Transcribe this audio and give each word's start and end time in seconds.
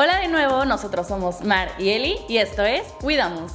Hola 0.00 0.20
de 0.20 0.28
nuevo, 0.28 0.64
nosotros 0.64 1.08
somos 1.08 1.42
Mar 1.42 1.72
y 1.76 1.88
Eli 1.88 2.20
y 2.28 2.36
esto 2.36 2.62
es 2.62 2.84
Cuidamos. 3.00 3.50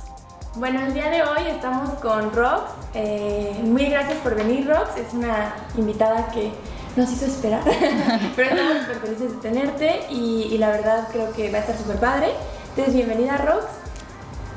Bueno, 0.55 0.85
el 0.85 0.93
día 0.93 1.09
de 1.09 1.23
hoy 1.23 1.47
estamos 1.47 1.91
con 1.99 2.33
Rox. 2.33 2.63
Eh, 2.93 3.61
muy 3.63 3.85
gracias 3.85 4.17
por 4.17 4.35
venir, 4.35 4.67
Rox. 4.67 4.97
Es 4.97 5.13
una 5.13 5.55
invitada 5.77 6.29
que 6.33 6.51
nos 6.97 7.09
hizo 7.13 7.27
esperar, 7.27 7.63
pero 8.35 8.49
estamos 8.49 8.77
súper 8.81 8.97
felices 8.97 9.31
de 9.31 9.37
tenerte 9.37 10.01
y, 10.09 10.49
y 10.51 10.57
la 10.57 10.71
verdad 10.71 11.07
creo 11.13 11.31
que 11.31 11.49
va 11.49 11.59
a 11.59 11.61
estar 11.61 11.77
súper 11.77 11.95
padre. 11.95 12.33
Entonces, 12.71 12.93
bienvenida, 12.93 13.37
Rox. 13.37 13.63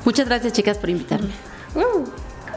Muchas 0.03 0.27
gracias, 0.27 0.51
chicas, 0.51 0.77
por 0.77 0.89
invitarme. 0.89 1.31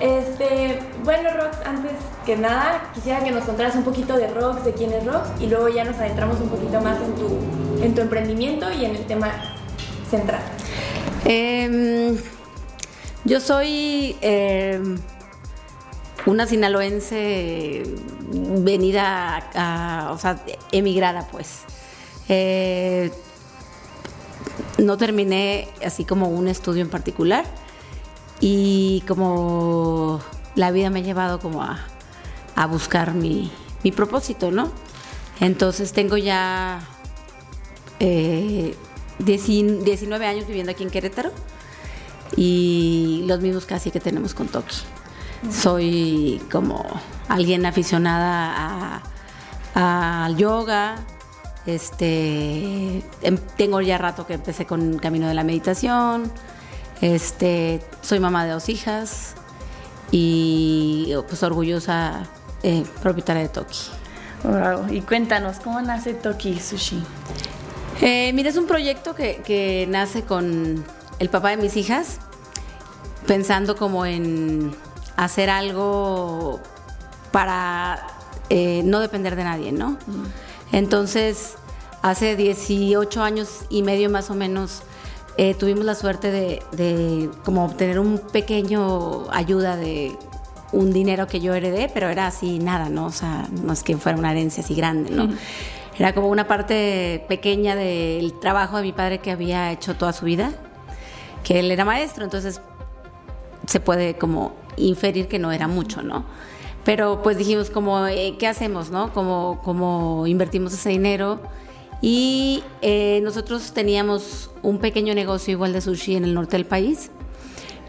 Este, 0.01 0.79
bueno, 1.05 1.29
Rox, 1.35 1.59
antes 1.67 1.93
que 2.25 2.35
nada, 2.35 2.91
quisiera 2.95 3.23
que 3.23 3.31
nos 3.31 3.45
contaras 3.45 3.75
un 3.75 3.85
poquito 3.85 4.17
de 4.17 4.29
Rox, 4.29 4.65
de 4.65 4.73
quién 4.73 4.93
es 4.93 5.05
Rox, 5.05 5.29
y 5.41 5.47
luego 5.47 5.69
ya 5.69 5.85
nos 5.85 5.97
adentramos 5.97 6.41
un 6.41 6.49
poquito 6.49 6.81
más 6.81 6.97
en 7.03 7.15
tu, 7.17 7.85
en 7.85 7.95
tu 7.95 8.01
emprendimiento 8.01 8.73
y 8.73 8.87
en 8.87 8.97
el 8.97 9.05
tema 9.05 9.31
central. 10.09 10.41
Em, 11.27 12.17
yo 13.27 13.41
soy 13.41 14.17
em, 14.23 14.99
una 16.25 16.47
sinaloense 16.47 17.83
venida 18.31 19.51
a, 19.55 20.13
o 20.13 20.19
sea, 20.19 20.43
emigrada, 20.73 21.29
pues. 21.31 21.61
Eh, 22.31 23.11
no 24.79 24.97
terminé 24.97 25.69
así 25.85 26.07
como 26.07 26.29
un 26.29 26.49
estudio 26.49 26.81
en 26.81 26.89
particular 26.89 27.45
y 28.41 29.03
como 29.07 30.21
la 30.55 30.71
vida 30.71 30.91
me 30.91 31.01
ha 31.01 31.03
llevado 31.03 31.39
como 31.41 31.63
a, 31.63 31.79
a 32.57 32.67
buscar 32.67 33.15
mi, 33.15 33.51
mi 33.85 33.93
propósito, 33.93 34.51
¿no? 34.51 34.73
Entonces 35.41 35.93
tengo 35.93 36.17
ya 36.17 36.81
eh, 37.99 38.77
19 39.19 39.85
19 39.85 40.27
años 40.27 40.47
viviendo 40.47 40.73
aquí 40.73 40.83
en 40.83 40.91
Querétaro 40.91 41.31
y 42.37 43.25
los 43.27 43.41
mismos 43.41 43.67
casi 43.67 43.91
que 43.91 44.01
tenemos 44.01 44.35
con 44.35 44.49
Toki. 44.49 44.77
Soy 45.51 46.41
como 46.51 46.85
alguien 47.29 47.65
aficionada 47.67 49.03
al 49.75 50.37
yoga. 50.37 50.97
Este, 51.67 53.03
em- 53.23 53.39
tengo 53.57 53.81
ya 53.81 53.99
rato 53.99 54.27
que 54.27 54.35
empecé 54.35 54.67
con 54.67 54.95
el 54.95 55.01
camino 55.01 55.29
de 55.29 55.35
la 55.35 55.45
meditación. 55.45 56.31
Este, 57.01 57.81
soy 58.03 58.21
mamá 58.21 58.45
de 58.45 58.53
dos 58.53 58.69
hijas 58.69 59.35
y 60.11 61.13
pues 61.29 61.43
orgullosa 61.43 62.29
eh, 62.63 62.85
propietaria 63.03 63.43
de 63.43 63.49
Toki. 63.49 63.79
Wow. 64.43 64.93
Y 64.93 65.01
cuéntanos, 65.03 65.59
¿cómo 65.61 65.81
nace 65.81 66.15
Toki 66.15 66.59
Sushi? 66.59 67.03
Eh, 68.01 68.33
mira, 68.33 68.49
es 68.51 68.57
un 68.57 68.67
proyecto 68.67 69.15
que, 69.15 69.43
que 69.45 69.87
nace 69.89 70.23
con 70.23 70.85
el 71.19 71.29
papá 71.29 71.51
de 71.51 71.59
mis 71.59 71.77
hijas, 71.77 72.19
pensando 73.27 73.77
como 73.77 74.07
en 74.07 74.75
hacer 75.17 75.51
algo 75.51 76.61
para 77.31 78.07
eh, 78.49 78.83
no 78.85 79.01
depender 79.01 79.37
de 79.37 79.45
nadie, 79.45 79.73
¿no? 79.73 79.99
Entonces, 80.73 81.55
hace 82.03 82.37
18 82.37 83.23
años 83.23 83.67
y 83.69 83.83
medio 83.83 84.11
más 84.11 84.31
o 84.31 84.35
menos, 84.35 84.83
eh, 85.37 85.55
tuvimos 85.55 85.85
la 85.85 85.95
suerte 85.95 86.31
de, 86.31 86.63
de 86.73 87.31
como 87.45 87.65
obtener 87.65 87.99
un 87.99 88.19
pequeño 88.19 89.31
ayuda 89.31 89.77
de 89.77 90.17
un 90.73 90.93
dinero 90.93 91.27
que 91.27 91.41
yo 91.41 91.55
heredé, 91.55 91.91
pero 91.93 92.09
era 92.09 92.27
así 92.27 92.59
nada, 92.59 92.89
¿no? 92.89 93.07
O 93.07 93.13
sea, 93.13 93.49
no 93.63 93.73
es 93.73 93.83
que 93.83 93.97
fuera 93.97 94.19
una 94.19 94.31
herencia 94.31 94.63
así 94.63 94.75
grande, 94.75 95.11
¿no? 95.11 95.29
Era 95.99 96.15
como 96.15 96.29
una 96.29 96.47
parte 96.47 97.25
pequeña 97.29 97.77
del 97.77 98.33
trabajo 98.41 98.77
de 98.77 98.85
mi 98.85 98.93
padre 98.93 99.19
que 99.19 99.31
había 99.31 99.73
hecho 99.73 99.97
toda 99.97 100.13
su 100.13 100.25
vida, 100.25 100.53
que 101.45 101.61
él 101.61 101.71
era 101.71 101.85
maestro, 101.85 102.25
entonces 102.25 102.61
se 103.67 103.81
puede 103.81 104.15
como 104.15 104.55
inferir 104.77 105.29
que 105.29 105.39
no 105.39 105.53
era 105.53 105.69
mucho, 105.69 106.03
¿no? 106.03 106.25
Pero 106.85 107.23
pues 107.23 107.37
dijimos 107.37 107.69
como, 107.69 108.07
eh, 108.07 108.37
¿qué 108.39 108.47
hacemos, 108.47 108.91
no? 108.91 109.13
Como, 109.13 109.61
como 109.63 110.27
invertimos 110.27 110.73
ese 110.73 110.89
dinero 110.89 111.41
y 112.03 112.63
eh, 112.81 113.21
nosotros 113.23 113.73
teníamos 113.73 114.51
un 114.63 114.79
pequeño 114.79 115.15
negocio 115.15 115.53
igual 115.53 115.73
de 115.73 115.81
sushi 115.81 116.17
en 116.17 116.25
el 116.25 116.35
norte 116.35 116.57
del 116.57 116.67
país, 116.67 117.11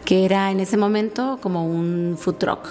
que 0.04 0.24
era 0.24 0.50
en 0.50 0.60
ese 0.60 0.76
momento 0.76 1.38
como 1.42 1.66
un 1.66 2.16
food 2.18 2.36
truck. 2.36 2.68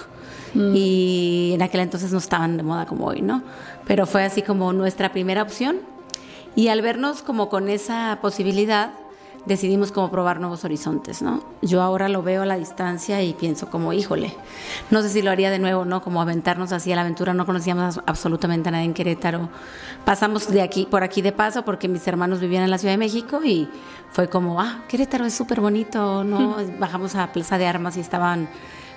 Y 0.54 1.52
en 1.54 1.62
aquel 1.62 1.80
entonces 1.80 2.12
no 2.12 2.18
estaban 2.18 2.58
de 2.58 2.62
moda 2.62 2.84
como 2.84 3.06
hoy, 3.06 3.22
¿no? 3.22 3.42
Pero 3.86 4.06
fue 4.06 4.22
así 4.22 4.42
como 4.42 4.74
nuestra 4.74 5.10
primera 5.10 5.42
opción. 5.42 5.78
Y 6.54 6.68
al 6.68 6.82
vernos 6.82 7.22
como 7.22 7.48
con 7.48 7.70
esa 7.70 8.18
posibilidad, 8.20 8.92
decidimos 9.46 9.92
como 9.92 10.10
probar 10.10 10.40
nuevos 10.40 10.64
horizontes, 10.64 11.22
¿no? 11.22 11.42
Yo 11.62 11.82
ahora 11.82 12.08
lo 12.08 12.22
veo 12.22 12.42
a 12.42 12.46
la 12.46 12.56
distancia 12.56 13.22
y 13.22 13.34
pienso 13.34 13.68
como, 13.68 13.92
híjole, 13.92 14.34
no 14.90 15.02
sé 15.02 15.08
si 15.08 15.22
lo 15.22 15.30
haría 15.30 15.50
de 15.50 15.58
nuevo, 15.58 15.84
¿no? 15.84 16.00
Como 16.02 16.22
aventarnos 16.22 16.72
así 16.72 16.92
a 16.92 16.96
la 16.96 17.02
aventura, 17.02 17.34
no 17.34 17.46
conocíamos 17.46 18.00
absolutamente 18.06 18.68
a 18.68 18.72
nadie 18.72 18.84
en 18.84 18.94
Querétaro. 18.94 19.48
Pasamos 20.04 20.48
de 20.48 20.62
aquí, 20.62 20.86
por 20.90 21.02
aquí 21.02 21.22
de 21.22 21.32
paso, 21.32 21.64
porque 21.64 21.88
mis 21.88 22.06
hermanos 22.06 22.40
vivían 22.40 22.64
en 22.64 22.70
la 22.70 22.78
Ciudad 22.78 22.94
de 22.94 22.98
México 22.98 23.40
y 23.44 23.68
fue 24.10 24.28
como, 24.28 24.60
ah, 24.60 24.82
Querétaro 24.88 25.24
es 25.24 25.34
súper 25.34 25.60
bonito, 25.60 26.24
¿no? 26.24 26.56
Bajamos 26.78 27.14
a 27.14 27.32
Plaza 27.32 27.58
de 27.58 27.66
Armas 27.66 27.96
y 27.96 28.00
estaban 28.00 28.48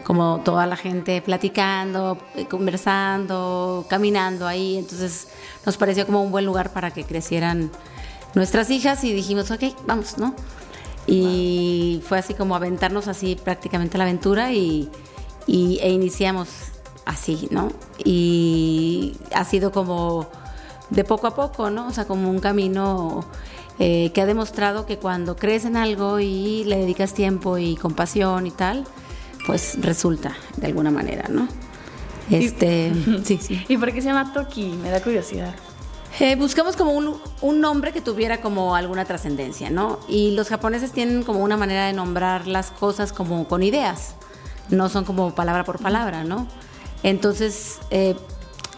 como 0.03 0.41
toda 0.43 0.67
la 0.67 0.75
gente 0.75 1.19
platicando, 1.21 2.19
eh, 2.35 2.45
conversando, 2.45 3.85
caminando 3.89 4.45
ahí, 4.45 4.77
entonces 4.77 5.29
nos 5.65 5.77
pareció 5.77 6.05
como 6.05 6.21
un 6.21 6.31
buen 6.31 6.45
lugar 6.45 6.71
para 6.71 6.91
que 6.91 7.03
crecieran 7.03 7.71
nuestras 8.35 8.69
hijas 8.69 9.03
y 9.03 9.13
dijimos, 9.13 9.49
ok, 9.51 9.63
vamos, 9.87 10.17
¿no? 10.17 10.35
Y 11.07 12.01
fue 12.07 12.17
así 12.19 12.33
como 12.33 12.55
aventarnos 12.55 13.07
así 13.07 13.35
prácticamente 13.35 13.97
a 13.97 13.99
la 13.99 14.03
aventura 14.05 14.51
y, 14.53 14.89
y- 15.47 15.79
e 15.81 15.89
iniciamos 15.89 16.49
así, 17.05 17.47
¿no? 17.51 17.71
Y 18.03 19.15
ha 19.33 19.45
sido 19.45 19.71
como 19.71 20.27
de 20.89 21.03
poco 21.03 21.27
a 21.27 21.35
poco, 21.35 21.69
¿no? 21.69 21.87
O 21.87 21.91
sea, 21.91 22.05
como 22.05 22.29
un 22.29 22.39
camino 22.39 23.23
eh, 23.79 24.11
que 24.13 24.21
ha 24.21 24.25
demostrado 24.25 24.85
que 24.85 24.97
cuando 24.97 25.35
crees 25.35 25.65
en 25.65 25.77
algo 25.77 26.19
y 26.19 26.63
le 26.65 26.77
dedicas 26.77 27.13
tiempo 27.13 27.57
y 27.57 27.75
compasión 27.75 28.47
y 28.47 28.51
tal, 28.51 28.85
pues 29.45 29.77
resulta 29.81 30.35
de 30.57 30.67
alguna 30.67 30.89
manera, 30.91 31.27
¿no? 31.29 31.47
Este, 32.31 32.91
sí, 33.23 33.37
sí. 33.41 33.63
¿Y 33.67 33.77
por 33.77 33.93
qué 33.93 34.01
se 34.01 34.07
llama 34.07 34.33
Toki? 34.33 34.73
Me 34.81 34.89
da 34.89 35.01
curiosidad. 35.03 35.53
Eh, 36.19 36.35
buscamos 36.37 36.77
como 36.77 36.93
un, 36.93 37.59
nombre 37.61 37.91
que 37.91 37.99
tuviera 37.99 38.39
como 38.39 38.75
alguna 38.75 39.03
trascendencia, 39.03 39.69
¿no? 39.69 39.99
Y 40.07 40.31
los 40.31 40.47
japoneses 40.47 40.91
tienen 40.93 41.23
como 41.23 41.39
una 41.43 41.57
manera 41.57 41.87
de 41.87 41.93
nombrar 41.93 42.47
las 42.47 42.71
cosas 42.71 43.11
como 43.11 43.47
con 43.47 43.63
ideas, 43.63 44.15
no 44.69 44.87
son 44.87 45.03
como 45.03 45.35
palabra 45.35 45.65
por 45.65 45.79
palabra, 45.79 46.23
¿no? 46.23 46.47
Entonces, 47.03 47.79
eh, 47.91 48.15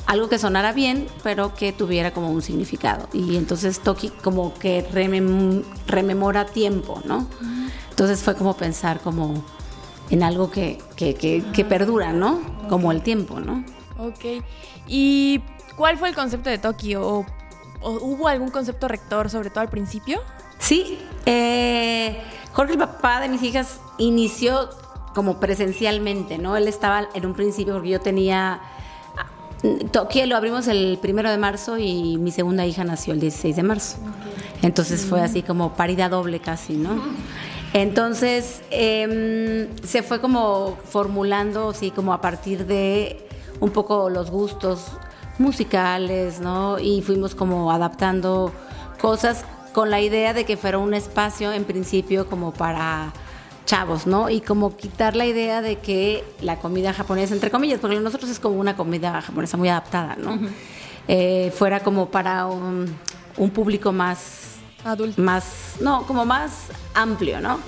algo 0.08 0.30
que 0.30 0.40
sonara 0.40 0.74
bien, 0.74 1.08
pero 1.22 1.53
que 1.53 1.72
tuviera 1.74 2.12
como 2.12 2.31
un 2.31 2.42
significado. 2.42 3.08
Y 3.14 3.38
entonces 3.38 3.81
Toki 3.81 4.09
como 4.09 4.53
que 4.56 4.90
remem- 4.92 5.64
rememora 5.86 6.46
tiempo, 6.47 7.02
¿no? 7.06 7.28
Entonces 7.92 8.24
fue 8.24 8.34
como 8.36 8.56
pensar 8.58 9.00
como 9.02 9.44
en 10.09 10.24
algo 10.24 10.50
que, 10.50 10.80
que, 10.96 11.14
que- 11.14 11.44
que 11.53 11.66
perdura, 11.66 12.14
¿no? 12.14 12.40
Como 12.68 12.92
el 12.92 13.03
tiempo, 13.03 13.40
¿no? 13.40 13.64
Ok. 14.00 14.44
¿Y 14.88 15.42
cuál 15.78 15.98
fue 15.98 16.10
el 16.10 16.16
concepto 16.16 16.50
de 16.50 16.58
Toki? 16.58 16.96
¿O, 16.96 17.26
o 17.82 17.92
hubo 17.92 18.28
algún 18.28 18.50
concepto 18.50 18.88
rector, 18.88 19.30
sobre 19.30 19.50
todo 19.50 19.62
al 19.62 19.70
principio? 19.70 20.20
Sí, 20.60 21.00
eh, 21.26 22.22
Jorge, 22.54 22.74
el 22.74 22.80
papá 22.80 23.22
de 23.22 23.30
mis 23.30 23.44
hijas, 23.44 23.80
inició 23.98 24.70
como 25.14 25.40
presencialmente, 25.40 26.38
¿no? 26.38 26.58
Él 26.58 26.68
estaba 26.68 27.08
en 27.14 27.26
un 27.26 27.34
principio 27.34 27.74
porque 27.74 27.90
yo 27.90 28.02
tenía... 28.02 28.62
Toki 29.91 30.26
lo 30.28 30.38
abrimos 30.38 30.68
el 30.68 31.00
primero 31.02 31.32
de 31.32 31.38
marzo 31.38 31.80
y 31.80 32.18
mi 32.18 32.32
segunda 32.32 32.66
hija 32.66 32.84
nació 32.84 33.14
el 33.14 33.20
16 33.20 33.56
de 33.56 33.64
marzo. 33.64 33.97
Entonces 34.62 35.06
fue 35.06 35.22
así 35.22 35.41
como 35.41 35.73
parida 35.73 36.09
doble 36.09 36.40
casi, 36.40 36.73
¿no? 36.73 37.02
Entonces 37.73 38.62
em, 38.70 39.68
se 39.84 40.03
fue 40.03 40.22
como 40.22 40.78
formulando, 40.90 41.70
así 41.70 41.91
como 41.91 42.14
a 42.14 42.22
partir 42.22 42.66
de 42.66 43.28
un 43.59 43.72
poco 43.72 44.09
los 44.09 44.30
gustos 44.30 44.91
musicales, 45.39 46.39
¿no? 46.39 46.79
Y 46.79 47.01
fuimos 47.01 47.35
como 47.35 47.72
adaptando 47.72 48.51
cosas 48.99 49.45
con 49.73 49.91
la 49.91 50.01
idea 50.01 50.34
de 50.34 50.45
que 50.45 50.57
fuera 50.57 50.78
un 50.79 50.93
espacio 50.93 51.51
en 51.53 51.63
principio 51.63 52.28
como 52.28 52.51
para 52.51 53.13
chavos, 53.66 54.07
¿no? 54.07 54.29
Y 54.29 54.41
como 54.41 54.75
quitar 54.75 55.16
la 55.16 55.25
idea 55.25 55.61
de 55.61 55.78
que 55.78 56.23
la 56.41 56.57
comida 56.57 56.93
japonesa, 56.93 57.34
entre 57.34 57.51
comillas, 57.51 57.79
porque 57.79 57.99
nosotros 57.99 58.31
es 58.31 58.39
como 58.39 58.55
una 58.55 58.75
comida 58.75 59.22
japonesa 59.22 59.57
muy 59.57 59.69
adaptada, 59.69 60.16
¿no? 60.16 60.39
Eh, 61.07 61.53
fuera 61.55 61.81
como 61.81 62.09
para 62.09 62.47
un, 62.47 62.95
un 63.37 63.49
público 63.51 63.91
más 63.91 64.55
Adulto. 64.84 65.22
más, 65.22 65.75
no, 65.79 66.07
como 66.07 66.25
más 66.25 66.67
amplio, 66.93 67.39
¿no? 67.41 67.59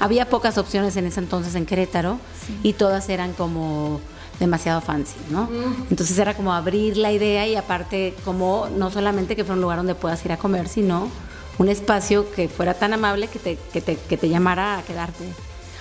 Había 0.00 0.28
pocas 0.28 0.58
opciones 0.58 0.96
en 0.96 1.06
ese 1.06 1.20
entonces 1.20 1.54
en 1.54 1.66
Querétaro 1.66 2.18
y 2.62 2.74
todas 2.74 3.08
eran 3.08 3.32
como 3.32 4.00
demasiado 4.40 4.80
fancy, 4.80 5.16
¿no? 5.30 5.48
Entonces 5.90 6.18
era 6.18 6.34
como 6.34 6.52
abrir 6.52 6.96
la 6.96 7.12
idea 7.12 7.46
y 7.46 7.56
aparte 7.56 8.14
como 8.24 8.68
no 8.76 8.90
solamente 8.90 9.36
que 9.36 9.44
fuera 9.44 9.54
un 9.54 9.62
lugar 9.62 9.78
donde 9.78 9.94
puedas 9.94 10.24
ir 10.24 10.32
a 10.32 10.36
comer, 10.36 10.68
sino 10.68 11.08
un 11.58 11.68
espacio 11.68 12.30
que 12.32 12.48
fuera 12.48 12.74
tan 12.74 12.92
amable 12.92 13.28
que 13.28 13.38
te, 13.38 13.58
que 13.72 13.80
te, 13.80 13.96
que 13.96 14.16
te 14.16 14.28
llamara 14.28 14.78
a 14.78 14.82
quedarte 14.82 15.24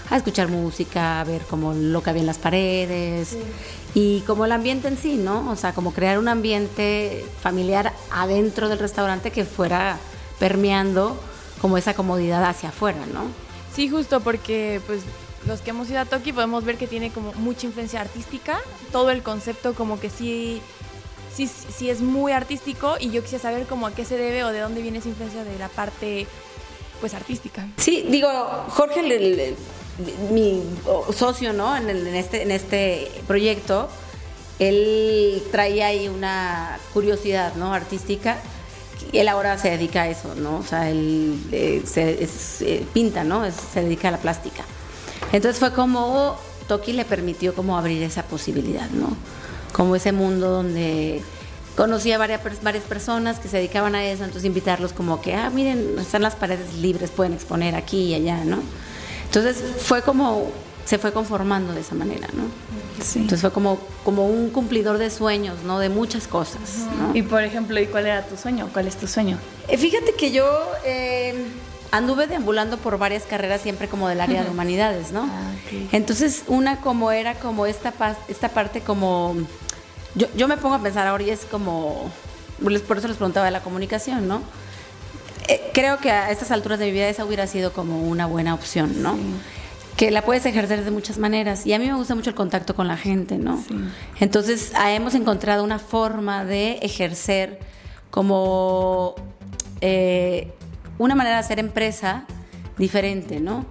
a 0.09 0.17
escuchar 0.17 0.47
música, 0.49 1.21
a 1.21 1.23
ver 1.23 1.41
como 1.43 1.73
lo 1.73 2.03
que 2.03 2.09
había 2.09 2.21
en 2.21 2.27
las 2.27 2.37
paredes 2.37 3.37
y 3.95 4.21
como 4.21 4.45
el 4.45 4.51
ambiente 4.51 4.87
en 4.87 4.97
sí, 4.97 5.15
¿no? 5.15 5.49
O 5.49 5.55
sea, 5.55 5.73
como 5.73 5.93
crear 5.93 6.19
un 6.19 6.27
ambiente 6.27 7.25
familiar 7.41 7.93
adentro 8.11 8.69
del 8.69 8.79
restaurante 8.79 9.31
que 9.31 9.45
fuera 9.45 9.97
permeando 10.39 11.17
como 11.61 11.77
esa 11.77 11.93
comodidad 11.93 12.43
hacia 12.43 12.69
afuera, 12.69 12.99
¿no? 13.11 13.23
Sí, 13.73 13.89
justo 13.89 14.19
porque 14.19 14.81
pues 14.85 15.01
los 15.47 15.61
que 15.61 15.71
hemos 15.71 15.89
ido 15.89 15.99
a 15.99 16.05
Toki 16.05 16.33
podemos 16.33 16.63
ver 16.63 16.77
que 16.77 16.87
tiene 16.87 17.11
como 17.11 17.33
mucha 17.33 17.65
influencia 17.65 18.01
artística, 18.01 18.59
todo 18.91 19.09
el 19.11 19.23
concepto 19.23 19.73
como 19.73 19.99
que 19.99 20.09
sí 20.09 20.61
sí, 21.35 21.47
sí 21.47 21.89
es 21.89 22.01
muy 22.01 22.31
artístico 22.31 22.95
y 22.99 23.09
yo 23.09 23.21
quisiera 23.21 23.41
saber 23.41 23.65
cómo 23.65 23.87
a 23.87 23.93
qué 23.93 24.05
se 24.05 24.17
debe 24.17 24.43
o 24.43 24.49
de 24.49 24.59
dónde 24.59 24.81
viene 24.81 24.99
esa 24.99 25.09
influencia 25.09 25.43
de 25.43 25.57
la 25.57 25.69
parte 25.69 26.27
pues 27.01 27.13
artística. 27.13 27.67
Sí, 27.77 28.05
digo, 28.09 28.29
Jorge, 28.69 29.55
mi 30.31 30.63
socio, 31.13 31.53
¿no? 31.53 31.75
En, 31.75 31.89
este, 32.15 32.43
en 32.43 32.51
este 32.51 33.11
proyecto, 33.27 33.89
él 34.59 35.43
traía 35.51 35.87
ahí 35.87 36.07
una 36.07 36.79
curiosidad, 36.93 37.55
¿no? 37.55 37.73
Artística. 37.73 38.37
Él 39.11 39.27
ahora 39.27 39.57
se 39.57 39.69
dedica 39.69 40.03
a 40.03 40.07
eso, 40.07 40.33
¿no? 40.35 40.57
O 40.57 40.63
sea, 40.63 40.89
él 40.89 41.37
eh, 41.51 41.81
se, 41.85 42.23
eh, 42.61 42.85
pinta, 42.93 43.25
¿no? 43.25 43.43
se 43.51 43.81
dedica 43.81 44.07
a 44.07 44.11
la 44.11 44.17
plástica. 44.19 44.63
Entonces 45.33 45.59
fue 45.59 45.73
como 45.73 46.37
Toki 46.69 46.93
le 46.93 47.03
permitió 47.03 47.53
como 47.53 47.77
abrir 47.77 48.01
esa 48.03 48.23
posibilidad, 48.23 48.89
¿no? 48.91 49.09
como 49.73 49.95
ese 49.95 50.13
mundo 50.13 50.49
donde 50.49 51.21
conocía 51.75 52.17
varias, 52.17 52.41
varias 52.61 52.83
personas 52.85 53.39
que 53.39 53.49
se 53.49 53.57
dedicaban 53.57 53.95
a 53.95 54.05
eso, 54.05 54.23
entonces 54.23 54.45
invitarlos 54.45 54.93
como 54.93 55.19
que, 55.19 55.33
ah, 55.33 55.49
miren, 55.49 55.97
están 55.99 56.21
las 56.21 56.35
paredes 56.35 56.75
libres, 56.75 57.09
pueden 57.09 57.33
exponer 57.33 57.75
aquí 57.75 58.05
y 58.05 58.13
allá, 58.13 58.45
¿no? 58.45 58.59
Entonces 59.25 59.61
fue 59.79 60.03
como, 60.03 60.51
se 60.85 60.99
fue 60.99 61.11
conformando 61.11 61.73
de 61.73 61.81
esa 61.81 61.95
manera, 61.95 62.27
¿no? 62.33 62.43
Sí. 63.03 63.19
Entonces 63.19 63.41
fue 63.41 63.51
como, 63.51 63.79
como 64.05 64.27
un 64.27 64.51
cumplidor 64.51 64.99
de 64.99 65.09
sueños, 65.09 65.63
¿no? 65.65 65.79
De 65.79 65.89
muchas 65.89 66.27
cosas, 66.27 66.85
¿no? 66.99 67.17
Y 67.17 67.23
por 67.23 67.43
ejemplo, 67.43 67.79
¿y 67.79 67.87
cuál 67.87 68.05
era 68.05 68.25
tu 68.27 68.37
sueño? 68.37 68.69
¿Cuál 68.71 68.87
es 68.87 68.95
tu 68.95 69.07
sueño? 69.07 69.39
Eh, 69.67 69.77
fíjate 69.77 70.13
que 70.13 70.31
yo 70.31 70.45
eh, 70.85 71.33
anduve 71.93 72.25
deambulando 72.25 72.77
por 72.77 72.97
varias 72.97 73.23
carreras 73.23 73.61
siempre 73.61 73.87
como 73.87 74.09
del 74.09 74.19
área 74.19 74.43
de 74.43 74.49
humanidades, 74.49 75.11
¿no? 75.11 75.29
Ah, 75.29 75.51
Entonces 75.91 76.43
una 76.47 76.77
como 76.77 77.11
era 77.11 77.35
como 77.35 77.67
esta, 77.67 77.93
esta 78.27 78.49
parte 78.49 78.81
como 78.81 79.35
yo, 80.15 80.25
yo 80.35 80.47
me 80.47 80.57
pongo 80.57 80.73
a 80.73 80.79
pensar 80.79 81.05
ahora 81.05 81.23
y 81.23 81.29
es 81.29 81.45
como, 81.45 82.11
por 82.87 82.97
eso 82.97 83.07
les 83.07 83.17
preguntaba 83.17 83.45
de 83.45 83.51
la 83.51 83.61
comunicación, 83.61 84.27
¿no? 84.27 84.41
Eh, 85.47 85.69
creo 85.71 85.99
que 85.99 86.09
a 86.09 86.31
estas 86.31 86.49
alturas 86.49 86.79
de 86.79 86.85
mi 86.85 86.93
vida 86.93 87.07
esa 87.09 87.25
hubiera 87.25 87.45
sido 87.45 87.73
como 87.73 88.01
una 88.01 88.25
buena 88.25 88.55
opción, 88.55 89.03
¿no? 89.03 89.15
Que 89.95 90.09
la 90.09 90.23
puedes 90.23 90.47
ejercer 90.47 90.83
de 90.83 90.89
muchas 90.89 91.19
maneras. 91.19 91.67
Y 91.67 91.73
a 91.73 91.79
mí 91.79 91.85
me 91.85 91.93
gusta 91.93 92.15
mucho 92.15 92.31
el 92.31 92.35
contacto 92.35 92.73
con 92.73 92.87
la 92.87 92.97
gente, 92.97 93.37
¿no? 93.37 93.63
Entonces 94.19 94.71
ah, 94.75 94.91
hemos 94.91 95.13
encontrado 95.13 95.63
una 95.63 95.77
forma 95.77 96.43
de 96.43 96.79
ejercer 96.81 97.59
como 98.09 99.13
eh, 99.81 100.51
una 100.97 101.15
manera 101.15 101.35
de 101.37 101.39
hacer 101.41 101.59
empresa 101.59 102.25
diferente, 102.77 103.39
¿no? 103.39 103.65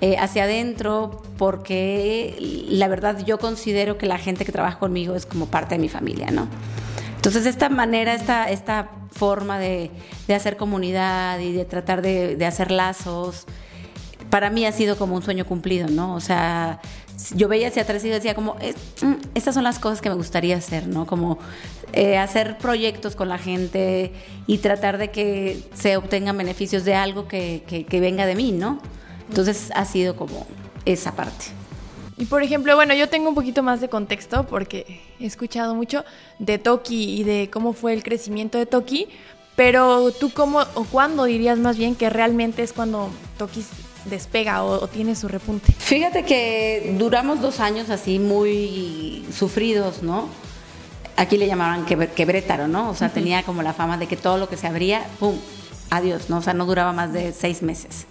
Eh, 0.00 0.16
hacia 0.18 0.44
adentro, 0.44 1.22
porque 1.38 2.36
la 2.68 2.86
verdad 2.86 3.24
yo 3.24 3.38
considero 3.38 3.96
que 3.96 4.06
la 4.06 4.18
gente 4.18 4.44
que 4.44 4.52
trabaja 4.52 4.78
conmigo 4.78 5.14
es 5.14 5.24
como 5.24 5.46
parte 5.46 5.76
de 5.76 5.78
mi 5.80 5.88
familia, 5.88 6.30
¿no? 6.30 6.48
Entonces 7.16 7.46
esta 7.46 7.68
manera, 7.70 8.14
esta, 8.14 8.50
esta 8.50 8.90
forma 9.10 9.58
de, 9.58 9.90
hacer 10.34 10.56
comunidad 10.56 11.38
y 11.40 11.52
de 11.52 11.64
tratar 11.64 12.02
de, 12.02 12.44
hacer 12.46 12.70
lazos, 12.70 13.46
para 14.30 14.50
mí 14.50 14.66
ha 14.66 14.72
sido 14.72 14.96
como 14.96 15.14
un 15.16 15.22
sueño 15.22 15.44
cumplido, 15.44 15.88
¿no? 15.88 16.14
O 16.14 16.20
sea, 16.20 16.80
yo 17.34 17.48
veía 17.48 17.68
hacia 17.68 17.82
atrás 17.82 18.04
y 18.04 18.08
decía 18.08 18.34
como, 18.34 18.54
mm, 18.54 19.14
estas 19.34 19.54
son 19.54 19.64
las 19.64 19.78
cosas 19.78 20.00
que 20.00 20.08
me 20.08 20.14
gustaría 20.14 20.56
hacer, 20.56 20.86
¿no? 20.86 21.06
Como 21.06 21.38
eh, 21.92 22.18
hacer 22.18 22.58
proyectos 22.58 23.16
con 23.16 23.28
la 23.28 23.38
gente 23.38 24.12
y 24.46 24.58
tratar 24.58 24.98
de 24.98 25.10
que 25.10 25.62
se 25.74 25.96
obtengan 25.96 26.36
beneficios 26.36 26.84
de 26.84 26.94
algo 26.94 27.28
que, 27.28 27.62
que 27.88 28.00
venga 28.00 28.26
de 28.26 28.34
mí, 28.34 28.52
¿no? 28.52 28.80
Entonces 29.28 29.70
ha 29.74 29.84
sido 29.84 30.16
como 30.16 30.46
esa 30.84 31.12
parte. 31.14 31.46
Y 32.18 32.24
por 32.24 32.42
ejemplo, 32.42 32.74
bueno, 32.76 32.94
yo 32.94 33.08
tengo 33.08 33.28
un 33.28 33.34
poquito 33.34 33.62
más 33.62 33.80
de 33.80 33.88
contexto 33.88 34.46
porque 34.46 35.00
he 35.20 35.26
escuchado 35.26 35.74
mucho 35.74 36.04
de 36.38 36.58
Toki 36.58 37.20
y 37.20 37.24
de 37.24 37.50
cómo 37.52 37.74
fue 37.74 37.92
el 37.92 38.02
crecimiento 38.02 38.56
de 38.56 38.64
Toki, 38.64 39.08
pero 39.54 40.10
tú 40.12 40.30
cómo 40.30 40.60
o 40.74 40.84
cuándo 40.84 41.24
dirías 41.24 41.58
más 41.58 41.76
bien 41.76 41.94
que 41.94 42.08
realmente 42.08 42.62
es 42.62 42.72
cuando 42.72 43.10
Toki 43.36 43.62
despega 44.08 44.62
o, 44.64 44.86
tiene 44.88 45.14
su 45.14 45.28
repunte. 45.28 45.72
Fíjate 45.72 46.24
que 46.24 46.94
duramos 46.98 47.40
dos 47.40 47.60
años 47.60 47.90
así 47.90 48.18
muy 48.18 49.24
sufridos, 49.32 50.02
¿no? 50.02 50.28
Aquí 51.16 51.38
le 51.38 51.46
llamaban 51.46 51.86
quebrétaro, 51.86 52.68
¿no? 52.68 52.90
O 52.90 52.94
sea, 52.94 53.08
tenía 53.08 53.42
como 53.42 53.62
la 53.62 53.72
fama 53.72 53.96
de 53.96 54.06
que 54.06 54.16
todo 54.16 54.38
lo 54.38 54.48
que 54.48 54.56
se 54.56 54.66
abría, 54.66 55.06
¡pum! 55.18 55.36
Adiós, 55.90 56.28
¿no? 56.28 56.38
O 56.38 56.42
sea, 56.42 56.52
no 56.52 56.66
duraba 56.66 56.92
más 56.92 57.12
de 57.12 57.32
seis 57.32 57.62
meses. 57.62 58.06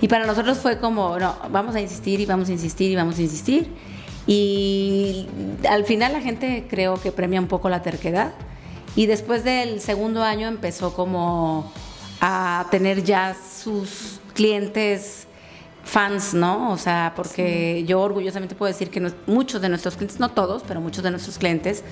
Y 0.00 0.08
para 0.08 0.26
nosotros 0.26 0.58
fue 0.58 0.78
como, 0.78 1.18
no, 1.18 1.36
vamos 1.50 1.74
a 1.74 1.80
insistir 1.80 2.20
y 2.20 2.26
vamos 2.26 2.48
a 2.48 2.52
insistir 2.52 2.90
y 2.90 2.96
vamos 2.96 3.18
a 3.18 3.22
insistir. 3.22 3.68
Y 4.26 5.26
al 5.68 5.84
final 5.84 6.12
la 6.12 6.20
gente 6.20 6.66
creo 6.68 7.00
que 7.00 7.12
premia 7.12 7.40
un 7.40 7.48
poco 7.48 7.68
la 7.68 7.82
terquedad. 7.82 8.32
Y 8.96 9.06
después 9.06 9.44
del 9.44 9.80
segundo 9.80 10.22
año 10.22 10.48
empezó 10.48 10.94
como 10.94 11.72
a 12.20 12.66
tener 12.70 13.02
ya 13.02 13.36
sus 13.62 14.20
clientes 14.42 15.28
fans, 15.84 16.34
¿no? 16.34 16.72
O 16.72 16.76
sea, 16.76 17.12
porque 17.14 17.84
yo 17.86 18.00
orgullosamente 18.00 18.56
puedo 18.56 18.72
decir 18.72 18.90
que 18.90 19.12
muchos 19.26 19.62
de 19.62 19.68
nuestros 19.68 19.94
clientes, 19.94 20.18
no 20.18 20.30
todos, 20.30 20.64
pero 20.66 20.80
muchos 20.80 21.04
de 21.04 21.12
nuestros 21.12 21.38
clientes 21.38 21.84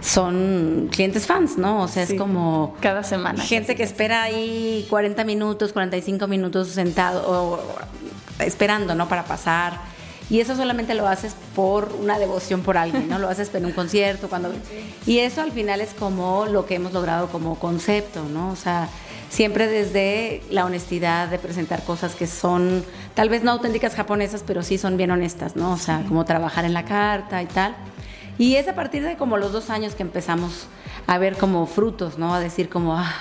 son 0.00 0.88
clientes 0.90 1.26
fans, 1.26 1.58
¿no? 1.58 1.82
O 1.82 1.88
sea, 1.88 2.04
es 2.04 2.14
como... 2.14 2.74
Cada 2.80 3.04
semana. 3.04 3.42
Gente 3.42 3.74
que 3.74 3.82
espera 3.82 4.22
ahí 4.22 4.86
40 4.88 5.22
minutos, 5.24 5.74
45 5.74 6.26
minutos 6.28 6.68
sentado 6.68 7.30
o 7.30 7.60
esperando, 8.38 8.94
¿no? 8.94 9.06
Para 9.06 9.24
pasar. 9.24 9.78
Y 10.30 10.40
eso 10.40 10.56
solamente 10.56 10.94
lo 10.94 11.06
haces 11.06 11.36
por 11.54 11.92
una 12.00 12.18
devoción 12.18 12.62
por 12.62 12.78
alguien, 12.78 13.06
¿no? 13.06 13.18
Lo 13.18 13.28
haces 13.28 13.54
en 13.54 13.66
un 13.66 13.72
concierto, 13.72 14.28
cuando... 14.30 14.50
Y 15.06 15.18
eso 15.18 15.42
al 15.42 15.52
final 15.52 15.82
es 15.82 15.92
como 15.92 16.46
lo 16.46 16.64
que 16.64 16.76
hemos 16.76 16.94
logrado 16.94 17.28
como 17.28 17.58
concepto, 17.58 18.24
¿no? 18.24 18.50
O 18.50 18.56
sea, 18.56 18.88
siempre 19.28 19.66
desde 19.66 20.42
la 20.50 20.64
honestidad 20.64 21.28
de 21.28 21.38
presentar 21.38 21.82
cosas 21.84 22.14
que 22.14 22.26
son 22.26 22.84
tal 23.14 23.28
vez 23.28 23.42
no 23.42 23.52
auténticas 23.52 23.94
japonesas, 23.94 24.44
pero 24.46 24.62
sí 24.62 24.78
son 24.78 24.96
bien 24.96 25.10
honestas, 25.10 25.56
¿no? 25.56 25.72
O 25.72 25.76
sea, 25.78 26.04
como 26.06 26.24
trabajar 26.24 26.64
en 26.64 26.74
la 26.74 26.84
carta 26.84 27.42
y 27.42 27.46
tal. 27.46 27.76
Y 28.38 28.56
es 28.56 28.68
a 28.68 28.74
partir 28.74 29.02
de 29.02 29.16
como 29.16 29.36
los 29.36 29.52
dos 29.52 29.70
años 29.70 29.94
que 29.94 30.02
empezamos 30.02 30.66
a 31.06 31.18
ver 31.18 31.36
como 31.36 31.66
frutos, 31.66 32.18
¿no? 32.18 32.34
A 32.34 32.40
decir 32.40 32.68
como, 32.68 32.96
ah, 32.96 33.12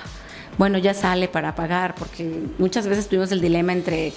bueno, 0.57 0.77
ya 0.77 0.93
sale 0.93 1.27
para 1.27 1.55
pagar, 1.55 1.95
porque 1.95 2.43
muchas 2.57 2.87
veces 2.87 3.07
tuvimos 3.07 3.31
el 3.31 3.41
dilema 3.41 3.73
entre 3.73 4.13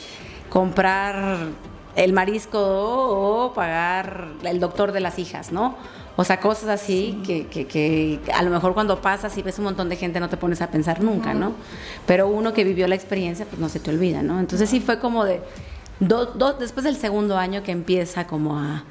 comprar 0.49 1.49
el 1.97 2.13
marisco 2.13 2.59
o 2.61 3.53
pagar 3.55 4.29
el 4.45 4.61
doctor 4.61 4.93
de 4.93 5.01
las 5.01 5.19
hijas, 5.19 5.53
¿no? 5.53 5.77
O 6.21 6.25
sea, 6.25 6.41
cosas 6.41 6.69
así 6.69 7.17
que, 7.25 7.47
que, 7.47 7.69
que, 7.69 8.19
a 8.35 8.43
lo 8.43 8.51
mejor 8.51 8.75
cuando 8.75 9.01
pasas 9.01 9.39
y 9.39 9.43
ves 9.43 9.57
un 9.59 9.67
montón 9.67 9.89
de 9.89 9.95
gente 9.95 10.19
no 10.19 10.29
te 10.29 10.37
pones 10.37 10.61
a 10.61 10.69
pensar 10.69 11.01
nunca, 11.01 11.33
¿no? 11.33 11.53
Pero 12.09 12.27
uno 12.27 12.53
que 12.53 12.65
vivió 12.65 12.89
la 12.89 12.97
experiencia, 12.97 13.47
pues 13.47 13.61
no 13.61 13.69
se 13.69 13.79
te 13.79 13.91
olvida, 13.91 14.21
¿no? 14.21 14.41
Entonces 14.41 14.69
sí 14.69 14.81
fue 14.81 14.99
como 14.99 15.25
de, 15.25 15.41
después 16.59 16.83
del 16.83 16.97
segundo 16.97 17.39
año 17.39 17.63
que 17.63 17.71
empieza 17.71 18.27
como 18.27 18.59
a, 18.59 18.83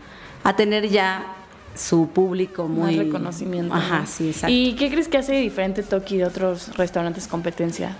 a 0.45 0.55
tener 0.55 0.87
ya 0.87 1.35
su 1.75 2.07
público 2.07 2.69
muy... 2.69 2.95
reconocimiento. 2.95 3.73
Ajá, 3.73 4.05
sí, 4.05 4.29
exacto. 4.29 4.53
¿Y 4.53 4.75
qué 4.75 4.89
crees 4.89 5.09
que 5.09 5.17
hace 5.17 5.33
diferente 5.33 5.83
Toki 5.83 6.15
de 6.15 6.23
otros 6.23 6.77
restaurantes 6.77 7.27
competencia? 7.27 7.97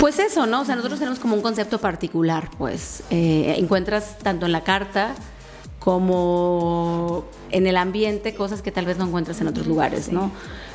Pues 0.00 0.18
eso, 0.18 0.46
¿no? 0.46 0.62
O 0.62 0.64
sea, 0.64 0.74
nosotros 0.74 0.98
tenemos 0.98 1.20
como 1.20 1.36
un 1.36 1.42
concepto 1.42 1.78
particular, 1.78 2.50
pues. 2.58 3.04
Eh, 3.10 3.54
encuentras 3.58 4.18
tanto 4.18 4.46
en 4.46 4.50
la 4.50 4.64
carta 4.64 5.14
como 5.84 7.24
en 7.50 7.66
el 7.66 7.76
ambiente 7.76 8.34
cosas 8.34 8.62
que 8.62 8.70
tal 8.70 8.86
vez 8.86 8.98
no 8.98 9.06
encuentras 9.06 9.40
en 9.40 9.48
otros 9.48 9.66
lugares, 9.66 10.12
¿no? 10.12 10.30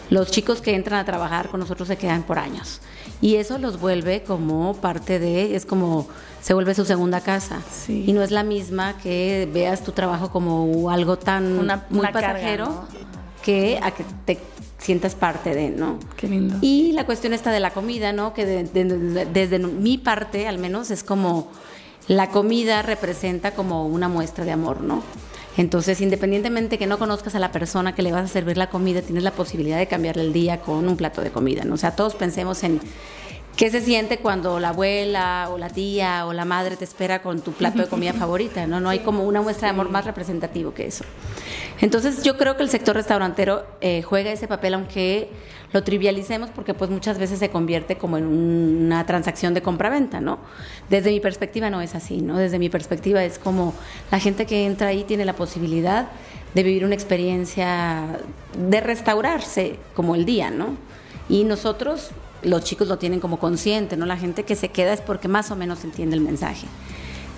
Los 0.09 0.31
chicos 0.31 0.61
que 0.61 0.75
entran 0.75 0.99
a 0.99 1.05
trabajar 1.05 1.49
con 1.49 1.59
nosotros 1.59 1.87
se 1.87 1.97
quedan 1.97 2.23
por 2.23 2.39
años 2.39 2.81
y 3.21 3.35
eso 3.35 3.57
los 3.57 3.79
vuelve 3.79 4.23
como 4.23 4.75
parte 4.75 5.19
de, 5.19 5.55
es 5.55 5.65
como 5.65 6.07
se 6.41 6.53
vuelve 6.53 6.73
su 6.75 6.85
segunda 6.85 7.21
casa 7.21 7.61
y 7.87 8.13
no 8.13 8.21
es 8.21 8.31
la 8.31 8.43
misma 8.43 8.97
que 8.97 9.49
veas 9.53 9.83
tu 9.83 9.91
trabajo 9.91 10.29
como 10.29 10.89
algo 10.89 11.17
tan 11.17 11.55
muy 11.89 12.07
pasajero 12.07 12.85
que 13.43 13.79
a 13.81 13.91
que 13.91 14.03
te 14.25 14.39
sientas 14.77 15.15
parte 15.15 15.55
de, 15.55 15.69
¿no? 15.69 15.99
Qué 16.15 16.27
lindo. 16.27 16.55
Y 16.61 16.91
la 16.91 17.05
cuestión 17.05 17.33
está 17.33 17.51
de 17.51 17.59
la 17.59 17.71
comida, 17.71 18.13
¿no? 18.13 18.33
Que 18.33 18.45
desde 18.45 19.59
mi 19.59 19.97
parte, 19.97 20.47
al 20.47 20.57
menos, 20.57 20.91
es 20.91 21.03
como 21.03 21.49
la 22.07 22.29
comida 22.29 22.81
representa 22.81 23.51
como 23.51 23.85
una 23.87 24.07
muestra 24.07 24.45
de 24.45 24.51
amor, 24.51 24.81
¿no? 24.81 25.03
Entonces, 25.57 26.01
independientemente 26.01 26.77
que 26.77 26.85
no 26.85 26.99
conozcas 26.99 27.33
a 27.33 27.39
la 27.39 27.51
persona 27.51 27.95
que 27.95 28.03
le 28.03 28.11
vas 28.11 28.25
a 28.25 28.27
servir 28.27 28.57
la 28.57 28.69
comida, 28.69 29.01
tienes 29.01 29.23
la 29.23 29.31
posibilidad 29.31 29.77
de 29.77 29.87
cambiarle 29.87 30.21
el 30.21 30.31
día 30.31 30.61
con 30.61 30.87
un 30.87 30.95
plato 30.95 31.21
de 31.21 31.31
comida, 31.31 31.63
¿no? 31.63 31.73
O 31.73 31.77
sea, 31.77 31.95
todos 31.95 32.15
pensemos 32.15 32.63
en 32.63 32.79
¿Qué 33.57 33.71
se 33.71 33.81
siente 33.81 34.19
cuando 34.19 34.59
la 34.59 34.69
abuela 34.69 35.49
o 35.51 35.57
la 35.57 35.69
tía 35.69 36.27
o 36.27 36.33
la 36.33 36.45
madre 36.45 36.77
te 36.77 36.83
espera 36.83 37.23
con 37.23 37.41
tu 37.41 37.53
plato 37.53 37.79
de 37.79 37.87
comida 37.87 38.13
favorita? 38.13 38.67
No, 38.67 38.79
no 38.79 38.87
hay 38.89 38.99
como 38.99 39.23
una 39.23 39.41
muestra 39.41 39.67
de 39.67 39.71
amor 39.71 39.89
más 39.89 40.05
representativo 40.05 40.75
que 40.75 40.85
eso. 40.85 41.03
Entonces 41.81 42.21
yo 42.21 42.37
creo 42.37 42.55
que 42.55 42.61
el 42.61 42.69
sector 42.69 42.95
restaurantero 42.95 43.65
eh, 43.81 44.03
juega 44.03 44.31
ese 44.31 44.47
papel, 44.47 44.75
aunque 44.75 45.31
lo 45.73 45.83
trivialicemos, 45.83 46.49
porque 46.49 46.73
pues 46.73 46.89
muchas 46.89 47.19
veces 47.19 47.39
se 47.39 47.49
convierte 47.49 47.97
como 47.97 48.17
en 48.17 48.25
una 48.25 49.05
transacción 49.05 49.53
de 49.53 49.61
compra-venta, 49.61 50.21
¿no? 50.21 50.39
Desde 50.89 51.11
mi 51.11 51.19
perspectiva 51.19 51.69
no 51.69 51.81
es 51.81 51.93
así, 51.95 52.21
¿no? 52.21 52.37
Desde 52.37 52.57
mi 52.57 52.69
perspectiva 52.69 53.23
es 53.23 53.37
como 53.37 53.73
la 54.11 54.19
gente 54.19 54.45
que 54.45 54.65
entra 54.65 54.87
ahí 54.87 55.03
tiene 55.03 55.25
la 55.25 55.33
posibilidad 55.33 56.07
de 56.53 56.63
vivir 56.63 56.85
una 56.85 56.95
experiencia 56.95 58.19
de 58.57 58.81
restaurarse 58.81 59.75
como 59.93 60.15
el 60.15 60.25
día, 60.25 60.49
¿no? 60.49 60.77
Y 61.29 61.43
nosotros 61.43 62.11
los 62.43 62.63
chicos 62.63 62.87
lo 62.87 62.97
tienen 62.97 63.19
como 63.19 63.37
consciente, 63.39 63.97
¿no? 63.97 64.05
La 64.05 64.17
gente 64.17 64.43
que 64.43 64.55
se 64.55 64.69
queda 64.69 64.93
es 64.93 65.01
porque 65.01 65.27
más 65.27 65.51
o 65.51 65.55
menos 65.55 65.83
entiende 65.83 66.15
el 66.15 66.21
mensaje. 66.21 66.67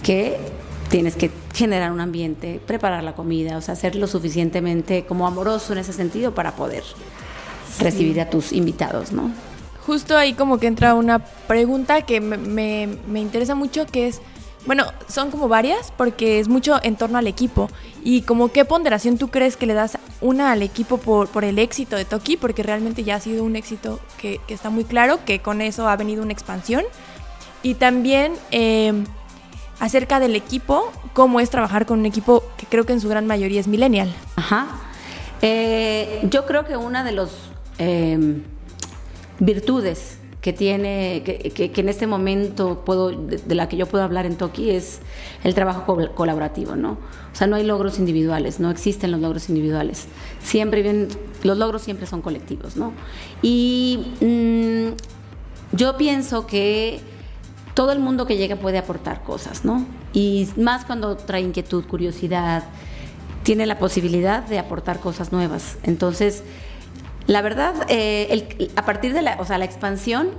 Que 0.03 0.37
tienes 0.89 1.15
que 1.15 1.31
generar 1.53 1.91
un 1.91 1.99
ambiente, 1.99 2.59
preparar 2.65 3.03
la 3.03 3.13
comida, 3.13 3.57
o 3.57 3.61
sea, 3.61 3.75
ser 3.75 3.95
lo 3.95 4.07
suficientemente 4.07 5.05
como 5.05 5.27
amoroso 5.27 5.73
en 5.73 5.79
ese 5.79 5.93
sentido 5.93 6.33
para 6.33 6.55
poder 6.55 6.83
recibir 7.79 8.19
a 8.21 8.29
tus 8.29 8.53
invitados, 8.53 9.11
¿no? 9.11 9.31
Justo 9.85 10.17
ahí 10.17 10.33
como 10.33 10.59
que 10.59 10.67
entra 10.67 10.93
una 10.93 11.19
pregunta 11.19 12.03
que 12.03 12.21
me, 12.21 12.87
me 12.87 13.19
interesa 13.19 13.55
mucho, 13.55 13.85
que 13.85 14.07
es, 14.07 14.21
bueno, 14.65 14.85
son 15.07 15.31
como 15.31 15.47
varias 15.47 15.91
porque 15.97 16.39
es 16.39 16.47
mucho 16.47 16.79
en 16.83 16.95
torno 16.95 17.17
al 17.17 17.27
equipo. 17.27 17.69
¿Y 18.03 18.21
como 18.21 18.49
qué 18.49 18.65
ponderación 18.65 19.17
tú 19.17 19.29
crees 19.29 19.57
que 19.57 19.65
le 19.65 19.73
das 19.73 19.97
una 20.21 20.51
al 20.51 20.61
equipo 20.61 20.97
por, 20.97 21.27
por 21.27 21.43
el 21.43 21.59
éxito 21.59 21.95
de 21.95 22.05
Toki? 22.05 22.37
Porque 22.37 22.63
realmente 22.63 23.03
ya 23.03 23.15
ha 23.15 23.19
sido 23.19 23.43
un 23.43 23.55
éxito 23.55 23.99
que, 24.17 24.39
está 24.47 24.69
muy 24.69 24.83
claro, 24.83 25.23
que 25.25 25.39
con 25.39 25.61
eso 25.61 25.87
ha 25.87 25.95
venido 25.95 26.23
una 26.23 26.33
expansión. 26.33 26.83
Y 27.63 27.75
también 27.75 28.33
em, 28.51 29.05
acerca 29.79 30.19
del 30.19 30.35
equipo, 30.35 30.91
cómo 31.13 31.39
es 31.39 31.49
trabajar 31.49 31.85
con 31.85 31.99
un 31.99 32.05
equipo 32.05 32.43
que 32.57 32.65
creo 32.65 32.85
que 32.85 32.93
en 32.93 33.01
su 33.01 33.09
gran 33.09 33.27
mayoría 33.27 33.59
es 33.59 33.67
millennial. 33.67 34.13
Ajá. 34.35 34.67
Eh, 35.41 36.21
yo 36.29 36.45
creo 36.45 36.65
que 36.65 36.77
una 36.77 37.03
de 37.03 37.13
las 37.13 37.29
em, 37.79 38.43
virtudes 39.39 40.19
que 40.41 40.53
tiene, 40.53 41.21
que, 41.23 41.71
en 41.75 41.89
este 41.89 42.07
momento 42.07 42.83
puedo, 42.85 43.09
de, 43.11 43.55
la 43.55 43.67
que 43.67 43.75
yo 43.75 43.87
puedo 43.87 44.03
hablar 44.03 44.25
en 44.25 44.37
Toki 44.37 44.69
es 44.69 44.99
el 45.43 45.53
trabajo 45.53 45.97
colaborativo, 46.15 46.75
¿no? 46.77 46.91
O 46.91 47.35
sea, 47.35 47.47
no 47.47 47.57
hay 47.57 47.65
logros 47.65 47.99
individuales, 47.99 48.59
no 48.59 48.69
existen 48.69 49.11
los 49.11 49.19
logros 49.19 49.49
individuales. 49.49 50.07
Siempre 50.41 50.81
bien, 50.81 51.09
los 51.43 51.57
logros 51.57 51.81
siempre 51.81 52.07
son 52.07 52.21
colectivos, 52.21 52.77
¿no? 52.77 52.93
Y 53.41 54.13
mm, 54.21 55.75
yo 55.75 55.97
pienso 55.97 56.47
que 56.47 57.01
todo 57.73 57.91
el 57.91 57.99
mundo 57.99 58.25
que 58.25 58.37
llega 58.37 58.55
puede 58.55 58.77
aportar 58.77 59.23
cosas, 59.23 59.65
¿no? 59.65 59.85
Y 60.13 60.47
más 60.55 60.85
cuando 60.85 61.17
trae 61.17 61.41
inquietud, 61.41 61.85
curiosidad, 61.85 62.63
tiene 63.43 63.65
la 63.65 63.77
posibilidad 63.77 64.43
de 64.43 64.57
aportar 64.57 64.99
cosas 64.99 65.31
nuevas. 65.33 65.77
Entonces, 65.83 66.43
la 67.29 67.43
verdad, 67.43 67.75
eh, 67.89 68.67
a 68.75 68.85
partir 68.85 69.13
de 69.13 69.21
la, 69.21 69.37
o 69.39 69.45
sea, 69.45 69.59
la 69.59 69.65
expansión 69.65 70.29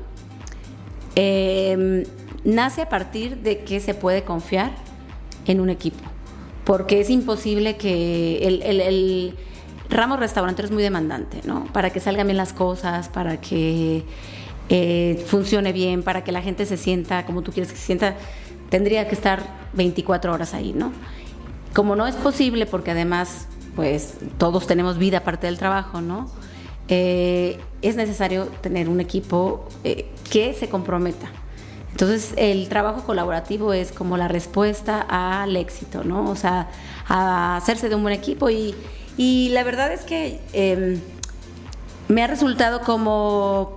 em, 1.14 2.02
nace 2.42 2.82
a 2.82 2.88
partir 2.88 3.36
de 3.36 3.60
que 3.62 3.78
se 3.78 3.94
puede 3.94 4.24
confiar 4.24 4.72
en 5.46 5.60
un 5.60 5.70
equipo, 5.70 6.00
porque 6.64 6.98
es 6.98 7.08
imposible 7.08 7.76
que 7.76 8.38
el, 8.44 9.36
ramo 9.88 10.16
restaurantero 10.16 10.66
es 10.66 10.72
muy 10.72 10.82
demandante, 10.82 11.42
¿no? 11.44 11.64
Para 11.72 11.90
que 11.90 12.00
salgan 12.00 12.26
bien 12.26 12.36
las 12.36 12.52
cosas, 12.52 13.08
para 13.08 13.40
que 13.40 14.04
eh, 14.68 15.24
funcione 15.28 15.72
bien, 15.72 16.02
para 16.02 16.24
que 16.24 16.32
la 16.32 16.42
gente 16.42 16.66
se 16.66 16.76
sienta 16.76 17.24
como 17.24 17.42
tú 17.42 17.52
quieres 17.52 17.70
que 17.70 17.78
se 17.78 17.86
sienta, 17.86 18.16
tendría 18.68 19.06
que 19.06 19.14
estar 19.14 19.44
24 19.74 20.32
horas 20.32 20.54
ahí, 20.54 20.72
¿no? 20.72 20.90
Como 21.72 21.94
no 21.94 22.08
es 22.08 22.16
posible, 22.16 22.66
porque 22.66 22.90
además, 22.90 23.46
pues 23.76 24.14
todos 24.38 24.66
tenemos 24.66 24.98
vida 24.98 25.18
aparte 25.18 25.46
del 25.46 25.56
trabajo, 25.56 26.00
¿no? 26.00 26.28
Eh, 26.92 27.56
es 27.82 27.94
necesario 27.94 28.46
tener 28.60 28.88
un 28.88 29.00
equipo 29.00 29.68
eh, 29.84 30.10
que 30.28 30.52
se 30.54 30.68
comprometa. 30.68 31.30
Entonces, 31.92 32.34
el 32.36 32.68
trabajo 32.68 33.04
colaborativo 33.04 33.72
es 33.72 33.92
como 33.92 34.16
la 34.16 34.26
respuesta 34.26 35.06
al 35.08 35.56
éxito, 35.56 36.02
¿no? 36.02 36.28
O 36.28 36.34
sea, 36.34 36.68
a 37.08 37.56
hacerse 37.56 37.88
de 37.88 37.94
un 37.94 38.02
buen 38.02 38.14
equipo. 38.14 38.50
Y, 38.50 38.74
y 39.16 39.50
la 39.50 39.62
verdad 39.62 39.92
es 39.92 40.02
que 40.02 40.40
em, 40.52 41.00
me 42.08 42.24
ha 42.24 42.26
resultado 42.26 42.80
como 42.80 43.76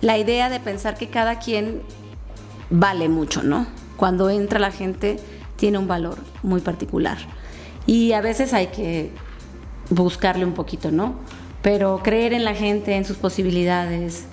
la 0.00 0.16
idea 0.16 0.48
de 0.48 0.60
pensar 0.60 0.96
que 0.96 1.08
cada 1.08 1.40
quien 1.40 1.82
vale 2.70 3.08
mucho, 3.08 3.42
¿no? 3.42 3.66
Cuando 3.96 4.30
entra 4.30 4.60
la 4.60 4.70
gente, 4.70 5.18
tiene 5.56 5.78
un 5.78 5.88
valor 5.88 6.18
muy 6.44 6.60
particular. 6.60 7.18
Y 7.86 8.12
a 8.12 8.20
veces 8.20 8.52
hay 8.52 8.68
que 8.68 9.10
buscarle 9.90 10.44
un 10.44 10.54
poquito, 10.54 10.92
¿no? 10.92 11.16
Pero 11.62 12.00
creer 12.02 12.32
en 12.32 12.44
la 12.44 12.54
gente, 12.54 12.96
en 12.96 13.04
sus 13.04 13.16
posibilidades. 13.16 14.26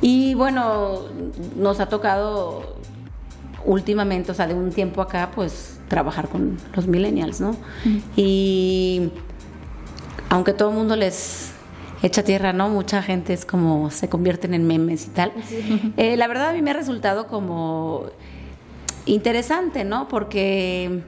Y 0.00 0.34
bueno, 0.34 1.02
nos 1.56 1.80
ha 1.80 1.86
tocado 1.86 2.76
últimamente, 3.64 4.32
o 4.32 4.34
sea, 4.34 4.46
de 4.46 4.54
un 4.54 4.70
tiempo 4.70 5.02
acá, 5.02 5.30
pues 5.34 5.78
trabajar 5.88 6.28
con 6.28 6.56
los 6.74 6.86
millennials, 6.86 7.40
¿no? 7.40 7.56
Y 8.16 9.10
aunque 10.28 10.52
todo 10.52 10.70
el 10.70 10.76
mundo 10.76 10.96
les 10.96 11.52
echa 12.02 12.24
tierra, 12.24 12.52
¿no? 12.52 12.68
Mucha 12.68 13.02
gente 13.02 13.32
es 13.32 13.44
como 13.44 13.90
se 13.90 14.08
convierten 14.08 14.54
en 14.54 14.66
memes 14.66 15.06
y 15.06 15.10
tal. 15.10 15.32
Eh, 15.96 16.16
la 16.16 16.26
verdad 16.26 16.50
a 16.50 16.52
mí 16.52 16.62
me 16.62 16.70
ha 16.70 16.74
resultado 16.74 17.26
como 17.26 18.06
interesante, 19.06 19.84
¿no? 19.84 20.08
Porque 20.08 21.02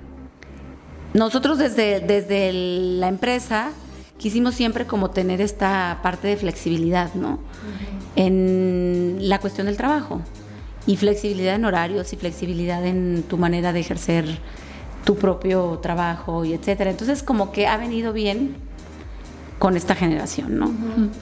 nosotros 1.15 1.59
desde, 1.59 2.01
desde 2.01 2.53
la 2.53 3.09
empresa 3.09 3.71
quisimos 4.19 4.55
siempre 4.55 4.87
como 4.87 5.11
tener 5.11 5.41
esta 5.41 6.01
parte 6.03 6.29
de 6.29 6.37
flexibilidad, 6.37 7.15
¿no? 7.15 7.39
En 8.17 9.19
la 9.21 9.39
cuestión 9.41 9.67
del 9.67 9.77
trabajo. 9.77 10.21
Y 10.87 10.97
flexibilidad 10.97 11.55
en 11.55 11.65
horarios 11.65 12.13
y 12.13 12.17
flexibilidad 12.17 12.85
en 12.85 13.25
tu 13.27 13.39
manera 13.39 13.73
de 13.73 13.81
ejercer 13.81 14.39
tu 15.05 15.17
propio 15.17 15.79
trabajo 15.83 16.45
y 16.45 16.53
etcétera. 16.53 16.91
Entonces 16.91 17.23
como 17.23 17.53
que 17.53 17.67
ha 17.67 17.77
venido 17.77 18.13
bien 18.13 18.57
con 19.59 19.77
esta 19.77 19.95
generación, 19.95 20.59
¿no? 20.59 20.73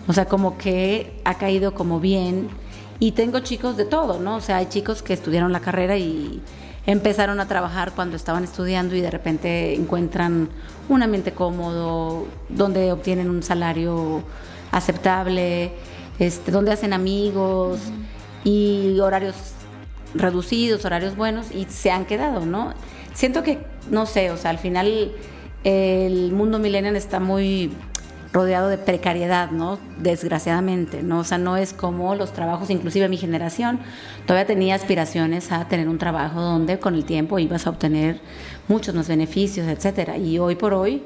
O 0.09 0.13
sea, 0.13 0.25
como 0.25 0.59
que 0.59 1.21
ha 1.25 1.35
caído 1.35 1.75
como 1.75 2.01
bien. 2.01 2.49
Y 2.99 3.13
tengo 3.13 3.41
chicos 3.41 3.77
de 3.77 3.85
todo, 3.85 4.21
¿no? 4.21 4.37
O 4.37 4.41
sea, 4.41 4.57
hay 4.57 4.67
chicos 4.67 5.03
que 5.03 5.13
estudiaron 5.13 5.53
la 5.53 5.61
carrera 5.61 5.97
y 5.97 6.41
empezaron 6.87 7.41
a 7.41 7.47
trabajar 7.47 7.93
cuando 7.93 8.17
estaban 8.17 8.45
estudiando 8.45 8.97
y 8.97 9.01
de 9.01 9.11
repente 9.11 9.75
encuentran 9.75 10.49
un 10.95 11.03
ambiente 11.03 11.33
cómodo, 11.33 12.27
donde 12.49 12.93
obtienen 12.93 13.31
un 13.31 13.43
salario 13.43 14.23
aceptable, 14.71 15.73
este, 16.19 16.51
donde 16.51 16.73
hacen 16.73 16.93
amigos 16.93 17.81
y 18.45 18.99
horarios 19.01 19.35
reducidos, 20.15 20.85
horarios 20.85 21.17
buenos 21.17 21.51
y 21.53 21.65
se 21.65 21.91
han 21.91 22.05
quedado, 22.05 22.45
¿no? 22.45 22.75
Siento 23.15 23.43
que, 23.43 23.59
no 23.91 24.07
sé, 24.07 24.31
o 24.31 24.37
sea, 24.37 24.51
al 24.51 24.59
final 24.59 25.13
el 25.65 26.33
mundo 26.33 26.59
millennial 26.59 26.97
está 26.97 27.21
muy 27.21 27.73
rodeado 28.33 28.69
de 28.69 28.79
precariedad, 28.79 29.51
¿no? 29.51 29.79
Desgraciadamente, 29.99 31.03
¿no? 31.03 31.21
O 31.21 31.25
sea, 31.25 31.39
no 31.39 31.57
es 31.57 31.73
como 31.73 32.15
los 32.15 32.33
trabajos, 32.33 32.71
inclusive 32.71 33.09
mi 33.09 33.19
generación, 33.19 33.81
todavía 34.27 34.47
tenía 34.47 34.75
aspiraciones 34.75 35.53
a 35.53 35.69
tener 35.69 35.89
un 35.89 35.99
trabajo 35.99 36.41
donde 36.41 36.79
con 36.79 36.95
el 36.95 37.05
tiempo 37.05 37.39
ibas 37.39 37.67
a 37.67 37.71
obtener 37.71 38.21
muchos 38.69 38.95
más 38.95 39.09
beneficios, 39.09 39.69
etcétera. 39.69 40.17
Y 40.17 40.39
hoy 40.39 40.55
por 40.55 40.73
hoy, 40.73 41.03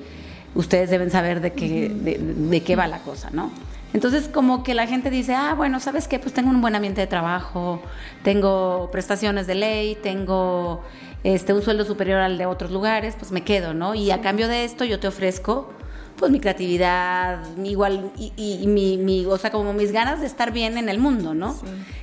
ustedes 0.54 0.88
deben 0.88 1.11
saber 1.11 1.40
de 1.40 1.52
qué, 1.52 1.88
de, 1.88 2.62
qué 2.62 2.76
va 2.76 2.87
la 2.87 3.00
cosa, 3.00 3.30
¿no? 3.33 3.50
Entonces, 3.92 4.28
como 4.28 4.62
que 4.62 4.75
la 4.75 4.87
gente 4.87 5.11
dice, 5.11 5.35
ah, 5.35 5.54
bueno, 5.56 5.80
¿sabes 5.80 6.06
qué? 6.06 6.18
Pues 6.18 6.33
tengo 6.35 6.50
un 6.50 6.61
buen 6.61 6.75
ambiente 6.75 7.00
de 7.00 7.06
trabajo, 7.06 7.80
tengo 8.23 8.90
prestaciones 8.92 9.47
de 9.47 9.54
ley, 9.54 9.97
tengo 10.00 10.83
este, 11.25 11.54
un 11.54 11.62
sueldo 11.62 11.85
superior 11.85 12.21
al 12.21 12.37
de 12.37 12.47
otros 12.47 12.71
lugares, 12.71 13.16
pues 13.18 13.33
me 13.33 13.42
quedo, 13.42 13.75
¿no? 13.75 13.95
Y 13.95 14.11
a 14.11 14.21
cambio 14.21 14.49
de 14.49 14.64
esto 14.64 14.85
yo 14.85 15.00
te 15.00 15.09
ofrezco 15.09 15.73
pues 16.16 16.32
mi 16.32 16.40
creatividad, 16.40 17.44
mi 17.56 17.70
igual, 17.70 18.11
y, 18.16 18.64
mi, 18.66 18.96
mi, 18.96 19.26
o 19.26 19.37
sea, 19.38 19.50
como 19.50 19.73
mis 19.73 19.92
ganas 19.92 20.20
de 20.20 20.26
estar 20.26 20.52
bien 20.52 20.78
en 20.78 20.88
el 20.88 20.99
mundo, 20.99 21.35
¿no? 21.35 21.56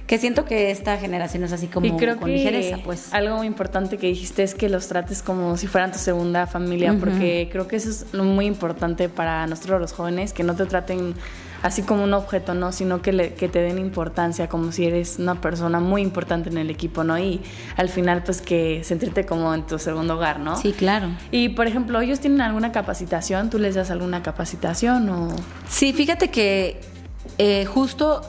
Que 0.07 0.17
siento 0.17 0.45
que 0.45 0.71
esta 0.71 0.97
generación 0.97 1.43
es 1.43 1.51
así 1.51 1.67
como 1.67 1.87
y 1.87 1.91
creo 1.97 2.17
con 2.17 2.27
que 2.27 2.35
ligereza, 2.35 2.77
pues. 2.83 3.13
Algo 3.13 3.37
muy 3.37 3.47
importante 3.47 3.97
que 3.97 4.07
dijiste 4.07 4.43
es 4.43 4.53
que 4.53 4.69
los 4.69 4.87
trates 4.87 5.21
como 5.23 5.57
si 5.57 5.67
fueran 5.67 5.91
tu 5.91 5.99
segunda 5.99 6.47
familia, 6.47 6.95
porque 6.99 7.49
creo 7.51 7.67
que 7.67 7.77
eso 7.77 7.89
es 7.89 8.13
muy 8.13 8.45
importante 8.45 9.09
para 9.09 9.47
nosotros 9.47 9.81
los 9.81 9.93
jóvenes, 9.93 10.33
que 10.33 10.43
no 10.43 10.55
te 10.55 10.65
traten 10.65 11.15
así 11.63 11.81
como 11.81 12.03
un 12.03 12.13
objeto, 12.13 12.53
¿no? 12.53 12.71
Sino 12.71 13.01
que, 13.01 13.13
le, 13.13 13.33
que 13.33 13.47
te 13.47 13.59
den 13.59 13.79
importancia, 13.79 14.49
como 14.49 14.71
si 14.71 14.85
eres 14.85 15.17
una 15.17 15.41
persona 15.41 15.79
muy 15.79 16.01
importante 16.01 16.49
en 16.49 16.57
el 16.57 16.69
equipo, 16.69 17.03
¿no? 17.03 17.17
Y 17.17 17.41
al 17.77 17.89
final, 17.89 18.21
pues 18.23 18.41
que 18.41 18.83
sentirte 18.83 19.25
como 19.25 19.53
en 19.53 19.65
tu 19.65 19.79
segundo 19.79 20.15
hogar, 20.15 20.39
¿no? 20.39 20.57
Sí, 20.57 20.73
claro. 20.73 21.07
Y 21.31 21.49
por 21.49 21.65
ejemplo, 21.65 22.01
¿ellos 22.01 22.19
tienen 22.19 22.41
alguna 22.41 22.71
capacitación? 22.71 23.49
¿Tú 23.49 23.57
les 23.57 23.75
das 23.75 23.89
alguna 23.89 24.21
capacitación 24.21 25.09
o...? 25.09 25.29
Sí, 25.67 25.93
fíjate 25.93 26.29
que 26.29 26.81
eh, 27.37 27.65
justo 27.65 28.21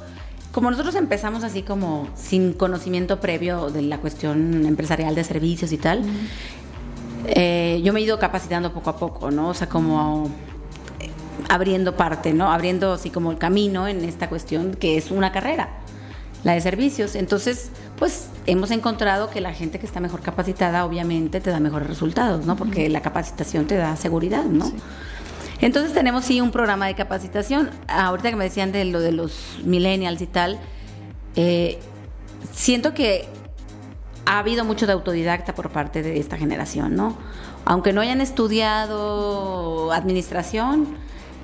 como 0.52 0.70
nosotros 0.70 0.94
empezamos 0.94 1.42
así 1.42 1.62
como 1.62 2.06
sin 2.14 2.52
conocimiento 2.52 3.18
previo 3.18 3.70
de 3.70 3.82
la 3.82 3.98
cuestión 3.98 4.64
empresarial 4.64 5.16
de 5.16 5.24
servicios 5.24 5.72
y 5.72 5.78
tal, 5.78 6.04
eh, 7.26 7.80
yo 7.82 7.92
me 7.92 7.98
he 7.98 8.04
ido 8.04 8.20
capacitando 8.20 8.72
poco 8.72 8.90
a 8.90 8.96
poco, 8.96 9.32
¿no? 9.32 9.48
O 9.48 9.54
sea, 9.54 9.68
como 9.68 10.30
abriendo 11.48 11.96
parte, 11.96 12.32
¿no? 12.32 12.52
Abriendo 12.52 12.92
así 12.92 13.10
como 13.10 13.30
el 13.30 13.38
camino 13.38 13.88
en 13.88 14.04
esta 14.04 14.28
cuestión 14.28 14.74
que 14.74 14.96
es 14.96 15.10
una 15.10 15.32
carrera, 15.32 15.70
la 16.42 16.52
de 16.52 16.60
servicios. 16.60 17.14
Entonces, 17.14 17.70
pues 17.96 18.28
hemos 18.46 18.70
encontrado 18.70 19.30
que 19.30 19.40
la 19.40 19.52
gente 19.52 19.78
que 19.78 19.86
está 19.86 20.00
mejor 20.00 20.20
capacitada 20.20 20.84
obviamente 20.84 21.40
te 21.40 21.50
da 21.50 21.60
mejores 21.60 21.88
resultados, 21.88 22.46
¿no? 22.46 22.56
Porque 22.56 22.88
la 22.88 23.02
capacitación 23.02 23.66
te 23.66 23.76
da 23.76 23.96
seguridad, 23.96 24.44
¿no? 24.44 24.70
Entonces 25.60 25.94
tenemos 25.94 26.24
sí 26.24 26.40
un 26.40 26.50
programa 26.50 26.86
de 26.86 26.94
capacitación. 26.94 27.70
Ahorita 27.88 28.30
que 28.30 28.36
me 28.36 28.44
decían 28.44 28.72
de 28.72 28.84
lo 28.84 29.00
de 29.00 29.12
los 29.12 29.58
millennials 29.64 30.20
y 30.20 30.26
tal, 30.26 30.58
eh, 31.36 31.78
siento 32.52 32.94
que 32.94 33.26
ha 34.26 34.38
habido 34.38 34.64
mucho 34.64 34.86
de 34.86 34.92
autodidacta 34.92 35.54
por 35.54 35.70
parte 35.70 36.02
de 36.02 36.18
esta 36.18 36.36
generación, 36.36 36.96
¿no? 36.96 37.16
Aunque 37.64 37.92
no 37.92 38.00
hayan 38.00 38.20
estudiado 38.20 39.92
administración, 39.92 40.88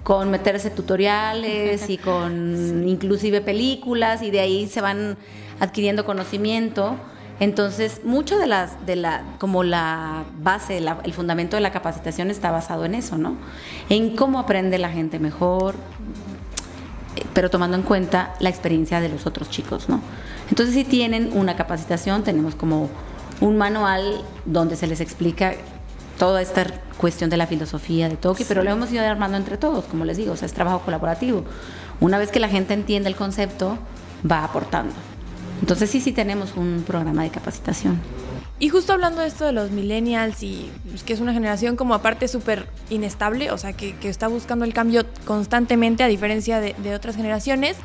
con 0.03 0.31
meterse 0.31 0.71
tutoriales 0.71 1.89
y 1.91 1.99
con 1.99 2.85
inclusive 2.89 3.41
películas 3.41 4.23
y 4.23 4.31
de 4.31 4.41
ahí 4.41 4.67
se 4.67 4.81
van 4.81 5.17
adquiriendo 5.61 6.05
conocimiento. 6.05 6.97
Entonces, 7.39 8.03
mucho 8.05 8.39
de 8.39 8.47
las, 8.47 8.85
de 8.85 8.97
la, 8.97 9.23
como 9.39 9.63
la 9.63 10.25
base, 10.43 10.77
el 10.79 11.13
fundamento 11.15 11.57
de 11.57 11.63
la 11.63 11.73
capacitación 11.73 12.31
está 12.31 12.51
basado 12.51 12.85
en 12.85 12.95
eso, 12.95 13.17
¿no? 13.17 13.37
En 13.89 14.15
cómo 14.15 14.39
aprende 14.39 14.77
la 14.77 14.91
gente 14.91 15.19
mejor, 15.19 15.75
pero 17.33 17.49
tomando 17.49 17.79
en 17.79 17.83
cuenta 17.83 18.35
la 18.41 18.51
experiencia 18.51 19.01
de 19.01 19.09
los 19.09 19.27
otros 19.27 19.49
chicos, 19.49 19.89
¿no? 19.89 20.03
Entonces, 20.51 20.75
si 20.75 20.85
tienen 20.85 21.31
una 21.33 21.57
capacitación, 21.57 22.25
tenemos 22.25 22.55
como 22.55 22.91
un 23.41 23.57
manual 23.57 24.21
donde 24.45 24.77
se 24.77 24.87
les 24.87 25.01
explica 25.01 25.55
toda 26.21 26.43
esta 26.43 26.67
cuestión 26.99 27.31
de 27.31 27.39
la 27.39 27.47
filosofía 27.47 28.11
de 28.11 28.17
Toki, 28.19 28.45
pero 28.45 28.63
lo 28.63 28.71
hemos 28.71 28.93
ido 28.93 29.03
armando 29.03 29.39
entre 29.39 29.57
todos, 29.57 29.87
como 29.87 30.05
les 30.05 30.19
digo, 30.19 30.35
o 30.35 30.37
sea, 30.37 30.45
es 30.45 30.53
trabajo 30.53 30.81
colaborativo. 30.81 31.45
Una 31.99 32.19
vez 32.19 32.31
que 32.31 32.39
la 32.39 32.49
gente 32.51 32.75
entiende 32.75 33.09
el 33.09 33.17
concepto, 33.17 33.79
va 34.31 34.45
aportando. 34.45 34.93
Entonces 35.63 35.89
sí, 35.89 35.99
sí 35.99 36.13
tenemos 36.13 36.57
un 36.57 36.85
programa 36.87 37.23
de 37.23 37.31
capacitación. 37.31 37.99
Y 38.59 38.69
justo 38.69 38.93
hablando 38.93 39.23
de 39.23 39.29
esto 39.29 39.47
de 39.47 39.53
los 39.53 39.71
millennials 39.71 40.43
y 40.43 40.71
pues, 40.91 41.03
que 41.05 41.15
es 41.15 41.21
una 41.21 41.33
generación 41.33 41.77
como 41.77 41.95
aparte 41.95 42.29
súper 42.29 42.69
inestable, 42.91 43.51
o 43.51 43.57
sea, 43.57 43.73
que, 43.73 43.97
está 44.03 44.29
buscando 44.29 44.67
el 44.67 44.75
cambio 44.75 45.07
constantemente 45.25 46.03
a 46.03 46.07
diferencia 46.07 46.61
de, 46.61 46.95
otras 46.95 47.17
generaciones, 47.17 47.79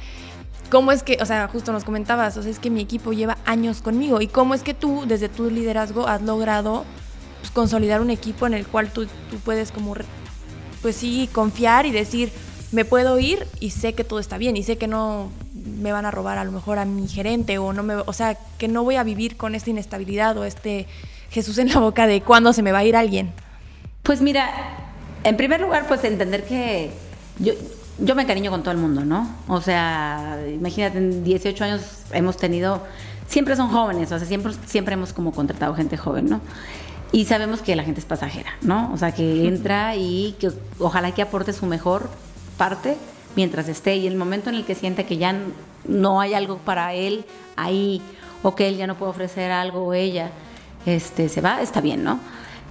¿cómo 0.69 0.91
es 0.91 1.03
que, 1.03 1.19
o 1.21 1.25
sea, 1.25 1.47
justo 1.47 1.71
nos 1.71 1.85
comentabas, 1.85 2.35
o 2.35 2.41
sea, 2.41 2.51
es 2.51 2.59
que 2.59 2.69
mi 2.69 2.81
equipo 2.81 3.13
lleva 3.13 3.37
años 3.45 3.81
conmigo 3.81 4.19
y 4.19 4.27
cómo 4.27 4.55
es 4.55 4.61
que 4.61 4.73
tú 4.73 5.05
desde 5.07 5.29
tu 5.29 5.49
liderazgo 5.49 6.05
has 6.05 6.21
logrado 6.21 6.83
pues, 7.45 7.51
consolidar 7.51 8.01
un 8.01 8.09
equipo 8.09 8.47
en 8.47 8.53
el 8.53 8.65
cual 8.65 8.91
tú, 8.91 9.05
tú 9.05 9.37
puedes 9.43 9.71
como, 9.71 9.93
pues 10.81 10.95
sí, 10.95 11.29
confiar 11.31 11.85
y 11.85 11.91
decir, 11.91 12.31
me 12.71 12.85
puedo 12.85 13.19
ir 13.19 13.47
y 13.59 13.69
sé 13.69 13.93
que 13.93 14.03
todo 14.03 14.19
está 14.19 14.37
bien 14.37 14.57
y 14.57 14.63
sé 14.63 14.77
que 14.77 14.87
no 14.87 15.29
me 15.53 15.91
van 15.91 16.05
a 16.05 16.11
robar 16.11 16.37
a 16.37 16.43
lo 16.43 16.51
mejor 16.51 16.79
a 16.79 16.85
mi 16.85 17.07
gerente 17.07 17.57
o 17.57 17.71
no 17.71 17.83
me, 17.83 17.95
o 17.95 18.13
sea, 18.13 18.37
que 18.57 18.67
no 18.67 18.83
voy 18.83 18.95
a 18.95 19.03
vivir 19.03 19.37
con 19.37 19.53
esta 19.53 19.69
inestabilidad 19.69 20.37
o 20.37 20.45
este 20.45 20.87
Jesús 21.29 21.57
en 21.57 21.69
la 21.69 21.79
boca 21.79 22.07
de 22.07 22.21
cuándo 22.21 22.51
se 22.53 22.63
me 22.63 22.71
va 22.71 22.79
a 22.79 22.83
ir 22.83 22.95
alguien. 22.95 23.31
Pues 24.01 24.21
mira, 24.21 24.49
en 25.23 25.37
primer 25.37 25.61
lugar, 25.61 25.87
pues 25.87 26.03
entender 26.03 26.45
que 26.45 26.91
yo, 27.39 27.53
yo 27.99 28.15
me 28.15 28.23
encariño 28.23 28.49
con 28.49 28.61
todo 28.61 28.71
el 28.71 28.77
mundo, 28.79 29.05
¿no? 29.05 29.35
O 29.47 29.61
sea, 29.61 30.39
imagínate, 30.51 30.97
en 30.97 31.23
18 31.23 31.63
años 31.63 31.81
hemos 32.11 32.37
tenido, 32.37 32.83
siempre 33.27 33.55
son 33.55 33.69
jóvenes, 33.69 34.11
o 34.11 34.17
sea, 34.17 34.27
siempre, 34.27 34.53
siempre 34.65 34.93
hemos 34.93 35.13
como 35.13 35.31
contratado 35.31 35.75
gente 35.75 35.97
joven, 35.97 36.29
¿no? 36.29 36.41
Y 37.11 37.25
sabemos 37.25 37.61
que 37.61 37.75
la 37.75 37.83
gente 37.83 37.99
es 37.99 38.05
pasajera, 38.05 38.51
¿no? 38.61 38.91
O 38.93 38.97
sea, 38.97 39.13
que 39.13 39.47
entra 39.47 39.95
y 39.95 40.35
que 40.39 40.51
ojalá 40.79 41.11
que 41.13 41.21
aporte 41.21 41.53
su 41.53 41.65
mejor 41.65 42.09
parte 42.57 42.97
mientras 43.35 43.67
esté 43.67 43.95
y 43.95 44.07
el 44.07 44.15
momento 44.15 44.49
en 44.49 44.55
el 44.55 44.65
que 44.65 44.75
siente 44.75 45.05
que 45.05 45.17
ya 45.17 45.35
no 45.87 46.19
hay 46.19 46.33
algo 46.33 46.57
para 46.57 46.93
él 46.93 47.25
ahí 47.55 48.01
o 48.43 48.55
que 48.55 48.67
él 48.67 48.77
ya 48.77 48.87
no 48.87 48.95
puede 48.95 49.11
ofrecer 49.11 49.51
algo 49.51 49.85
o 49.85 49.93
ella 49.93 50.29
este, 50.85 51.29
se 51.29 51.41
va, 51.41 51.61
está 51.61 51.81
bien, 51.81 52.03
¿no? 52.03 52.19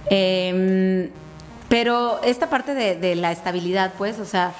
Em, 0.09 1.09
pero 1.67 2.21
esta 2.23 2.49
parte 2.49 2.73
de, 2.73 3.15
la 3.15 3.31
estabilidad, 3.31 3.93
pues, 3.97 4.19
o 4.19 4.25
sea, 4.25 4.53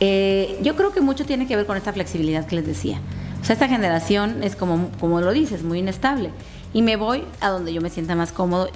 eh, 0.00 0.58
yo 0.62 0.76
creo 0.76 0.92
que 0.92 1.00
mucho 1.00 1.24
tiene 1.24 1.46
que 1.46 1.56
ver 1.56 1.66
con 1.66 1.76
esta 1.76 1.92
flexibilidad 1.92 2.46
que 2.46 2.56
les 2.56 2.66
decía. 2.66 3.00
O 3.40 3.44
sea, 3.44 3.54
esta 3.54 3.68
generación 3.68 4.42
es 4.42 4.54
como, 4.54 4.90
como 5.00 5.20
lo 5.20 5.32
dices, 5.32 5.62
muy 5.62 5.80
inestable. 5.80 6.30
Y 6.72 6.82
me 6.82 6.96
voy 6.96 7.24
a 7.40 7.50
donde 7.50 7.72
yo 7.72 7.80
me 7.80 7.90
sienta 7.90 8.14
más 8.14 8.32
cómodo, 8.32 8.68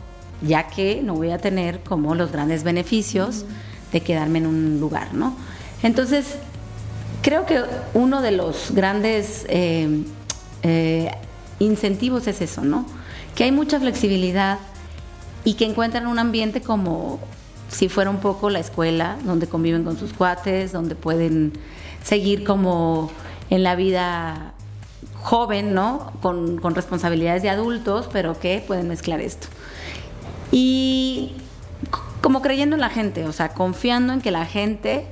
ya 0.42 0.68
que 0.68 1.02
no 1.02 1.14
voy 1.14 1.30
a 1.30 1.38
tener 1.38 1.80
como 1.80 2.14
los 2.14 2.30
grandes 2.30 2.62
beneficios 2.62 3.44
de 3.92 4.00
quedarme 4.00 4.38
en 4.38 4.46
un 4.46 4.80
lugar, 4.80 5.14
¿no? 5.14 5.35
Entonces, 5.82 6.37
creo 7.22 7.46
que 7.46 7.62
uno 7.94 8.22
de 8.22 8.32
los 8.32 8.72
grandes 8.72 9.46
eh, 9.48 10.04
eh, 10.62 11.11
incentivos 11.59 12.26
es 12.26 12.40
eso, 12.40 12.62
¿no? 12.62 12.87
Que 13.35 13.44
hay 13.44 13.52
mucha 13.52 13.80
flexibilidad 13.80 14.59
y 15.44 15.54
que 15.54 15.64
encuentran 15.64 16.06
un 16.06 16.18
ambiente 16.18 16.61
como 16.61 17.20
si 17.68 17.88
fuera 17.88 18.11
un 18.11 18.18
poco 18.18 18.50
la 18.50 18.59
escuela, 18.59 19.16
donde 19.24 19.46
conviven 19.46 19.85
con 19.85 19.98
sus 19.98 20.12
cuates, 20.12 20.72
donde 20.72 20.94
pueden 20.94 21.52
seguir 22.04 22.44
como 22.44 23.11
en 23.50 23.62
la 23.62 23.76
vida 23.76 24.54
joven, 25.26 25.74
¿no? 25.74 26.12
Con, 26.22 26.58
con 26.58 26.76
responsabilidades 26.76 27.42
de 27.42 27.50
adultos, 27.50 28.08
pero 28.12 28.38
que 28.38 28.62
pueden 28.64 28.86
mezclar 28.86 29.20
esto. 29.20 29.48
Y 30.52 31.32
como 32.20 32.42
creyendo 32.42 32.76
en 32.76 32.80
la 32.80 32.90
gente, 32.90 33.24
o 33.24 33.32
sea, 33.32 33.48
confiando 33.48 34.12
en 34.12 34.20
que 34.20 34.30
la 34.30 34.46
gente 34.46 35.04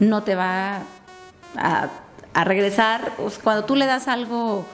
no 0.00 0.22
te 0.22 0.34
va 0.34 0.82
a, 1.56 1.90
regresar. 2.42 3.12
cuando 3.42 3.66
tú 3.66 3.76
le 3.76 3.84
das 3.84 4.08
algo 4.08 4.64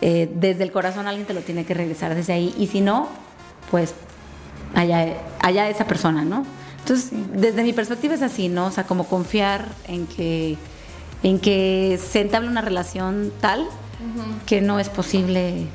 eh, 0.00 0.30
desde 0.36 0.62
el 0.62 0.70
corazón, 0.70 1.08
alguien 1.08 1.26
te 1.26 1.34
lo 1.34 1.40
tiene 1.40 1.64
que 1.66 1.74
regresar 1.74 2.14
desde 2.14 2.32
ahí. 2.32 2.54
Y 2.56 2.68
si 2.68 2.80
no, 2.80 3.08
pues 3.72 3.92
allá, 4.76 5.14
allá 5.40 5.68
esa 5.68 5.84
persona, 5.84 6.24
¿no? 6.24 6.46
Entonces, 6.78 7.10
desde 7.34 7.64
mi 7.64 7.72
perspectiva 7.72 8.14
es 8.14 8.22
así, 8.22 8.48
¿no? 8.48 8.66
O 8.66 8.70
sea, 8.70 8.84
como 8.84 9.04
confiar 9.08 9.66
en 9.88 10.06
que, 10.06 10.56
en 11.24 11.40
que 11.40 11.98
se 12.00 12.20
entable 12.20 12.48
una 12.48 12.62
relación 12.62 13.32
tal 13.40 13.68
que 14.46 14.60
no 14.60 14.78
es 14.78 14.88
posible, 14.88 15.66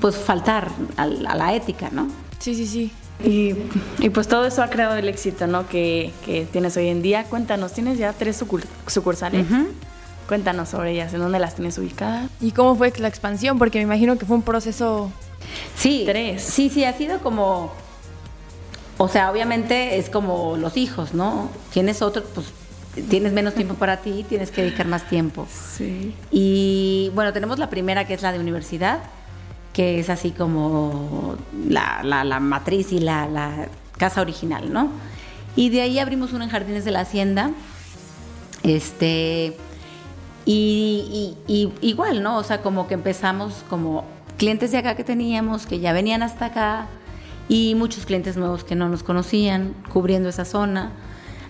pues, 0.00 0.16
faltar 0.16 0.70
a, 0.96 1.02
a 1.02 1.06
la 1.06 1.54
ética, 1.54 1.90
¿no? 1.90 2.08
Sí, 2.38 2.54
sí, 2.54 2.66
sí. 2.66 2.92
Y, 3.22 3.54
pues 4.10 4.28
todo 4.28 4.46
eso 4.46 4.62
ha 4.62 4.70
creado 4.70 4.96
el 4.96 5.08
éxito, 5.08 5.46
¿no? 5.46 5.68
Que, 5.68 6.12
tienes 6.52 6.76
hoy 6.76 6.88
en 6.88 7.02
día. 7.02 7.24
Cuéntanos, 7.24 7.72
tienes 7.72 7.98
ya 7.98 8.12
tres 8.12 8.42
sucursales. 8.86 9.46
Cuéntanos 10.26 10.68
sobre 10.68 10.92
ellas, 10.92 11.12
¿en 11.12 11.20
dónde 11.20 11.38
las 11.38 11.56
tienes 11.56 11.76
ubicadas? 11.76 12.30
¿Y 12.40 12.52
cómo 12.52 12.76
fue 12.76 12.92
la 12.98 13.08
expansión? 13.08 13.58
Porque 13.58 13.78
me 13.78 13.82
imagino 13.82 14.16
que 14.16 14.26
fue 14.26 14.36
un 14.36 14.42
proceso... 14.42 15.10
Sí, 15.74 16.04
tres. 16.06 16.42
Sí, 16.42 16.70
sí, 16.70 16.84
ha 16.84 16.92
sido 16.92 17.18
como... 17.18 17.72
O 18.96 19.08
sea, 19.08 19.30
obviamente 19.30 19.98
es 19.98 20.08
como 20.08 20.56
los 20.56 20.76
hijos, 20.76 21.14
¿no? 21.14 21.50
Tienes 21.72 22.02
otro, 22.02 22.22
pues 22.34 22.46
tienes 23.08 23.32
menos 23.32 23.54
tiempo 23.54 23.74
para 23.74 23.98
ti, 23.98 24.24
tienes 24.28 24.50
que 24.50 24.62
dedicar 24.62 24.86
más 24.86 25.08
tiempo. 25.08 25.46
Sí. 25.50 26.14
Y 26.30 27.10
bueno, 27.14 27.32
tenemos 27.32 27.58
la 27.58 27.70
primera 27.70 28.06
que 28.06 28.14
es 28.14 28.22
la 28.22 28.32
de 28.32 28.38
universidad, 28.38 29.00
que 29.72 30.00
es 30.00 30.10
así 30.10 30.30
como 30.30 31.36
la, 31.68 32.02
la, 32.02 32.40
matriz 32.40 32.92
y 32.92 32.98
la, 32.98 33.28
la, 33.28 33.68
casa 33.96 34.22
original, 34.22 34.72
¿no? 34.72 34.88
Y 35.56 35.68
de 35.68 35.82
ahí 35.82 35.98
abrimos 35.98 36.32
uno 36.32 36.44
en 36.44 36.50
Jardines 36.50 36.84
de 36.84 36.90
la 36.90 37.00
Hacienda, 37.00 37.50
este, 38.62 39.56
y, 40.46 41.36
igual, 41.80 42.22
¿no? 42.22 42.38
O 42.38 42.42
sea, 42.42 42.62
como 42.62 42.88
que 42.88 42.94
empezamos 42.94 43.64
como 43.68 44.04
clientes 44.38 44.72
de 44.72 44.78
acá 44.78 44.96
que 44.96 45.04
teníamos, 45.04 45.66
que 45.66 45.80
ya 45.80 45.92
venían 45.92 46.22
hasta 46.22 46.46
acá, 46.46 46.86
y 47.48 47.74
muchos 47.74 48.06
clientes 48.06 48.36
nuevos 48.36 48.64
que 48.64 48.74
no 48.74 48.88
nos 48.88 49.02
conocían, 49.02 49.74
cubriendo 49.92 50.28
esa 50.28 50.44
zona. 50.44 50.92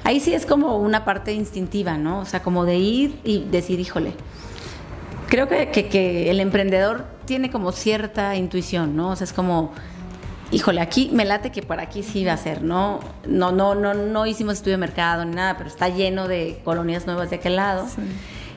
Ahí 0.05 0.21
sí 0.21 0.35
es 0.35 0.47
como 0.47 0.77
una 0.79 1.05
parte 1.05 1.33
instintiva, 1.33 1.99
¿no? 1.99 2.21
O 2.21 2.25
sea, 2.25 2.43
como 2.43 2.65
de 2.65 2.77
ir 2.79 3.21
y 3.23 3.45
decir, 3.45 3.81
híjole, 3.81 4.13
creo 5.29 5.49
que, 5.49 5.71
que, 5.71 6.31
el 6.31 6.41
emprendedor 6.41 7.05
tiene 7.27 7.51
como 7.51 7.73
cierta 7.73 8.35
intuición, 8.37 8.97
¿no? 8.97 9.11
O 9.11 9.17
sea, 9.17 9.25
es 9.25 9.33
como, 9.33 9.73
híjole, 10.51 10.81
aquí 10.81 11.11
me 11.13 11.25
late 11.25 11.53
que 11.53 11.63
por 11.63 11.81
aquí 11.81 12.03
sí 12.03 12.25
va 12.25 12.33
a 12.33 12.37
ser, 12.39 12.63
¿no? 12.63 13.01
No, 13.27 13.53
no, 13.53 13.75
no, 13.75 13.95
no 13.95 14.27
hicimos 14.27 14.55
estudio 14.55 14.73
de 14.73 14.79
mercado 14.79 15.25
ni 15.25 15.35
nada, 15.35 15.57
pero 15.57 15.69
está 15.69 15.89
lleno 15.89 16.29
de 16.29 16.61
colonias 16.65 17.07
nuevas 17.07 17.31
de 17.31 17.37
aquel 17.37 17.57
lado. 17.57 17.87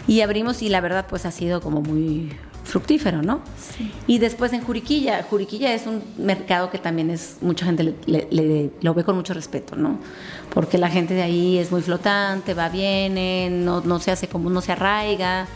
Y 0.07 0.21
abrimos 0.21 0.61
y 0.61 0.69
la 0.69 0.81
verdad 0.81 1.05
pues 1.07 1.25
ha 1.25 1.31
sido 1.31 1.61
como 1.61 1.81
muy 1.81 2.31
fructífero, 2.63 3.21
¿no? 3.21 3.41
Sí. 3.57 3.91
Y 4.07 4.19
después 4.19 4.53
en 4.53 4.61
Juriquilla, 4.61 5.23
Juriquilla 5.23 5.73
es 5.73 5.85
un 5.85 6.01
mercado 6.17 6.69
que 6.69 6.77
también 6.77 7.09
es, 7.09 7.37
mucha 7.41 7.65
gente 7.65 7.95
le, 8.05 8.71
lo 8.81 8.93
ve 8.93 9.03
con 9.03 9.15
mucho 9.15 9.33
respeto, 9.33 9.75
¿no? 9.75 9.99
Porque 10.53 10.77
la 10.77 10.89
gente 10.89 11.13
de 11.13 11.21
ahí 11.21 11.57
es 11.57 11.71
muy 11.71 11.81
flotante, 11.81 12.53
va, 12.53 12.69
viene, 12.69 13.49
no, 13.51 13.81
no 13.81 13.99
se 13.99 14.11
hace 14.11 14.27
como, 14.27 14.49
no 14.49 14.61
se 14.61 14.71
arraiga. 14.71 15.47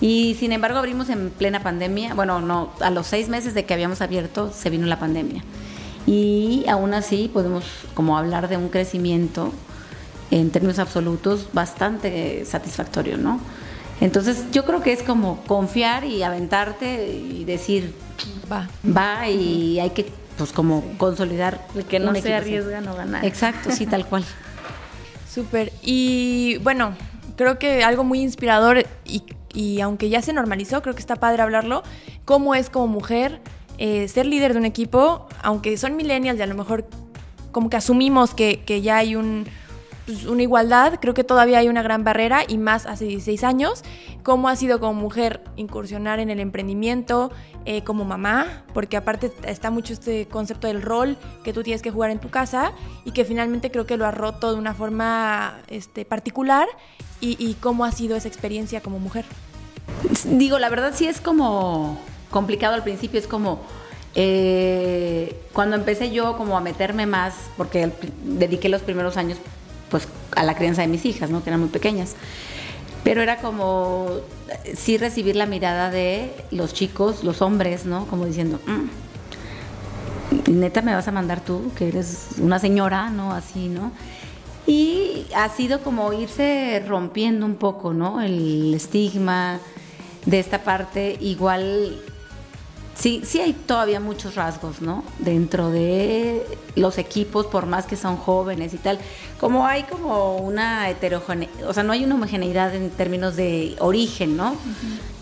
Y 0.00 0.36
sin 0.38 0.52
embargo 0.52 0.78
abrimos 0.78 1.08
en 1.08 1.30
plena 1.30 1.62
pandemia, 1.62 2.14
bueno, 2.14 2.40
no, 2.40 2.72
a 2.80 2.90
los 2.90 3.06
seis 3.06 3.28
meses 3.28 3.54
de 3.54 3.64
que 3.64 3.74
habíamos 3.74 4.00
abierto 4.00 4.50
se 4.52 4.70
vino 4.70 4.86
la 4.86 4.98
pandemia. 4.98 5.42
Y 6.06 6.64
aún 6.68 6.94
así 6.94 7.30
podemos 7.32 7.64
como 7.94 8.18
hablar 8.18 8.48
de 8.48 8.56
un 8.56 8.68
crecimiento 8.68 9.52
en 10.30 10.50
términos 10.50 10.78
absolutos 10.78 11.48
bastante 11.52 12.44
satisfactorio, 12.44 13.16
¿no? 13.16 13.40
Entonces 14.00 14.44
yo 14.52 14.64
creo 14.64 14.82
que 14.82 14.92
es 14.92 15.02
como 15.02 15.42
confiar 15.44 16.04
y 16.04 16.22
aventarte 16.22 17.12
y 17.12 17.44
decir, 17.44 17.94
va, 18.50 18.68
va 18.84 19.28
y 19.28 19.80
hay 19.80 19.90
que 19.90 20.06
pues 20.36 20.52
como 20.52 20.82
consolidar. 20.98 21.66
El 21.74 21.84
que 21.84 21.98
no 21.98 22.14
se 22.14 22.34
arriesga 22.34 22.80
no 22.80 22.94
gana. 22.94 23.24
Exacto, 23.24 23.70
sí, 23.70 23.86
tal 23.86 24.06
cual. 24.06 24.24
Súper. 25.32 25.72
Y 25.82 26.58
bueno, 26.58 26.94
creo 27.36 27.58
que 27.58 27.84
algo 27.84 28.04
muy 28.04 28.20
inspirador 28.20 28.84
y, 29.04 29.22
y, 29.52 29.80
aunque 29.80 30.08
ya 30.08 30.22
se 30.22 30.32
normalizó, 30.32 30.82
creo 30.82 30.94
que 30.94 31.00
está 31.00 31.16
padre 31.16 31.42
hablarlo, 31.42 31.82
cómo 32.24 32.54
es 32.54 32.70
como 32.70 32.88
mujer 32.88 33.40
eh, 33.78 34.08
ser 34.08 34.26
líder 34.26 34.52
de 34.52 34.60
un 34.60 34.64
equipo, 34.64 35.28
aunque 35.42 35.76
son 35.76 35.96
millennials 35.96 36.38
y 36.38 36.42
a 36.42 36.46
lo 36.46 36.54
mejor 36.54 36.86
como 37.52 37.70
que 37.70 37.76
asumimos 37.76 38.34
que, 38.34 38.62
que 38.64 38.82
ya 38.82 38.98
hay 38.98 39.16
un, 39.16 39.46
pues, 40.06 40.26
una 40.26 40.42
igualdad, 40.42 40.98
creo 41.00 41.14
que 41.14 41.24
todavía 41.24 41.58
hay 41.58 41.68
una 41.68 41.82
gran 41.82 42.04
barrera 42.04 42.42
y 42.46 42.58
más 42.58 42.86
hace 42.86 43.04
16 43.06 43.44
años. 43.44 43.82
¿Cómo 44.22 44.48
ha 44.48 44.56
sido 44.56 44.80
como 44.80 44.94
mujer 44.94 45.42
incursionar 45.56 46.18
en 46.18 46.30
el 46.30 46.40
emprendimiento, 46.40 47.30
eh, 47.64 47.84
como 47.84 48.04
mamá? 48.04 48.64
Porque 48.72 48.96
aparte 48.96 49.32
está 49.46 49.70
mucho 49.70 49.92
este 49.92 50.26
concepto 50.26 50.66
del 50.66 50.82
rol 50.82 51.16
que 51.42 51.52
tú 51.52 51.62
tienes 51.62 51.82
que 51.82 51.90
jugar 51.90 52.10
en 52.10 52.18
tu 52.18 52.30
casa 52.30 52.72
y 53.04 53.12
que 53.12 53.24
finalmente 53.24 53.70
creo 53.70 53.86
que 53.86 53.96
lo 53.96 54.06
ha 54.06 54.10
roto 54.10 54.52
de 54.52 54.58
una 54.58 54.74
forma 54.74 55.58
este, 55.68 56.04
particular. 56.04 56.68
Y, 57.20 57.36
y 57.38 57.54
cómo 57.54 57.84
ha 57.86 57.92
sido 57.92 58.16
esa 58.16 58.28
experiencia 58.28 58.82
como 58.82 58.98
mujer? 58.98 59.24
Digo, 60.24 60.58
la 60.58 60.68
verdad 60.68 60.92
sí 60.94 61.06
es 61.06 61.20
como 61.20 61.98
complicado 62.30 62.74
al 62.74 62.82
principio, 62.82 63.18
es 63.18 63.26
como... 63.26 63.60
Eh, 64.16 65.34
cuando 65.52 65.74
empecé 65.74 66.12
yo 66.12 66.36
como 66.36 66.56
a 66.56 66.60
meterme 66.60 67.04
más, 67.04 67.34
porque 67.56 67.90
dediqué 68.22 68.68
los 68.68 68.82
primeros 68.82 69.16
años 69.16 69.38
pues 69.94 70.08
a 70.34 70.42
la 70.42 70.56
crianza 70.56 70.82
de 70.82 70.88
mis 70.88 71.06
hijas, 71.06 71.30
¿no? 71.30 71.44
Que 71.44 71.50
eran 71.50 71.60
muy 71.60 71.68
pequeñas. 71.68 72.16
Pero 73.04 73.22
era 73.22 73.36
como 73.36 74.08
sí 74.74 74.98
recibir 74.98 75.36
la 75.36 75.46
mirada 75.46 75.88
de 75.88 76.32
los 76.50 76.74
chicos, 76.74 77.22
los 77.22 77.40
hombres, 77.42 77.86
¿no? 77.86 78.04
Como 78.08 78.26
diciendo, 78.26 78.58
mm, 78.66 80.50
neta 80.58 80.82
me 80.82 80.92
vas 80.92 81.06
a 81.06 81.12
mandar 81.12 81.44
tú, 81.44 81.70
que 81.76 81.86
eres 81.86 82.30
una 82.38 82.58
señora, 82.58 83.08
¿no? 83.10 83.30
Así, 83.30 83.68
¿no? 83.68 83.92
Y 84.66 85.26
ha 85.36 85.48
sido 85.48 85.80
como 85.80 86.12
irse 86.12 86.82
rompiendo 86.88 87.46
un 87.46 87.54
poco, 87.54 87.94
¿no? 87.94 88.20
El 88.20 88.74
estigma 88.74 89.60
de 90.26 90.40
esta 90.40 90.64
parte. 90.64 91.16
Igual 91.20 92.02
sí, 92.94 93.22
sí 93.24 93.40
hay 93.40 93.52
todavía 93.52 94.00
muchos 94.00 94.34
rasgos, 94.34 94.80
¿no? 94.80 95.04
Dentro 95.18 95.70
de 95.70 96.44
los 96.76 96.98
equipos, 96.98 97.46
por 97.46 97.66
más 97.66 97.86
que 97.86 97.96
son 97.96 98.16
jóvenes 98.16 98.74
y 98.74 98.78
tal, 98.78 98.98
como 99.40 99.66
hay 99.66 99.84
como 99.84 100.36
una 100.36 100.88
heterogeneidad, 100.90 101.68
o 101.68 101.72
sea, 101.72 101.82
no 101.82 101.92
hay 101.92 102.04
una 102.04 102.14
homogeneidad 102.14 102.74
en 102.74 102.90
términos 102.90 103.36
de 103.36 103.76
origen, 103.80 104.36
¿no? 104.36 104.56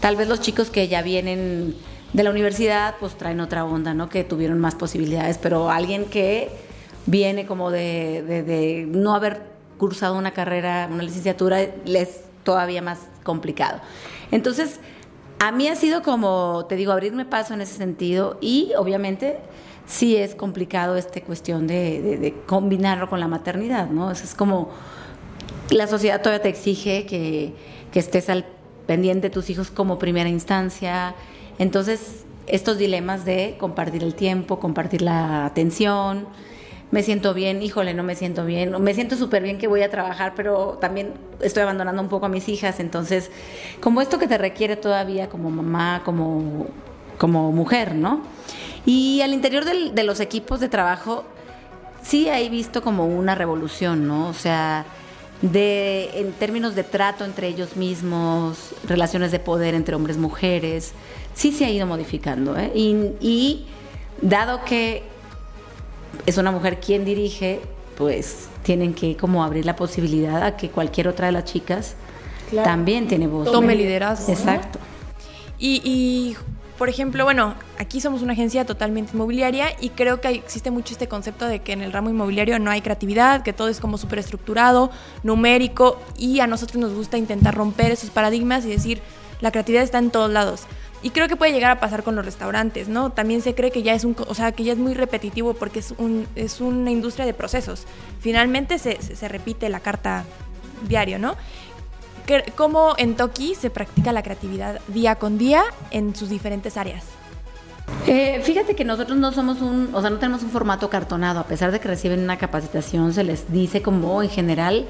Tal 0.01 0.17
vez 0.17 0.29
los 0.29 0.41
chicos 0.41 0.71
que 0.71 0.89
ya 0.89 1.03
vienen 1.03 1.75
de 2.13 2.23
la 2.23 2.31
universidad, 2.31 2.97
pues 3.01 3.17
traen 3.17 3.41
otra 3.41 3.65
onda, 3.65 3.95
¿no? 3.95 4.09
Que 4.09 4.25
tuvieron 4.25 4.59
más 4.59 4.75
posibilidades, 4.75 5.39
pero 5.39 5.71
alguien 5.71 6.05
que 6.07 6.51
viene 7.07 7.47
como 7.47 7.71
de, 7.71 8.23
de 8.23 8.87
no 8.89 9.15
haber 9.15 9.53
cursado 9.79 10.17
una 10.17 10.31
carrera, 10.31 10.89
una 10.93 11.03
licenciatura, 11.03 11.61
es 11.61 12.21
todavía 12.45 12.83
más 12.83 13.01
complicado. 13.25 13.81
Entonces, 14.31 14.79
a 15.43 15.51
mí 15.51 15.67
ha 15.67 15.75
sido 15.75 16.03
como, 16.03 16.67
te 16.69 16.77
digo, 16.77 16.93
abrirme 16.93 17.25
paso 17.25 17.53
en 17.53 17.63
ese 17.63 17.75
sentido 17.75 18.39
y 18.41 18.71
obviamente 18.79 19.39
sí 19.87 20.17
es 20.17 20.37
complicado 20.37 20.95
esta 20.95 21.21
cuestión 21.21 21.67
de, 21.67 22.33
combinarlo 22.47 23.11
con 23.11 23.19
la 23.19 23.27
maternidad, 23.27 23.91
¿no? 23.91 24.13
Es, 24.13 24.37
como, 24.37 24.71
la 25.71 25.89
sociedad 25.89 26.23
todavía 26.23 26.43
te 26.43 26.49
exige 26.49 27.07
que 27.07 27.99
estés 27.99 28.31
al 28.31 28.47
pendiente 28.87 29.31
de 29.31 29.31
tus 29.31 29.51
hijos 29.51 29.73
como 29.73 29.99
primera 29.99 30.29
instancia. 30.29 31.17
Entonces, 31.59 32.25
estos 32.47 32.79
dilemas 32.79 33.25
de 33.25 33.57
compartir 33.59 34.05
el 34.05 34.15
tiempo, 34.15 34.61
compartir 34.61 35.03
la 35.03 35.45
atención, 35.45 36.29
me 36.93 37.03
siento 37.03 37.33
bien, 37.33 37.63
híjole, 37.63 37.95
no 37.95 38.03
me 38.03 38.15
siento 38.15 38.45
bien, 38.45 38.81
me 38.81 38.93
siento 38.93 39.17
súper 39.17 39.43
bien 39.43 39.57
que 39.57 39.67
voy 39.67 39.83
a 39.83 39.91
trabajar, 39.91 40.35
pero 40.37 40.77
también 40.79 41.15
estoy 41.41 41.63
abandonando 41.63 42.03
un 42.03 42.09
poco 42.11 42.27
a 42.27 42.29
mis 42.29 42.51
hijas, 42.51 42.81
entonces, 42.81 43.31
como 43.81 44.03
esto 44.03 44.19
que 44.19 44.29
te 44.29 44.37
requiere 44.37 44.77
todavía 44.77 45.31
como 45.31 45.51
mamá, 45.51 46.03
como, 46.05 46.67
como 47.17 47.51
mujer, 47.51 47.95
¿no? 47.95 48.21
Y 48.85 49.23
al 49.23 49.33
interior 49.33 49.65
de 49.65 50.05
los 50.05 50.21
equipos 50.21 50.61
de 50.61 50.69
trabajo, 50.69 51.25
sí 52.03 52.29
he 52.29 52.49
visto 52.51 52.83
como 52.83 53.07
una 53.07 53.35
revolución, 53.35 54.07
¿no? 54.07 54.29
O 54.29 54.35
sea, 54.35 54.85
de, 55.41 56.11
en 56.21 56.33
términos 56.33 56.75
de 56.75 56.85
trato 56.85 57.25
entre 57.25 57.49
ellos 57.49 57.75
mismos, 57.75 58.75
relaciones 58.87 59.33
de 59.33 59.39
poder 59.39 59.75
entre 59.75 59.95
hombres 59.97 60.19
y 60.19 60.21
mujeres, 60.21 60.93
sí 61.33 61.53
se 61.53 61.65
ha 61.65 61.71
ido 61.71 61.87
modificando, 61.87 62.55
¿eh? 62.59 62.71
y 62.75 63.65
dado 64.21 64.63
que 64.67 65.11
es 66.27 66.39
una 66.39 66.51
mujer 66.51 66.81
quien 66.81 67.05
dirige, 67.05 67.61
pues 67.97 68.49
tienen 68.63 68.95
que 68.95 69.17
como 69.17 69.45
abrir 69.45 69.67
la 69.67 69.77
posibilidad 69.77 70.43
a 70.43 70.57
que 70.57 70.71
cualquier 70.71 71.09
otra 71.09 71.27
de 71.27 71.33
las 71.33 71.45
chicas 71.45 71.95
también 72.55 73.09
tiene 73.09 73.27
voz. 73.27 73.51
Tome 73.51 73.75
liderazgo. 73.75 74.33
Exacto. 74.33 74.79
Y, 75.59 76.37
por 76.77 76.89
ejemplo, 76.89 77.23
bueno, 77.23 77.55
aquí 77.79 78.01
somos 78.01 78.23
una 78.23 78.33
agencia 78.33 78.67
totalmente 78.67 79.13
inmobiliaria 79.15 79.69
y 79.81 79.91
creo 79.91 80.21
que 80.21 80.29
existe 80.31 80.73
mucho 80.73 80.95
este 80.95 81.07
concepto 81.07 81.47
de 81.47 81.61
que 81.61 81.73
en 81.73 81.83
el 81.83 81.93
ramo 81.93 82.11
inmobiliario 82.11 82.59
no 82.59 82.73
hay 82.73 82.81
creatividad, 82.81 83.45
que 83.45 83.53
todo 83.53 83.69
es 83.69 83.79
como 83.79 83.97
súper 83.97 84.19
estructurado, 84.19 84.91
numérico 85.23 86.01
y 86.19 86.41
a 86.41 86.49
nosotros 86.49 86.81
nos 86.81 86.93
gusta 86.93 87.17
intentar 87.17 87.55
romper 87.55 87.93
esos 87.93 88.11
paradigmas 88.11 88.65
y 88.65 88.71
decir, 88.71 89.01
la 89.41 89.53
creatividad 89.53 89.85
está 89.85 89.99
en 89.99 90.11
todos 90.11 90.31
lados. 90.31 90.63
Y 91.03 91.11
creo 91.11 91.27
que 91.27 91.37
puede 91.37 91.53
llegar 91.53 91.73
a 91.73 91.81
pasar 91.81 92.05
con 92.05 92.15
los 92.15 92.25
restaurantes, 92.25 92.89
¿no? 92.89 93.11
También 93.11 93.43
se 93.43 93.55
cree 93.55 93.73
que 93.73 93.83
ya 93.83 93.93
es 93.93 94.05
un, 94.05 94.15
o 94.27 94.35
sea, 94.35 94.53
que 94.53 94.63
ya 94.63 94.73
es 94.73 94.79
muy 94.79 94.95
repetitivo 94.95 95.55
porque 95.55 95.81
es 95.81 95.95
un, 95.99 96.29
es 96.37 96.61
una 96.61 96.91
industria 96.91 97.27
de 97.27 97.35
procesos. 97.35 97.85
Finalmente 98.21 98.79
se, 98.79 99.03
se, 99.03 99.29
repite 99.29 99.69
la 99.69 99.81
carta 99.81 100.25
diario, 100.89 101.19
¿no? 101.19 101.35
¿Cómo 102.55 102.95
en 102.99 103.17
Toki 103.17 103.57
se 103.57 103.69
practica 103.69 104.13
la 104.13 104.23
creatividad 104.23 104.81
día 104.87 105.17
con 105.17 105.39
día 105.39 105.65
en 105.91 106.15
sus 106.15 106.29
diferentes 106.31 106.77
áreas? 106.77 107.05
Eh, 108.07 108.41
fíjate 108.43 108.75
que 108.77 108.85
nosotros 108.85 109.19
no 109.19 109.33
somos 109.33 109.61
un, 109.61 109.91
o 109.93 110.01
sea, 110.01 110.11
no 110.11 110.19
tenemos 110.19 110.43
un 110.43 110.51
formato 110.51 110.89
cartonado, 110.89 111.41
a 111.41 111.47
pesar 111.47 111.73
de 111.73 111.81
que 111.81 111.89
reciben 111.89 112.21
una 112.21 112.39
capacitación, 112.39 113.13
se 113.13 113.25
les 113.25 113.53
dice 113.53 113.83
como 113.83 114.23
en 114.23 114.31
general 114.31 114.87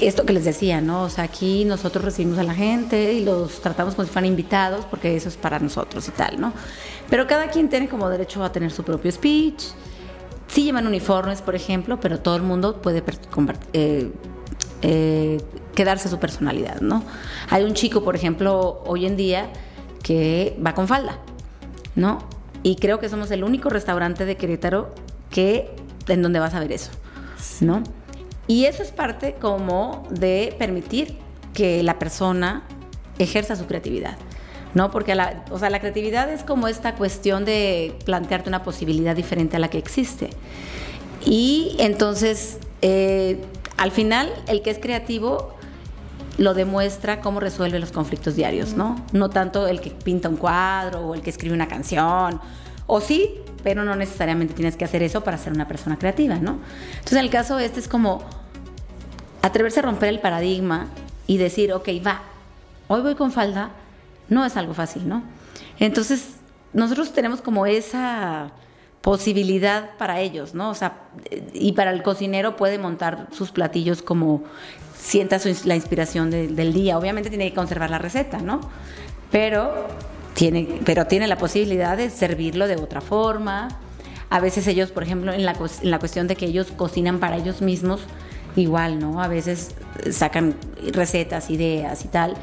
esto 0.00 0.24
que 0.24 0.32
les 0.32 0.44
decía, 0.44 0.80
¿no? 0.80 1.02
O 1.02 1.10
sea, 1.10 1.24
aquí 1.24 1.64
nosotros 1.64 2.04
recibimos 2.04 2.38
a 2.38 2.42
la 2.42 2.54
gente 2.54 3.14
y 3.14 3.24
los 3.24 3.60
tratamos 3.60 3.94
como 3.94 4.06
si 4.06 4.12
fueran 4.12 4.28
invitados, 4.30 4.84
porque 4.84 5.16
eso 5.16 5.28
es 5.28 5.36
para 5.36 5.58
nosotros 5.58 6.06
y 6.08 6.10
tal, 6.12 6.40
¿no? 6.40 6.52
Pero 7.10 7.26
cada 7.26 7.48
quien 7.48 7.68
tiene 7.68 7.88
como 7.88 8.08
derecho 8.08 8.42
a 8.44 8.52
tener 8.52 8.70
su 8.70 8.84
propio 8.84 9.10
speech. 9.10 9.64
Sí 10.46 10.64
llevan 10.64 10.86
uniformes, 10.86 11.42
por 11.42 11.54
ejemplo, 11.54 12.00
pero 12.00 12.20
todo 12.20 12.36
el 12.36 12.42
mundo 12.42 12.80
puede 12.80 13.02
eh, 13.72 14.12
eh, 14.82 15.40
quedarse 15.74 16.08
su 16.08 16.18
personalidad, 16.18 16.80
¿no? 16.80 17.02
Hay 17.50 17.64
un 17.64 17.74
chico, 17.74 18.02
por 18.02 18.16
ejemplo, 18.16 18.82
hoy 18.86 19.04
en 19.04 19.16
día 19.16 19.50
que 20.02 20.56
va 20.64 20.74
con 20.74 20.88
falda, 20.88 21.18
¿no? 21.96 22.18
Y 22.62 22.76
creo 22.76 22.98
que 22.98 23.08
somos 23.08 23.30
el 23.30 23.44
único 23.44 23.68
restaurante 23.68 24.24
de 24.24 24.36
Querétaro 24.36 24.94
que 25.30 25.70
en 26.06 26.22
donde 26.22 26.38
vas 26.38 26.54
a 26.54 26.60
ver 26.60 26.72
eso, 26.72 26.90
¿no? 27.60 27.82
Y 28.48 28.64
eso 28.64 28.82
es 28.82 28.90
parte 28.90 29.36
como 29.40 30.04
de 30.10 30.54
permitir 30.58 31.16
que 31.54 31.82
la 31.84 31.98
persona 31.98 32.64
ejerza 33.18 33.54
su 33.54 33.66
creatividad. 33.66 34.16
¿no? 34.74 34.90
Porque 34.90 35.14
la, 35.14 35.44
o 35.50 35.58
sea, 35.58 35.70
la 35.70 35.80
creatividad 35.80 36.30
es 36.30 36.42
como 36.42 36.68
esta 36.68 36.94
cuestión 36.94 37.44
de 37.44 37.94
plantearte 38.04 38.48
una 38.48 38.62
posibilidad 38.62 39.16
diferente 39.16 39.56
a 39.56 39.58
la 39.58 39.68
que 39.68 39.78
existe. 39.78 40.30
Y 41.24 41.76
entonces, 41.78 42.58
eh, 42.82 43.40
al 43.76 43.90
final, 43.90 44.32
el 44.46 44.62
que 44.62 44.70
es 44.70 44.78
creativo 44.78 45.54
lo 46.36 46.54
demuestra 46.54 47.20
cómo 47.20 47.40
resuelve 47.40 47.78
los 47.80 47.90
conflictos 47.90 48.36
diarios, 48.36 48.74
¿no? 48.74 49.04
No 49.12 49.28
tanto 49.28 49.66
el 49.66 49.80
que 49.80 49.90
pinta 49.90 50.28
un 50.28 50.36
cuadro 50.36 51.00
o 51.00 51.14
el 51.14 51.22
que 51.22 51.30
escribe 51.30 51.54
una 51.54 51.66
canción, 51.66 52.40
o 52.86 53.00
sí, 53.00 53.34
pero 53.64 53.84
no 53.84 53.96
necesariamente 53.96 54.54
tienes 54.54 54.76
que 54.76 54.84
hacer 54.84 55.02
eso 55.02 55.24
para 55.24 55.36
ser 55.36 55.52
una 55.52 55.66
persona 55.66 55.98
creativa, 55.98 56.36
¿no? 56.36 56.60
Entonces, 56.90 57.14
en 57.14 57.24
el 57.24 57.30
caso 57.30 57.58
este 57.58 57.80
es 57.80 57.88
como 57.88 58.22
atreverse 59.48 59.80
a 59.80 59.82
romper 59.82 60.08
el 60.08 60.20
paradigma 60.20 60.86
y 61.26 61.36
decir, 61.36 61.72
ok, 61.72 61.88
va, 62.06 62.22
hoy 62.86 63.02
voy 63.02 63.14
con 63.14 63.32
falda, 63.32 63.70
no 64.28 64.44
es 64.44 64.56
algo 64.56 64.74
fácil, 64.74 65.08
¿no? 65.08 65.22
Entonces, 65.78 66.36
nosotros 66.72 67.12
tenemos 67.12 67.40
como 67.40 67.66
esa 67.66 68.52
posibilidad 69.00 69.96
para 69.96 70.20
ellos, 70.20 70.54
¿no? 70.54 70.70
O 70.70 70.74
sea, 70.74 71.02
y 71.52 71.72
para 71.72 71.92
el 71.92 72.02
cocinero 72.02 72.56
puede 72.56 72.78
montar 72.78 73.28
sus 73.32 73.50
platillos 73.50 74.02
como 74.02 74.42
sienta 74.98 75.38
la 75.64 75.76
inspiración 75.76 76.30
del 76.30 76.72
día. 76.72 76.98
Obviamente 76.98 77.30
tiene 77.30 77.48
que 77.48 77.54
conservar 77.54 77.90
la 77.90 77.98
receta, 77.98 78.38
¿no? 78.38 78.60
Pero 79.30 79.86
tiene, 80.34 80.80
pero 80.84 81.06
tiene 81.06 81.26
la 81.26 81.38
posibilidad 81.38 81.96
de 81.96 82.10
servirlo 82.10 82.66
de 82.66 82.76
otra 82.76 83.00
forma. 83.00 83.68
A 84.30 84.40
veces 84.40 84.66
ellos, 84.66 84.90
por 84.90 85.04
ejemplo, 85.04 85.32
en 85.32 85.46
la, 85.46 85.52
en 85.52 85.90
la 85.90 85.98
cuestión 85.98 86.26
de 86.26 86.36
que 86.36 86.46
ellos 86.46 86.68
cocinan 86.76 87.18
para 87.18 87.36
ellos 87.36 87.62
mismos, 87.62 88.00
igual, 88.56 88.98
¿no? 88.98 89.22
A 89.22 89.28
veces 89.28 89.74
sacan 90.10 90.54
recetas, 90.92 91.50
ideas 91.50 92.04
y 92.04 92.08
tal. 92.08 92.34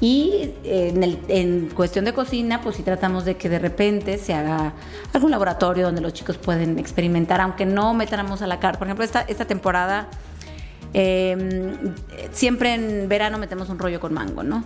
Y 0.00 0.50
en, 0.64 1.20
en, 1.28 1.68
cuestión 1.68 2.04
de 2.04 2.12
cocina, 2.12 2.60
pues 2.60 2.74
sí 2.74 2.82
tratamos 2.82 3.24
de 3.24 3.36
que 3.36 3.48
de 3.48 3.60
repente 3.60 4.18
se 4.18 4.34
haga 4.34 4.72
algún 5.12 5.30
laboratorio 5.30 5.86
donde 5.86 6.00
los 6.00 6.12
chicos 6.12 6.38
pueden 6.38 6.78
experimentar, 6.80 7.40
aunque 7.40 7.66
no 7.66 7.94
metamos 7.94 8.42
a 8.42 8.48
la 8.48 8.58
carta. 8.58 8.80
Por 8.80 8.88
ejemplo, 8.88 9.04
esta, 9.04 9.20
esta 9.20 9.44
temporada, 9.44 10.08
em, 10.92 11.94
siempre 12.32 12.74
en 12.74 13.08
verano 13.08 13.38
metemos 13.38 13.68
un 13.68 13.78
rollo 13.78 14.00
con 14.00 14.12
mango, 14.12 14.42
¿no? 14.42 14.64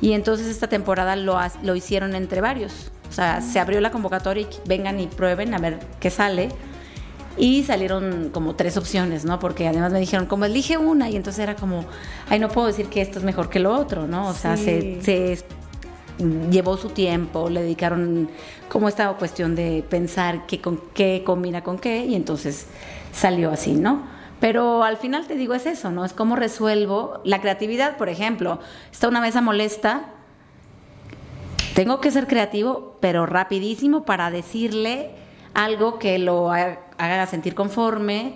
Y 0.00 0.12
entonces 0.12 0.46
esta 0.46 0.68
temporada 0.68 1.16
lo, 1.16 1.36
lo 1.64 1.74
hicieron 1.74 2.14
entre 2.14 2.40
varios. 2.40 2.92
O 3.08 3.12
sea, 3.12 3.40
se 3.40 3.58
abrió 3.58 3.80
la 3.80 3.90
convocatoria 3.90 4.42
y 4.42 4.68
vengan 4.68 5.00
y 5.00 5.08
prueben 5.08 5.52
a 5.54 5.58
ver 5.58 5.80
qué 5.98 6.10
sale. 6.10 6.50
Y 7.36 7.64
salieron 7.64 8.30
como 8.32 8.54
tres 8.54 8.76
opciones, 8.76 9.24
¿no? 9.24 9.38
Porque 9.38 9.68
además 9.68 9.92
me 9.92 10.00
dijeron, 10.00 10.26
como 10.26 10.46
elige 10.46 10.78
una, 10.78 11.10
y 11.10 11.16
entonces 11.16 11.42
era 11.42 11.56
como, 11.56 11.84
ay, 12.28 12.38
no 12.38 12.48
puedo 12.48 12.66
decir 12.66 12.86
que 12.86 13.02
esto 13.02 13.18
es 13.18 13.24
mejor 13.24 13.50
que 13.50 13.58
lo 13.58 13.74
otro, 13.74 14.06
¿no? 14.06 14.28
O 14.28 14.32
sea, 14.32 14.56
se, 14.56 15.02
se, 15.02 15.38
llevó 16.50 16.76
su 16.76 16.90
tiempo, 16.90 17.50
le 17.50 17.62
dedicaron 17.62 18.30
como 18.70 18.88
esta 18.88 19.12
cuestión 19.14 19.54
de 19.54 19.84
pensar 19.88 20.46
qué, 20.46 20.60
con 20.60 20.80
qué 20.94 21.22
combina 21.24 21.62
con 21.62 21.78
qué, 21.78 22.06
y 22.06 22.14
entonces 22.14 22.66
salió 23.12 23.50
así, 23.50 23.72
¿no? 23.72 24.02
Pero 24.40 24.82
al 24.82 24.96
final 24.96 25.26
te 25.26 25.34
digo, 25.36 25.54
es 25.54 25.66
eso, 25.66 25.90
¿no? 25.90 26.04
Es 26.04 26.12
cómo 26.12 26.36
resuelvo 26.36 27.20
la 27.24 27.40
creatividad, 27.40 27.96
por 27.96 28.08
ejemplo. 28.08 28.60
Está 28.92 29.08
una 29.08 29.20
mesa 29.20 29.40
molesta, 29.40 30.06
tengo 31.74 32.00
que 32.00 32.10
ser 32.10 32.26
creativo, 32.26 32.96
pero 33.00 33.26
rapidísimo 33.26 34.04
para 34.04 34.30
decirle 34.30 35.10
algo 35.54 35.98
que 35.98 36.18
lo 36.18 36.52
haga 36.98 37.26
sentir 37.26 37.54
conforme 37.54 38.34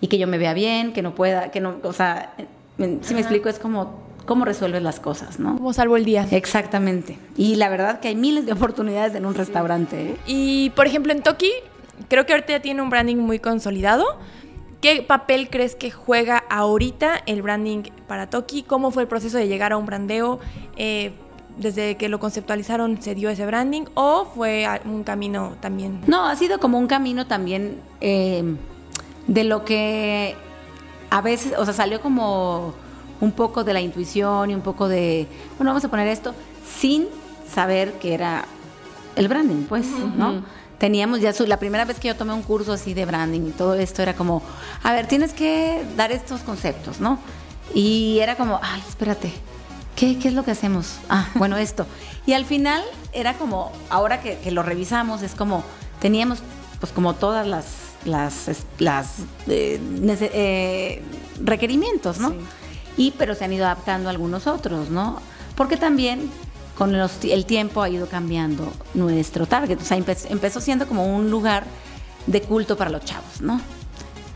y 0.00 0.08
que 0.08 0.18
yo 0.18 0.26
me 0.26 0.38
vea 0.38 0.54
bien, 0.54 0.92
que 0.92 1.02
no 1.02 1.14
pueda, 1.14 1.50
que 1.50 1.60
no, 1.60 1.76
o 1.82 1.92
sea, 1.92 2.34
si 2.76 3.14
me 3.14 3.20
explico, 3.20 3.48
es 3.48 3.58
como 3.58 4.02
cómo 4.26 4.44
resuelves 4.44 4.82
las 4.82 5.00
cosas, 5.00 5.38
¿no? 5.38 5.56
Como 5.56 5.72
salvo 5.72 5.96
el 5.96 6.04
día. 6.04 6.26
Exactamente. 6.30 7.18
Y 7.36 7.56
la 7.56 7.68
verdad 7.68 8.00
que 8.00 8.08
hay 8.08 8.16
miles 8.16 8.46
de 8.46 8.52
oportunidades 8.52 9.14
en 9.14 9.26
un 9.26 9.34
restaurante. 9.34 10.10
¿eh? 10.10 10.16
Y 10.26 10.70
por 10.70 10.86
ejemplo 10.86 11.12
en 11.12 11.22
Toki, 11.22 11.50
creo 12.08 12.26
que 12.26 12.32
ahorita 12.32 12.52
ya 12.52 12.60
tiene 12.60 12.82
un 12.82 12.90
branding 12.90 13.16
muy 13.16 13.38
consolidado. 13.38 14.06
¿Qué 14.80 15.02
papel 15.02 15.48
crees 15.48 15.76
que 15.76 15.92
juega 15.92 16.38
ahorita 16.50 17.22
el 17.26 17.42
branding 17.42 17.84
para 18.08 18.28
Toki? 18.28 18.64
¿Cómo 18.64 18.90
fue 18.90 19.04
el 19.04 19.08
proceso 19.08 19.38
de 19.38 19.46
llegar 19.46 19.72
a 19.72 19.76
un 19.76 19.86
brandeo? 19.86 20.40
Eh, 20.76 21.12
desde 21.58 21.96
que 21.96 22.08
lo 22.08 22.18
conceptualizaron 22.18 23.00
se 23.00 23.14
dio 23.14 23.30
ese 23.30 23.46
branding 23.46 23.82
o 23.94 24.26
fue 24.34 24.66
un 24.84 25.04
camino 25.04 25.54
también? 25.60 26.00
No, 26.06 26.26
ha 26.26 26.36
sido 26.36 26.58
como 26.58 26.78
un 26.78 26.86
camino 26.86 27.26
también 27.26 27.80
eh, 28.00 28.56
de 29.26 29.44
lo 29.44 29.64
que 29.64 30.34
a 31.10 31.20
veces, 31.20 31.54
o 31.58 31.64
sea, 31.64 31.74
salió 31.74 32.00
como 32.00 32.74
un 33.20 33.32
poco 33.32 33.64
de 33.64 33.72
la 33.72 33.80
intuición 33.80 34.50
y 34.50 34.54
un 34.54 34.62
poco 34.62 34.88
de, 34.88 35.28
bueno, 35.58 35.70
vamos 35.70 35.84
a 35.84 35.88
poner 35.88 36.08
esto, 36.08 36.34
sin 36.66 37.06
saber 37.52 37.92
que 37.94 38.14
era 38.14 38.46
el 39.14 39.28
branding, 39.28 39.64
pues, 39.64 39.86
¿no? 40.16 40.42
Teníamos 40.78 41.20
ya 41.20 41.32
su, 41.32 41.46
la 41.46 41.58
primera 41.58 41.84
vez 41.84 42.00
que 42.00 42.08
yo 42.08 42.16
tomé 42.16 42.32
un 42.32 42.42
curso 42.42 42.72
así 42.72 42.94
de 42.94 43.04
branding 43.04 43.42
y 43.42 43.50
todo 43.50 43.74
esto 43.74 44.02
era 44.02 44.14
como, 44.14 44.42
a 44.82 44.92
ver, 44.92 45.06
tienes 45.06 45.32
que 45.32 45.84
dar 45.96 46.10
estos 46.10 46.40
conceptos, 46.40 46.98
¿no? 46.98 47.18
Y 47.74 48.18
era 48.18 48.34
como, 48.34 48.58
ay, 48.60 48.82
espérate, 48.88 49.32
¿Qué, 49.96 50.18
es 50.22 50.32
lo 50.32 50.44
que 50.44 50.50
hacemos? 50.50 50.96
Ah, 51.08 51.28
bueno, 51.34 51.56
esto. 51.56 51.86
Y 52.26 52.32
al 52.32 52.44
final 52.44 52.82
era 53.12 53.34
como, 53.34 53.72
ahora 53.90 54.20
que, 54.20 54.50
lo 54.50 54.62
revisamos, 54.62 55.22
es 55.22 55.34
como, 55.34 55.64
teníamos 56.00 56.40
pues 56.80 56.92
como 56.92 57.14
todas 57.14 57.46
las, 57.46 57.66
las, 58.04 58.66
las 58.78 59.20
eh, 59.46 59.80
eh, 60.08 61.02
requerimientos, 61.40 62.18
¿no? 62.18 62.34
Y 62.96 63.12
pero 63.12 63.34
se 63.34 63.44
han 63.44 63.52
ido 63.52 63.66
adaptando 63.66 64.10
algunos 64.10 64.46
otros, 64.46 64.90
¿no? 64.90 65.20
Porque 65.54 65.76
también 65.76 66.30
con 66.76 66.94
el 66.94 67.46
tiempo 67.46 67.82
ha 67.82 67.88
ido 67.88 68.08
cambiando 68.08 68.72
nuestro 68.94 69.46
target. 69.46 69.80
O 69.80 69.84
sea, 69.84 69.96
empezó 69.96 70.60
siendo 70.60 70.88
como 70.88 71.14
un 71.14 71.30
lugar 71.30 71.64
de 72.26 72.40
culto 72.42 72.76
para 72.76 72.90
los 72.90 73.04
chavos, 73.04 73.40
¿no? 73.40 73.60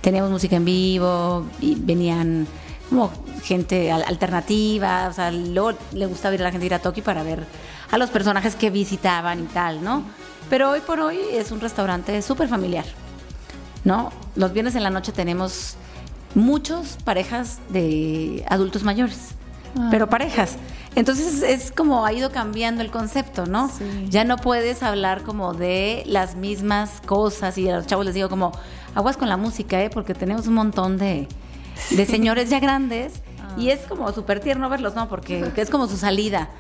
Teníamos 0.01 0.31
música 0.31 0.57
en 0.57 0.65
vivo 0.65 1.47
y 1.61 1.75
venían 1.75 2.47
como 2.89 3.11
gente 3.43 3.91
alternativa, 3.93 5.09
o 5.09 5.13
sea, 5.13 5.31
luego 5.31 5.73
le 5.93 6.07
gustaba 6.07 6.35
ir 6.35 6.41
a 6.41 6.45
la 6.45 6.53
gente 6.53 6.67
ir 6.67 6.75
a 6.75 6.79
Toki 6.79 7.03
para 7.03 7.23
ver 7.23 7.45
a 7.91 7.99
los 7.99 8.11
personajes 8.11 8.55
que 8.57 8.71
visitaban 8.71 9.41
y 9.41 9.47
tal, 9.47 9.83
¿no? 9.83 10.03
Pero 10.49 10.71
hoy 10.71 10.81
por 10.81 11.01
hoy 11.01 11.19
es 11.33 11.51
un 11.51 11.61
restaurante 11.61 12.21
súper 12.23 12.49
familiar, 12.49 12.85
¿no? 13.85 14.13
Los 14.37 14.53
viernes 14.53 14.75
en 14.77 14.83
la 14.83 14.91
noche 14.91 15.13
tenemos 15.13 15.77
muchos 16.35 16.99
parejas 17.05 17.59
de 17.71 18.45
adultos 18.49 18.83
mayores, 18.83 19.31
ah. 19.77 19.89
pero 19.91 20.09
parejas. 20.09 20.57
Entonces 20.95 21.43
es 21.43 21.73
como 21.73 22.07
ha 22.07 22.13
ido 22.13 22.31
cambiando 22.31 22.83
el 22.83 22.91
concepto, 22.91 23.45
¿no? 23.45 23.71
Ya 24.09 24.25
no 24.25 24.39
puedes 24.39 24.83
hablar 24.83 25.23
como 25.23 25.53
de 25.53 26.03
las 26.07 26.37
mismas 26.37 27.03
cosas 27.05 27.59
y 27.59 27.69
a 27.69 27.77
los 27.77 27.87
chavos 27.87 28.07
les 28.07 28.15
digo 28.15 28.31
como 28.31 28.53
aguas 28.95 29.19
con 29.19 29.29
la 29.29 29.37
música, 29.37 29.83
¿eh? 29.83 29.91
Porque 29.91 30.15
tenemos 30.15 30.47
un 30.47 30.55
montón 30.55 30.97
de, 30.97 31.29
de 31.91 32.07
señores 32.07 32.51
ya 32.51 32.61
grandes. 32.61 33.23
Y 33.57 33.71
es 33.71 33.81
como 33.87 34.13
súper 34.13 34.41
tierno 34.41 34.69
verlos, 34.69 34.95
¿no? 34.95 35.09
Porque 35.09 35.51
es 35.57 35.71
como 35.71 35.89
su 35.89 35.97
salida. 35.97 36.51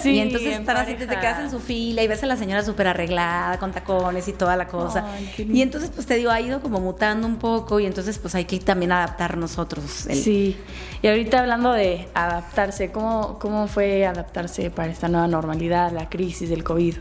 Sí, 0.00 0.12
y 0.12 0.18
entonces 0.20 0.58
están 0.58 0.78
así 0.78 0.94
desde 0.94 1.20
que 1.20 1.26
hacen 1.26 1.50
su 1.50 1.58
fila 1.58 2.02
y 2.02 2.08
ves 2.08 2.22
a 2.22 2.26
la 2.26 2.36
señora 2.36 2.62
súper 2.62 2.88
arreglada, 2.88 3.58
con 3.58 3.72
tacones 3.72 4.26
y 4.28 4.32
toda 4.32 4.56
la 4.56 4.66
cosa. 4.66 5.04
y 5.36 5.60
entonces, 5.60 5.90
pues 5.94 6.06
te 6.06 6.14
digo, 6.14 6.30
ha 6.30 6.40
ido 6.40 6.60
como 6.60 6.80
mutando 6.80 7.26
un 7.26 7.36
poco 7.36 7.78
y 7.78 7.86
entonces, 7.86 8.18
pues 8.18 8.34
hay 8.34 8.46
que 8.46 8.58
también 8.58 8.92
adaptar 8.92 9.36
nosotros. 9.36 9.84
Sí. 9.84 10.56
Y 11.02 11.08
ahorita 11.08 11.40
hablando 11.40 11.72
de 11.72 12.08
adaptarse, 12.14 12.90
¿cómo, 12.90 13.38
¿cómo 13.38 13.68
fue 13.68 14.06
adaptarse 14.06 14.70
para 14.70 14.90
esta 14.90 15.08
nueva 15.08 15.28
normalidad, 15.28 15.92
la 15.92 16.08
crisis 16.08 16.48
del 16.48 16.64
COVID? 16.64 16.96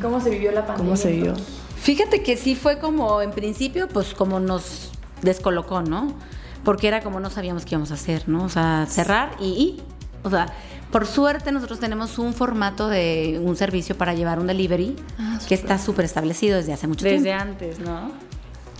¿Cómo 0.00 0.20
se 0.20 0.30
vivió 0.30 0.50
la 0.50 0.66
pandemia? 0.66 0.84
¿Cómo 0.84 0.96
se 0.96 1.12
vivió? 1.12 1.34
Fíjate 1.76 2.22
que 2.22 2.38
sí 2.38 2.54
fue 2.54 2.78
como, 2.78 3.20
en 3.20 3.32
principio, 3.32 3.88
pues 3.88 4.14
como 4.14 4.40
nos 4.40 4.90
descolocó, 5.20 5.82
¿no? 5.82 6.14
Porque 6.64 6.88
era 6.88 7.02
como 7.02 7.20
no 7.20 7.30
sabíamos 7.30 7.64
qué 7.64 7.74
íbamos 7.74 7.90
a 7.90 7.94
hacer, 7.94 8.28
¿no? 8.28 8.44
O 8.44 8.48
sea, 8.48 8.86
cerrar 8.88 9.32
y, 9.40 9.80
o 10.22 10.30
sea, 10.30 10.46
por 10.90 11.06
suerte 11.06 11.52
nosotros 11.52 11.80
tenemos 11.80 12.18
un 12.18 12.34
formato 12.34 12.88
de 12.88 13.40
un 13.42 13.56
servicio 13.56 13.96
para 13.96 14.14
llevar 14.14 14.38
un 14.38 14.46
delivery 14.46 14.96
ah, 15.18 15.38
que 15.46 15.54
está 15.54 15.78
súper 15.78 16.04
establecido 16.04 16.56
desde 16.56 16.72
hace 16.72 16.86
mucho 16.86 17.04
tiempo. 17.04 17.22
Desde 17.22 17.32
antes, 17.32 17.78
¿no? 17.80 18.12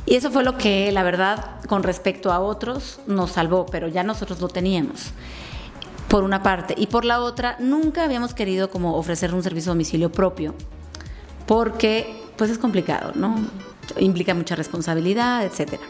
Y 0.07 0.17
eso 0.17 0.31
fue 0.31 0.45
lo 0.45 0.59
que, 0.59 0.93
la 0.93 1.03
verdad, 1.03 1.61
con 1.67 1.83
respecto 1.83 2.31
a 2.31 2.41
otros, 2.41 3.01
nos 3.07 3.33
salvó, 3.33 3.65
pero 3.67 3.89
ya 3.89 4.03
nosotros 4.03 4.41
lo 4.41 4.49
teníamos, 4.49 5.13
por 6.09 6.25
una 6.25 6.43
parte. 6.43 6.75
Y 6.77 6.89
por 6.89 7.05
la 7.05 7.21
otra, 7.21 7.57
nunca 7.59 8.05
habíamos 8.05 8.35
querido 8.35 8.69
como 8.71 8.97
ofrecer 8.97 9.35
un 9.35 9.43
servicio 9.43 9.71
de 9.71 9.77
domicilio 9.77 10.13
propio, 10.13 10.55
porque 11.47 12.23
pues 12.37 12.51
es 12.51 12.59
complicado, 12.59 13.13
¿no? 13.15 13.37
Implica 13.99 14.35
mucha 14.35 14.55
responsabilidad, 14.57 15.45
etcétera. 15.45 15.83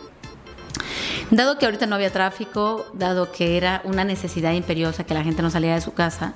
Dado 1.31 1.59
que 1.59 1.65
ahorita 1.65 1.87
no 1.87 1.97
había 1.97 2.13
tráfico, 2.13 2.87
dado 2.93 3.33
que 3.33 3.57
era 3.57 3.81
una 3.85 4.05
necesidad 4.05 4.53
imperiosa 4.53 5.05
que 5.05 5.15
la 5.15 5.25
gente 5.25 5.43
no 5.43 5.51
saliera 5.51 5.75
de 5.75 5.81
su 5.81 5.93
casa, 5.93 6.35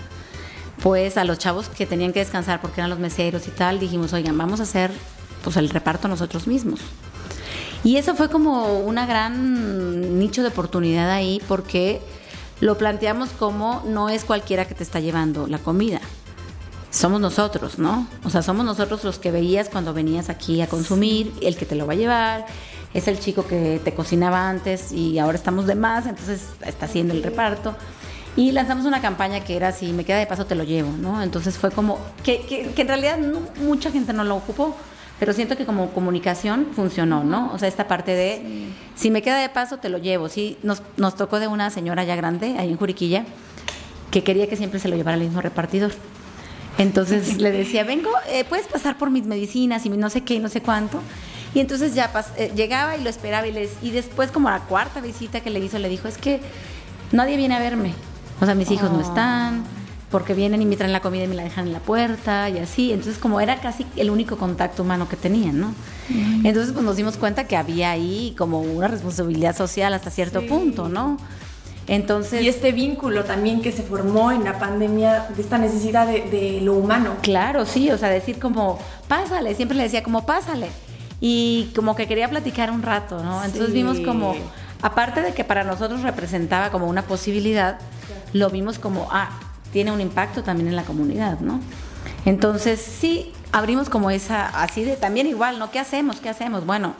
pues 0.82 1.16
a 1.16 1.24
los 1.24 1.38
chavos 1.38 1.68
que 1.68 1.86
tenían 1.86 2.12
que 2.12 2.20
descansar 2.20 2.60
porque 2.60 2.80
eran 2.80 2.90
los 2.90 2.98
meseros 2.98 3.46
y 3.48 3.50
tal, 3.50 3.78
dijimos, 3.78 4.12
oigan, 4.12 4.36
vamos 4.38 4.60
a 4.60 4.62
hacer 4.64 4.90
pues 5.42 5.56
el 5.56 5.70
reparto 5.70 6.08
nosotros 6.08 6.46
mismos. 6.46 6.80
Y 7.84 7.96
eso 7.96 8.14
fue 8.14 8.28
como 8.28 8.80
una 8.80 9.06
gran 9.06 10.18
nicho 10.18 10.42
de 10.42 10.48
oportunidad 10.48 11.10
ahí 11.10 11.40
porque 11.46 12.00
lo 12.60 12.76
planteamos 12.76 13.30
como 13.30 13.82
no 13.86 14.08
es 14.08 14.24
cualquiera 14.24 14.66
que 14.66 14.74
te 14.74 14.82
está 14.82 15.00
llevando 15.00 15.46
la 15.46 15.58
comida. 15.58 16.00
Somos 16.90 17.20
nosotros, 17.20 17.78
¿no? 17.78 18.08
O 18.24 18.30
sea, 18.30 18.42
somos 18.42 18.64
nosotros 18.64 19.04
los 19.04 19.18
que 19.18 19.30
veías 19.30 19.68
cuando 19.68 19.92
venías 19.92 20.30
aquí 20.30 20.60
a 20.62 20.66
consumir, 20.66 21.32
el 21.42 21.56
que 21.56 21.66
te 21.66 21.76
lo 21.76 21.86
va 21.86 21.92
a 21.92 21.96
llevar, 21.96 22.46
es 22.94 23.08
el 23.08 23.18
chico 23.18 23.46
que 23.46 23.80
te 23.84 23.92
cocinaba 23.94 24.48
antes 24.48 24.92
y 24.92 25.18
ahora 25.18 25.36
estamos 25.36 25.66
de 25.66 25.74
más, 25.74 26.06
entonces 26.06 26.48
está 26.64 26.86
haciendo 26.86 27.14
el 27.14 27.22
reparto. 27.22 27.74
Y 28.36 28.52
lanzamos 28.52 28.86
una 28.86 29.00
campaña 29.00 29.40
que 29.40 29.56
era 29.56 29.72
si 29.72 29.92
me 29.92 30.04
queda 30.04 30.18
de 30.18 30.26
paso 30.26 30.46
te 30.46 30.54
lo 30.54 30.62
llevo, 30.62 30.90
¿no? 30.98 31.22
Entonces 31.22 31.58
fue 31.58 31.70
como 31.70 31.98
que, 32.22 32.40
que, 32.74 32.80
en 32.80 32.88
realidad 32.88 33.18
mucha 33.60 33.90
gente 33.90 34.12
no 34.12 34.22
lo 34.22 34.36
ocupó, 34.36 34.76
pero 35.18 35.32
siento 35.32 35.56
que 35.56 35.66
como 35.66 35.90
comunicación 35.90 36.68
funcionó, 36.72 37.24
¿no? 37.24 37.52
O 37.52 37.58
sea, 37.58 37.68
esta 37.68 37.88
parte 37.88 38.14
de 38.14 38.68
si 38.94 39.10
me 39.10 39.22
queda 39.22 39.38
de 39.38 39.48
paso 39.48 39.78
te 39.78 39.88
lo 39.88 39.98
llevo. 39.98 40.28
Sí, 40.28 40.56
nos, 40.62 40.82
nos 40.96 41.16
tocó 41.16 41.40
de 41.40 41.48
una 41.48 41.70
señora 41.70 42.04
ya 42.04 42.14
grande 42.14 42.56
ahí 42.58 42.70
en 42.70 42.76
Juriquilla 42.76 43.24
que 44.10 44.22
quería 44.22 44.48
que 44.48 44.56
siempre 44.56 44.80
se 44.80 44.88
lo 44.88 44.96
llevara 44.96 45.16
el 45.16 45.24
mismo 45.24 45.40
repartidor. 45.40 45.92
Entonces 46.78 47.38
le 47.38 47.50
decía, 47.50 47.82
vengo, 47.82 48.10
eh, 48.28 48.44
puedes 48.48 48.66
pasar 48.68 48.96
por 48.96 49.10
mis 49.10 49.26
medicinas 49.26 49.84
y 49.84 49.90
no 49.90 50.08
sé 50.10 50.22
qué 50.22 50.38
no 50.38 50.48
sé 50.48 50.60
cuánto. 50.60 51.00
Y 51.54 51.60
entonces 51.60 51.94
ya 51.94 52.10
eh, 52.36 52.52
llegaba 52.54 52.96
y 52.96 53.02
lo 53.02 53.10
esperaba 53.10 53.46
y, 53.46 53.52
les, 53.52 53.70
y 53.82 53.90
después 53.90 54.30
como 54.30 54.50
la 54.50 54.60
cuarta 54.60 55.00
visita 55.00 55.40
que 55.40 55.50
le 55.50 55.60
hizo 55.60 55.78
le 55.78 55.88
dijo, 55.88 56.08
es 56.08 56.18
que 56.18 56.40
nadie 57.12 57.36
viene 57.36 57.56
a 57.56 57.58
verme. 57.58 57.94
O 58.40 58.44
sea, 58.44 58.54
mis 58.54 58.70
hijos 58.70 58.92
no 58.92 59.00
están, 59.00 59.64
porque 60.10 60.34
vienen 60.34 60.62
y 60.62 60.66
me 60.66 60.76
traen 60.76 60.92
la 60.92 61.00
comida 61.00 61.24
y 61.24 61.26
me 61.26 61.34
la 61.34 61.44
dejan 61.44 61.66
en 61.66 61.72
la 61.72 61.80
puerta 61.80 62.48
y 62.48 62.58
así. 62.58 62.92
Entonces, 62.92 63.18
como 63.18 63.40
era 63.40 63.60
casi 63.60 63.86
el 63.96 64.10
único 64.10 64.36
contacto 64.36 64.82
humano 64.82 65.08
que 65.08 65.16
tenían, 65.16 65.60
¿no? 65.60 65.74
Entonces, 66.08 66.72
pues 66.72 66.84
nos 66.84 66.96
dimos 66.96 67.18
cuenta 67.18 67.44
que 67.44 67.56
había 67.56 67.90
ahí 67.90 68.34
como 68.38 68.60
una 68.60 68.88
responsabilidad 68.88 69.54
social 69.54 69.92
hasta 69.92 70.10
cierto 70.10 70.46
punto, 70.46 70.88
¿no? 70.88 71.18
Entonces, 71.86 72.42
y 72.42 72.48
este 72.48 72.72
vínculo 72.72 73.24
también 73.24 73.62
que 73.62 73.72
se 73.72 73.82
formó 73.82 74.30
en 74.30 74.44
la 74.44 74.58
pandemia, 74.58 75.26
de 75.34 75.42
esta 75.42 75.58
necesidad 75.58 76.06
de, 76.06 76.60
lo 76.62 76.74
humano. 76.74 77.16
Claro, 77.22 77.64
sí, 77.64 77.90
o 77.90 77.98
sea, 77.98 78.08
decir 78.08 78.38
como, 78.38 78.78
pásale, 79.08 79.54
siempre 79.54 79.76
le 79.76 79.84
decía 79.84 80.02
como, 80.02 80.24
pásale. 80.24 80.68
Y 81.20 81.72
como 81.74 81.96
que 81.96 82.06
quería 82.06 82.28
platicar 82.28 82.70
un 82.70 82.82
rato, 82.82 83.22
¿no? 83.22 83.44
Entonces 83.44 83.72
vimos 83.72 83.98
como, 84.00 84.34
aparte 84.82 85.20
de 85.20 85.34
que 85.34 85.44
para 85.44 85.64
nosotros 85.64 86.02
representaba 86.02 86.70
como 86.70 86.86
una 86.86 87.02
posibilidad, 87.02 87.78
lo 88.32 88.50
vimos 88.50 88.78
como, 88.78 89.08
ah, 89.10 89.30
tiene 89.72 89.90
un 89.90 90.00
impacto 90.00 90.42
también 90.42 90.68
en 90.68 90.76
la 90.76 90.84
comunidad, 90.84 91.40
¿no? 91.40 91.60
Entonces 92.24 92.80
sí, 92.80 93.32
abrimos 93.52 93.88
como 93.88 94.10
esa, 94.10 94.46
así 94.48 94.84
de 94.84 94.96
también 94.96 95.26
igual, 95.26 95.58
¿no? 95.58 95.70
¿Qué 95.70 95.78
hacemos? 95.78 96.20
¿Qué 96.20 96.28
hacemos? 96.28 96.64
Bueno, 96.66 96.94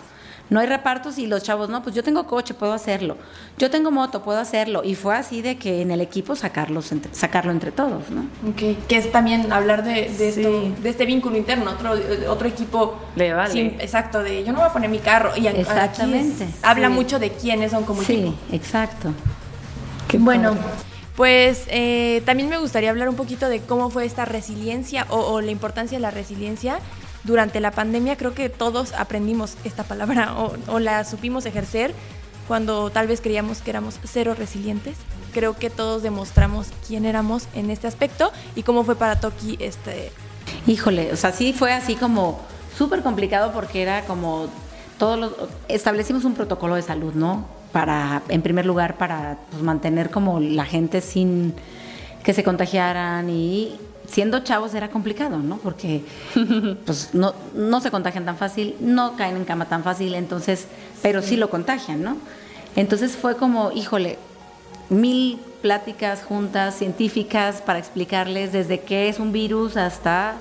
no 0.51 0.61
hay 0.61 0.67
repartos 0.67 1.19
y 1.19 1.27
los 1.27 1.43
chavos, 1.43 1.69
no, 1.69 1.83
pues 1.83 1.95
yo 1.95 2.03
tengo 2.03 2.27
coche, 2.27 2.55
puedo 2.55 2.73
hacerlo. 2.73 3.17
Yo 3.59 3.71
tengo 3.71 3.91
moto, 3.91 4.23
puedo 4.23 4.39
hacerlo. 4.39 4.83
Y 4.85 4.95
fue 4.95 5.15
así 5.15 5.43
de 5.43 5.57
que 5.57 5.83
en 5.83 5.91
el 5.91 6.01
equipo 6.01 6.37
sacarlos 6.37 6.91
sacarlo 7.13 7.53
entre 7.53 7.73
todos, 7.73 8.11
¿no? 8.11 8.27
Okay. 8.53 8.79
Que 8.89 8.97
es 8.97 9.13
también 9.13 9.53
hablar 9.53 9.85
de, 9.85 10.09
de, 10.09 10.73
de 10.81 10.89
este 10.89 11.05
vínculo 11.05 11.37
interno, 11.37 11.71
otro, 11.71 11.93
otro 12.31 12.49
equipo. 12.49 12.97
Le 13.17 13.33
vale. 13.33 13.77
exacto, 13.81 14.23
de 14.23 14.45
yo 14.45 14.53
no 14.53 14.61
voy 14.61 14.69
a 14.69 14.73
poner 14.73 14.89
mi 14.89 15.01
carro. 15.01 15.37
Y 15.37 15.47
Exactamente. 15.47 16.49
habla 16.63 16.89
mucho 16.89 17.19
de 17.19 17.31
quiénes 17.33 17.73
son 17.73 17.85
como 17.85 18.03
Sí, 18.03 18.35
exacto. 18.53 19.13
bueno. 20.19 20.57
Pues 21.17 21.65
eh, 21.67 22.23
también 22.27 22.49
me 22.49 22.59
gustaría 22.59 22.91
hablar 22.91 23.09
un 23.09 23.17
poquito 23.17 23.49
de 23.49 23.61
cómo 23.61 23.91
fue 23.91 24.07
esta 24.07 24.25
resiliencia 24.25 25.05
o, 25.11 25.41
la 25.41 25.51
importancia 25.51 25.99
de 25.99 26.03
la 26.03 26.13
resiliencia 26.13 26.79
durante 27.29 27.61
la 27.61 27.71
pandemia. 27.71 28.17
Creo 28.17 28.35
que 28.35 28.49
todos 28.49 28.93
aprendimos 28.95 29.57
esta 29.63 29.85
palabra 29.85 30.35
o, 30.67 30.79
la 30.81 31.05
supimos 31.05 31.47
ejercer 31.47 31.95
cuando 32.49 32.91
tal 32.91 33.07
vez 33.07 33.21
creíamos 33.21 33.63
que 33.63 33.71
éramos 33.71 34.01
cero 34.05 34.35
resilientes. 34.37 34.97
Creo 35.33 35.55
que 35.55 35.71
todos 35.71 36.03
demostramos 36.03 36.69
quién 36.87 37.05
éramos 37.05 37.47
en 37.55 37.71
este 37.71 37.87
aspecto 37.87 38.33
y 38.57 38.65
cómo 38.65 38.83
fue 38.83 38.97
para 38.97 39.21
Toki 39.21 39.57
este... 39.61 40.11
Híjole, 40.67 41.13
o 41.13 41.17
sea, 41.17 41.31
sí 41.31 41.53
fue 41.53 41.73
así 41.73 41.95
como 41.95 42.41
súper 42.77 43.03
complicado 43.03 43.53
porque 43.53 43.83
era 43.83 44.03
como 44.07 44.49
todos 44.99 45.19
los... 45.19 45.33
Establecimos 45.69 46.25
un 46.25 46.35
protocolo 46.35 46.75
de 46.75 46.83
salud, 46.83 47.13
¿no? 47.15 47.59
para, 47.73 48.23
en 48.29 48.43
primer 48.43 48.67
lugar, 48.67 48.97
para 48.97 49.39
pues, 49.51 49.63
mantener 49.63 50.11
como 50.11 50.41
la 50.41 50.65
gente 50.65 51.01
sin 51.01 51.55
que 52.23 52.33
se 52.35 52.45
contagiaran 52.45 53.31
y 53.31 53.79
siendo 54.11 54.41
chavos 54.41 54.75
era 54.75 54.91
complicado, 54.91 55.39
¿no? 55.39 55.59
Porque 55.59 56.03
pues 56.87 57.11
no, 57.15 57.35
no 57.55 57.81
se 57.81 57.91
contagian 57.91 58.25
tan 58.25 58.37
fácil, 58.37 58.75
no 58.81 59.17
caen 59.17 59.37
en 59.37 59.45
cama 59.45 59.67
tan 59.67 59.83
fácil, 59.85 60.15
entonces, 60.15 60.67
pero 61.03 61.23
sí 61.23 61.37
lo 61.37 61.51
contagian, 61.51 62.03
¿no? 62.03 62.17
Entonces 62.77 63.17
fue 63.17 63.37
como, 63.37 63.73
híjole, 63.73 64.19
mil 64.89 65.39
pláticas 65.63 66.23
juntas 66.23 66.77
científicas 66.77 67.61
para 67.63 67.79
explicarles 67.79 68.53
desde 68.53 68.81
qué 68.81 69.09
es 69.09 69.19
un 69.19 69.33
virus 69.33 69.77
hasta 69.77 70.37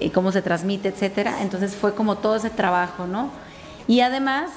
eh, 0.00 0.10
cómo 0.10 0.32
se 0.32 0.42
transmite, 0.42 0.88
etcétera. 0.88 1.42
Entonces 1.42 1.74
fue 1.74 1.94
como 1.94 2.16
todo 2.18 2.36
ese 2.36 2.50
trabajo, 2.50 3.06
¿no? 3.06 3.30
Y 3.86 4.00
además 4.00 4.50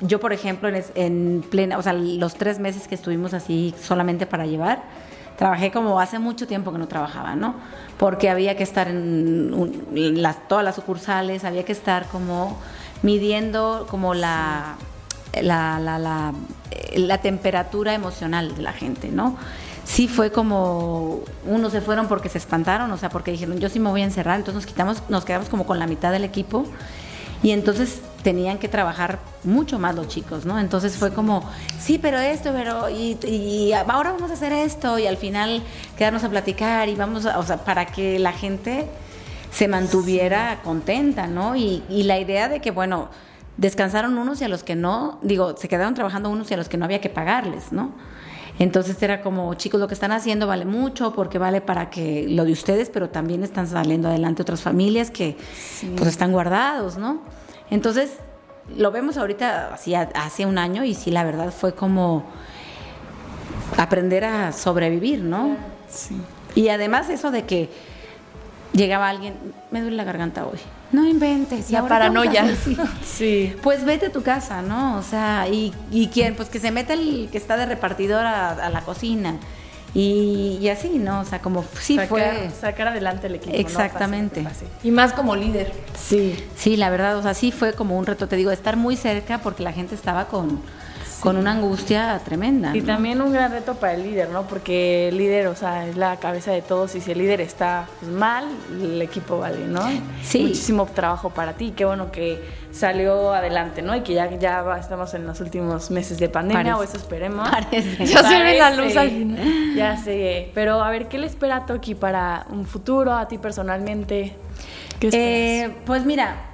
yo, 0.00 0.18
por 0.20 0.32
ejemplo, 0.32 0.70
en, 0.94 1.44
plena, 1.50 1.78
o 1.78 1.82
sea, 1.82 1.92
los 1.92 2.34
tres 2.34 2.58
meses 2.58 2.88
que 2.88 2.94
estuvimos 2.94 3.34
así 3.34 3.74
solamente 3.82 4.26
para 4.26 4.46
llevar, 4.46 4.82
trabajé 5.40 5.70
como 5.70 5.98
hace 5.98 6.18
mucho 6.18 6.46
tiempo 6.46 6.70
que 6.70 6.76
no 6.76 6.86
trabajaba, 6.86 7.34
¿no? 7.34 7.54
Porque 7.96 8.28
había 8.28 8.58
que 8.58 8.62
estar 8.62 8.88
en 8.88 10.20
las, 10.20 10.46
todas 10.48 10.62
las 10.62 10.74
sucursales, 10.74 11.44
había 11.44 11.64
que 11.64 11.72
estar 11.72 12.06
como 12.08 12.58
midiendo 13.00 13.86
como 13.88 14.12
la, 14.12 14.76
la, 15.40 15.80
la, 15.80 16.34
la, 16.94 17.18
temperatura 17.22 17.94
emocional 17.94 18.54
de 18.54 18.60
la 18.60 18.74
gente, 18.74 19.08
¿no? 19.08 19.38
Sí 19.84 20.08
fue 20.08 20.30
como, 20.30 21.20
unos 21.46 21.72
se 21.72 21.80
fueron 21.80 22.06
porque 22.06 22.28
se 22.28 22.36
espantaron, 22.36 22.92
o 22.92 22.98
sea, 22.98 23.08
porque 23.08 23.30
dijeron, 23.30 23.58
yo 23.60 23.70
sí 23.70 23.80
me 23.80 23.88
voy 23.88 24.02
a 24.02 24.04
encerrar, 24.04 24.40
entonces 24.40 24.56
nos, 24.56 24.66
quitamos, 24.66 25.02
nos 25.08 25.24
quedamos 25.24 25.48
como 25.48 25.64
con 25.64 25.78
la 25.78 25.86
mitad 25.86 26.12
del 26.12 26.24
equipo 26.24 26.66
y 27.42 27.52
entonces 27.52 28.02
tenían 28.22 28.58
que 28.58 28.68
trabajar 28.68 29.18
mucho 29.44 29.78
más 29.78 29.94
los 29.94 30.08
chicos, 30.08 30.44
¿no? 30.44 30.58
Entonces 30.58 30.96
fue 30.96 31.12
como, 31.12 31.42
sí, 31.78 31.98
pero 31.98 32.18
esto, 32.18 32.50
pero, 32.52 32.88
y, 32.90 33.72
ahora 33.72 34.12
vamos 34.12 34.30
a 34.30 34.34
hacer 34.34 34.52
esto, 34.52 34.98
y 34.98 35.06
al 35.06 35.16
final 35.16 35.62
quedarnos 35.96 36.24
a 36.24 36.28
platicar, 36.28 36.88
y 36.88 36.94
vamos 36.94 37.26
a, 37.26 37.38
o 37.38 37.42
sea, 37.42 37.64
para 37.64 37.86
que 37.86 38.18
la 38.18 38.32
gente 38.32 38.86
se 39.52 39.68
mantuviera 39.68 40.60
contenta, 40.62 41.26
¿no? 41.26 41.56
Y, 41.56 41.82
y 41.88 42.04
la 42.04 42.18
idea 42.18 42.48
de 42.48 42.60
que, 42.60 42.70
bueno, 42.70 43.08
descansaron 43.56 44.16
unos 44.16 44.40
y 44.40 44.44
a 44.44 44.48
los 44.48 44.62
que 44.62 44.76
no, 44.76 45.18
digo, 45.22 45.56
se 45.56 45.68
quedaron 45.68 45.94
trabajando 45.94 46.30
unos 46.30 46.50
y 46.50 46.54
a 46.54 46.56
los 46.56 46.68
que 46.68 46.76
no 46.76 46.84
había 46.84 47.00
que 47.00 47.10
pagarles, 47.10 47.72
¿no? 47.72 47.92
Entonces 48.58 49.02
era 49.02 49.22
como, 49.22 49.54
chicos, 49.54 49.80
lo 49.80 49.88
que 49.88 49.94
están 49.94 50.12
haciendo 50.12 50.46
vale 50.46 50.66
mucho 50.66 51.14
porque 51.14 51.38
vale 51.38 51.62
para 51.62 51.88
que 51.88 52.26
lo 52.28 52.44
de 52.44 52.52
ustedes, 52.52 52.90
pero 52.90 53.08
también 53.08 53.42
están 53.42 53.66
saliendo 53.66 54.08
adelante 54.08 54.42
otras 54.42 54.60
familias 54.60 55.10
que 55.10 55.38
pues 55.96 56.08
están 56.10 56.30
guardados, 56.30 56.98
¿no? 56.98 57.22
Entonces, 57.70 58.12
lo 58.76 58.90
vemos 58.90 59.16
ahorita 59.16 59.74
así 59.74 59.94
hace 59.94 60.46
un 60.46 60.58
año 60.58 60.84
y 60.84 60.94
sí, 60.94 61.10
la 61.10 61.24
verdad 61.24 61.52
fue 61.52 61.74
como 61.74 62.24
aprender 63.76 64.24
a 64.24 64.52
sobrevivir, 64.52 65.22
¿no? 65.22 65.56
Sí. 65.88 66.20
Y 66.54 66.68
además 66.68 67.08
eso 67.10 67.30
de 67.30 67.44
que 67.44 67.70
llegaba 68.72 69.08
alguien, 69.08 69.34
me 69.70 69.80
duele 69.80 69.96
la 69.96 70.04
garganta 70.04 70.46
hoy. 70.46 70.58
No 70.92 71.06
inventes. 71.06 71.70
La 71.70 71.86
paranoia. 71.86 72.44
Sí. 73.04 73.54
Pues 73.62 73.84
vete 73.84 74.06
a 74.06 74.12
tu 74.12 74.22
casa, 74.22 74.62
¿no? 74.62 74.98
O 74.98 75.02
sea, 75.02 75.46
y, 75.48 75.72
y 75.90 76.08
quién, 76.08 76.34
pues 76.34 76.48
que 76.48 76.58
se 76.58 76.70
mete 76.70 76.94
el 76.94 77.28
que 77.30 77.38
está 77.38 77.56
de 77.56 77.66
repartidor 77.66 78.24
a, 78.24 78.70
la 78.70 78.80
cocina. 78.82 79.36
Y, 79.92 80.68
así, 80.68 80.98
¿no? 80.98 81.20
O 81.20 81.24
sea, 81.24 81.40
como 81.40 81.64
sí 81.80 81.98
fue. 82.08 82.50
Sacar 82.58 82.88
adelante 82.88 83.26
el 83.26 83.36
equipo. 83.36 83.56
Exactamente. 83.56 84.46
Y 84.82 84.90
más 84.90 85.12
como 85.12 85.34
líder. 85.34 85.72
Sí. 85.98 86.36
Sí, 86.56 86.76
la 86.76 86.90
verdad, 86.90 87.16
o 87.16 87.22
sea, 87.22 87.34
sí 87.34 87.50
fue 87.50 87.72
como 87.72 87.98
un 87.98 88.06
reto, 88.06 88.28
te 88.28 88.36
digo, 88.36 88.50
estar 88.50 88.76
muy 88.76 88.96
cerca 88.96 89.38
porque 89.38 89.62
la 89.62 89.72
gente 89.72 89.94
estaba 89.94 90.26
con 90.26 90.60
con 91.20 91.36
una 91.36 91.52
angustia 91.52 92.20
tremenda. 92.24 92.76
Y 92.76 92.82
también 92.82 93.20
un 93.20 93.32
gran 93.32 93.52
reto 93.52 93.74
para 93.74 93.94
el 93.94 94.02
líder, 94.02 94.30
¿no? 94.30 94.42
Porque 94.44 95.08
el 95.08 95.18
líder, 95.18 95.46
o 95.48 95.54
sea, 95.54 95.86
es 95.86 95.96
la 95.96 96.16
cabeza 96.16 96.50
de 96.52 96.62
todos 96.62 96.94
y 96.94 97.00
si 97.00 97.12
el 97.12 97.18
líder 97.18 97.40
está 97.40 97.86
pues, 98.00 98.10
mal, 98.10 98.46
el 98.70 99.00
equipo 99.02 99.38
vale, 99.38 99.66
¿no? 99.66 99.82
Sí. 100.22 100.42
Muchísimo 100.42 100.86
trabajo 100.86 101.30
para 101.30 101.54
ti, 101.54 101.72
qué 101.76 101.84
bueno 101.84 102.10
que 102.10 102.42
salió 102.72 103.32
adelante, 103.32 103.82
¿no? 103.82 103.94
Y 103.94 104.00
que 104.00 104.14
ya, 104.14 104.30
ya 104.38 104.64
estamos 104.78 105.12
en 105.14 105.26
los 105.26 105.40
últimos 105.40 105.90
meses 105.90 106.18
de 106.18 106.28
pandemia, 106.28 106.76
o 106.76 106.82
eso 106.82 106.96
esperemos. 106.96 107.48
Parece. 107.48 108.06
Ya 108.06 108.22
se 108.22 108.42
ve 108.42 108.58
la 108.58 108.70
luz 108.74 108.96
al 108.96 109.10
final. 109.10 109.74
Ya 109.76 109.96
sé, 109.96 110.50
pero 110.54 110.82
a 110.82 110.90
ver, 110.90 111.08
¿qué 111.08 111.18
le 111.18 111.26
espera 111.26 111.56
a 111.56 111.66
Toki 111.66 111.94
para 111.94 112.46
un 112.50 112.66
futuro, 112.66 113.12
a 113.12 113.28
ti 113.28 113.38
personalmente? 113.38 114.34
¿Qué 114.98 115.08
eh, 115.12 115.70
pues 115.86 116.04
mira, 116.04 116.49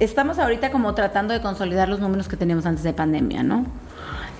estamos 0.00 0.38
ahorita 0.38 0.72
como 0.72 0.94
tratando 0.94 1.32
de 1.34 1.40
consolidar 1.40 1.88
los 1.88 2.00
números 2.00 2.26
que 2.26 2.36
teníamos 2.36 2.66
antes 2.66 2.82
de 2.82 2.92
pandemia, 2.92 3.42
¿no? 3.42 3.66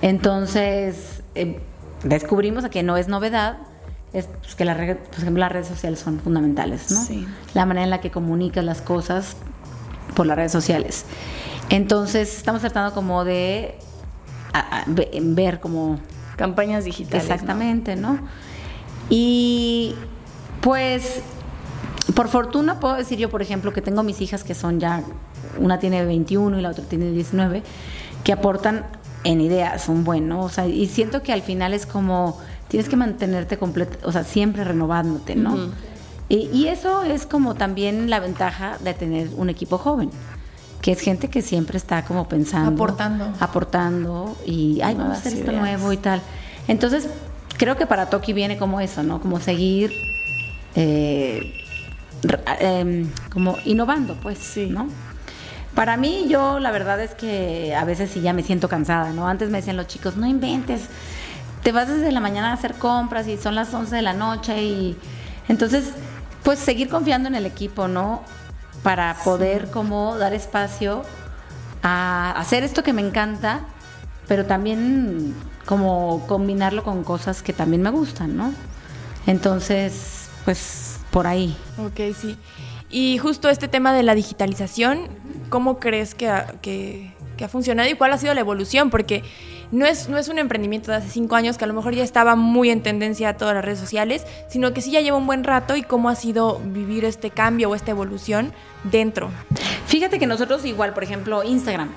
Entonces, 0.01 1.21
eh, 1.35 1.61
descubrimos 2.03 2.67
que 2.69 2.83
no 2.83 2.97
es 2.97 3.07
novedad, 3.07 3.57
es 4.11 4.27
pues, 4.41 4.55
que 4.55 4.65
la 4.65 4.73
red, 4.73 4.97
por 4.97 5.19
ejemplo, 5.19 5.39
las 5.39 5.51
redes 5.51 5.67
sociales 5.67 5.99
son 5.99 6.19
fundamentales, 6.19 6.91
¿no? 6.91 7.03
Sí. 7.03 7.27
La 7.53 7.65
manera 7.65 7.83
en 7.85 7.91
la 7.91 8.01
que 8.01 8.11
comunicas 8.11 8.65
las 8.65 8.81
cosas 8.81 9.37
por 10.15 10.25
las 10.25 10.35
redes 10.35 10.51
sociales. 10.51 11.05
Entonces, 11.69 12.35
estamos 12.35 12.61
tratando 12.61 12.93
como 12.93 13.23
de 13.23 13.75
ver 14.87 15.59
como... 15.59 15.99
Campañas 16.35 16.85
digitales. 16.85 17.23
Exactamente, 17.23 17.95
¿no? 17.95 18.19
Y 19.09 19.95
pues, 20.61 21.21
por 22.15 22.27
fortuna 22.27 22.79
puedo 22.79 22.95
decir 22.95 23.17
yo, 23.19 23.29
por 23.29 23.41
ejemplo, 23.41 23.73
que 23.73 23.81
tengo 23.81 24.03
mis 24.03 24.21
hijas 24.21 24.43
que 24.43 24.55
son 24.55 24.79
ya 24.79 25.03
una 25.59 25.79
tiene 25.79 26.05
21 26.05 26.57
y 26.57 26.61
la 26.61 26.69
otra 26.69 26.83
tiene 26.85 27.11
19, 27.11 27.63
que 28.23 28.33
aportan 28.33 28.85
en 29.23 29.41
ideas 29.41 29.87
un 29.89 30.03
buen, 30.03 30.31
O 30.31 30.49
sea, 30.49 30.67
y 30.67 30.87
siento 30.87 31.21
que 31.21 31.31
al 31.33 31.41
final 31.41 31.73
es 31.73 31.85
como 31.85 32.39
tienes 32.67 32.87
que 32.87 32.95
mantenerte 32.95 33.57
completo, 33.57 34.07
o 34.07 34.11
sea, 34.11 34.23
siempre 34.23 34.63
renovándote, 34.63 35.35
¿no? 35.35 35.71
y, 36.29 36.67
eso 36.67 37.03
es 37.03 37.25
como 37.25 37.55
también 37.55 38.09
la 38.09 38.21
ventaja 38.21 38.77
de 38.79 38.93
tener 38.93 39.29
un 39.35 39.49
equipo 39.49 39.77
joven, 39.77 40.09
que 40.81 40.93
es 40.93 41.01
gente 41.01 41.29
que 41.29 41.41
siempre 41.41 41.77
está 41.77 42.05
como 42.05 42.29
pensando, 42.29 42.71
aportando, 42.71 43.33
aportando 43.39 44.37
y 44.45 44.79
ay, 44.81 44.95
vamos 44.95 45.17
a 45.17 45.19
hacer 45.19 45.33
esto 45.33 45.51
nuevo 45.51 45.91
y 45.91 45.97
tal. 45.97 46.21
Entonces, 46.69 47.09
creo 47.57 47.75
que 47.75 47.85
para 47.85 48.09
Toki 48.09 48.31
viene 48.31 48.57
como 48.57 48.79
eso, 48.79 49.03
¿no? 49.03 49.19
Como 49.19 49.41
seguir 49.41 49.91
eh, 50.75 51.60
em, 52.59 53.09
como 53.31 53.57
innovando, 53.65 54.15
pues, 54.15 54.37
sí. 54.37 54.67
¿no? 54.67 54.87
Para 55.75 55.95
mí, 55.95 56.25
yo 56.27 56.59
la 56.59 56.71
verdad 56.71 56.99
es 56.99 57.15
que 57.15 57.73
a 57.75 57.85
veces 57.85 58.11
sí 58.11 58.21
ya 58.21 58.33
me 58.33 58.43
siento 58.43 58.67
cansada, 58.67 59.11
¿no? 59.13 59.27
Antes 59.27 59.49
me 59.49 59.59
decían 59.59 59.77
los 59.77 59.87
chicos, 59.87 60.17
no 60.17 60.27
inventes, 60.27 60.81
te 61.63 61.71
vas 61.71 61.87
desde 61.87 62.11
la 62.11 62.19
mañana 62.19 62.51
a 62.51 62.53
hacer 62.53 62.73
compras 62.75 63.27
y 63.27 63.37
son 63.37 63.55
las 63.55 63.73
11 63.73 63.95
de 63.95 64.01
la 64.01 64.13
noche 64.13 64.61
y 64.63 64.97
entonces, 65.47 65.93
pues 66.43 66.59
seguir 66.59 66.89
confiando 66.89 67.29
en 67.29 67.35
el 67.35 67.45
equipo, 67.45 67.87
¿no? 67.87 68.23
Para 68.83 69.15
poder 69.23 69.69
como 69.71 70.17
dar 70.17 70.33
espacio 70.33 71.03
a 71.83 72.31
hacer 72.31 72.63
esto 72.63 72.83
que 72.83 72.93
me 72.93 73.01
encanta, 73.01 73.61
pero 74.27 74.45
también 74.45 75.33
como 75.65 76.25
combinarlo 76.27 76.83
con 76.83 77.03
cosas 77.03 77.41
que 77.41 77.53
también 77.53 77.81
me 77.81 77.91
gustan, 77.91 78.35
¿no? 78.35 78.53
Entonces, 79.27 80.29
pues 80.45 80.90
por 81.11 81.27
ahí. 81.27 81.55
Ok, 81.77 82.15
sí. 82.19 82.37
Y 82.89 83.17
justo 83.19 83.49
este 83.49 83.67
tema 83.67 83.93
de 83.93 84.03
la 84.03 84.15
digitalización, 84.15 85.07
¿cómo 85.49 85.79
crees 85.79 86.13
que 86.13 86.27
ha, 86.27 86.55
que, 86.61 87.13
ha 87.41 87.47
funcionado 87.47 87.89
y 87.89 87.95
cuál 87.95 88.11
ha 88.11 88.17
sido 88.17 88.33
la 88.33 88.41
evolución? 88.41 88.89
Porque 88.89 89.23
no 89.71 89.85
es, 89.85 90.09
no 90.09 90.17
es 90.17 90.27
un 90.27 90.37
emprendimiento 90.37 90.91
de 90.91 90.97
hace 90.97 91.09
cinco 91.09 91.35
años 91.35 91.57
que 91.57 91.63
a 91.63 91.67
lo 91.67 91.73
mejor 91.73 91.95
ya 91.95 92.03
estaba 92.03 92.35
muy 92.35 92.69
en 92.69 92.83
tendencia 92.83 93.29
a 93.29 93.37
todas 93.37 93.55
las 93.55 93.63
redes 93.63 93.79
sociales, 93.79 94.25
sino 94.49 94.73
que 94.73 94.81
sí 94.81 94.91
ya 94.91 94.99
lleva 94.99 95.17
un 95.17 95.25
buen 95.25 95.43
rato 95.43 95.75
y 95.75 95.83
cómo 95.83 96.09
ha 96.09 96.15
sido 96.15 96.59
vivir 96.59 97.05
este 97.05 97.31
cambio 97.31 97.69
o 97.69 97.75
esta 97.75 97.91
evolución 97.91 98.51
dentro. 98.83 99.29
Fíjate 99.87 100.19
que 100.19 100.27
nosotros 100.27 100.65
igual, 100.65 100.93
por 100.93 101.03
ejemplo, 101.03 101.43
Instagram, 101.43 101.89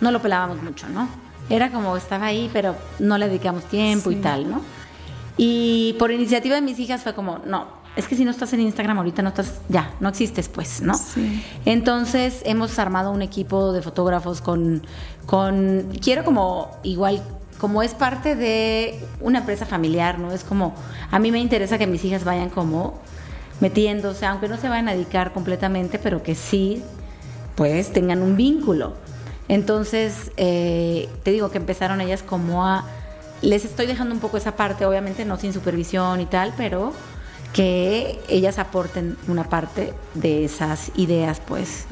no 0.00 0.10
lo 0.10 0.22
pelábamos 0.22 0.62
mucho, 0.62 0.88
¿no? 0.88 1.08
Era 1.50 1.70
como 1.70 1.96
estaba 1.96 2.26
ahí, 2.26 2.50
pero 2.52 2.74
no 2.98 3.18
le 3.18 3.28
dedicamos 3.28 3.64
tiempo 3.64 4.10
y 4.10 4.16
tal, 4.16 4.50
¿no? 4.50 4.62
Y 5.36 5.94
por 6.00 6.10
iniciativa 6.10 6.56
de 6.56 6.62
mis 6.62 6.78
hijas 6.80 7.02
fue 7.02 7.14
como, 7.14 7.38
no, 7.46 7.77
es 7.98 8.06
que 8.06 8.14
si 8.14 8.24
no 8.24 8.30
estás 8.30 8.52
en 8.52 8.60
Instagram 8.60 8.96
ahorita 8.98 9.22
no 9.22 9.30
estás, 9.30 9.54
ya, 9.68 9.90
no 9.98 10.08
existes 10.08 10.48
pues, 10.48 10.80
¿no? 10.80 10.94
Sí. 10.94 11.44
Entonces 11.64 12.42
hemos 12.44 12.78
armado 12.78 13.10
un 13.10 13.22
equipo 13.22 13.72
de 13.72 13.82
fotógrafos 13.82 14.40
con, 14.40 14.86
con, 15.26 15.88
quiero 16.00 16.22
como 16.22 16.78
igual, 16.84 17.20
como 17.58 17.82
es 17.82 17.94
parte 17.94 18.36
de 18.36 19.00
una 19.20 19.40
empresa 19.40 19.66
familiar, 19.66 20.20
¿no? 20.20 20.32
Es 20.32 20.44
como, 20.44 20.76
a 21.10 21.18
mí 21.18 21.32
me 21.32 21.40
interesa 21.40 21.76
que 21.76 21.88
mis 21.88 22.04
hijas 22.04 22.22
vayan 22.22 22.50
como 22.50 23.00
metiéndose, 23.58 24.26
aunque 24.26 24.46
no 24.46 24.58
se 24.58 24.68
vayan 24.68 24.88
a 24.88 24.92
dedicar 24.92 25.32
completamente, 25.32 25.98
pero 25.98 26.22
que 26.22 26.36
sí, 26.36 26.84
pues 27.56 27.92
tengan 27.92 28.22
un 28.22 28.36
vínculo. 28.36 28.94
Entonces, 29.48 30.30
eh, 30.36 31.08
te 31.24 31.32
digo 31.32 31.50
que 31.50 31.58
empezaron 31.58 32.00
ellas 32.00 32.22
como 32.22 32.64
a, 32.64 32.84
les 33.42 33.64
estoy 33.64 33.86
dejando 33.86 34.14
un 34.14 34.20
poco 34.20 34.36
esa 34.36 34.54
parte, 34.54 34.86
obviamente 34.86 35.24
no 35.24 35.36
sin 35.36 35.52
supervisión 35.52 36.20
y 36.20 36.26
tal, 36.26 36.54
pero 36.56 36.92
que 37.52 38.20
ellas 38.28 38.58
aporten 38.58 39.16
una 39.26 39.44
parte 39.44 39.94
de 40.14 40.44
esas 40.44 40.90
ideas 40.96 41.40
pues 41.46 41.86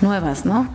nuevas, 0.00 0.44
¿no? 0.44 0.68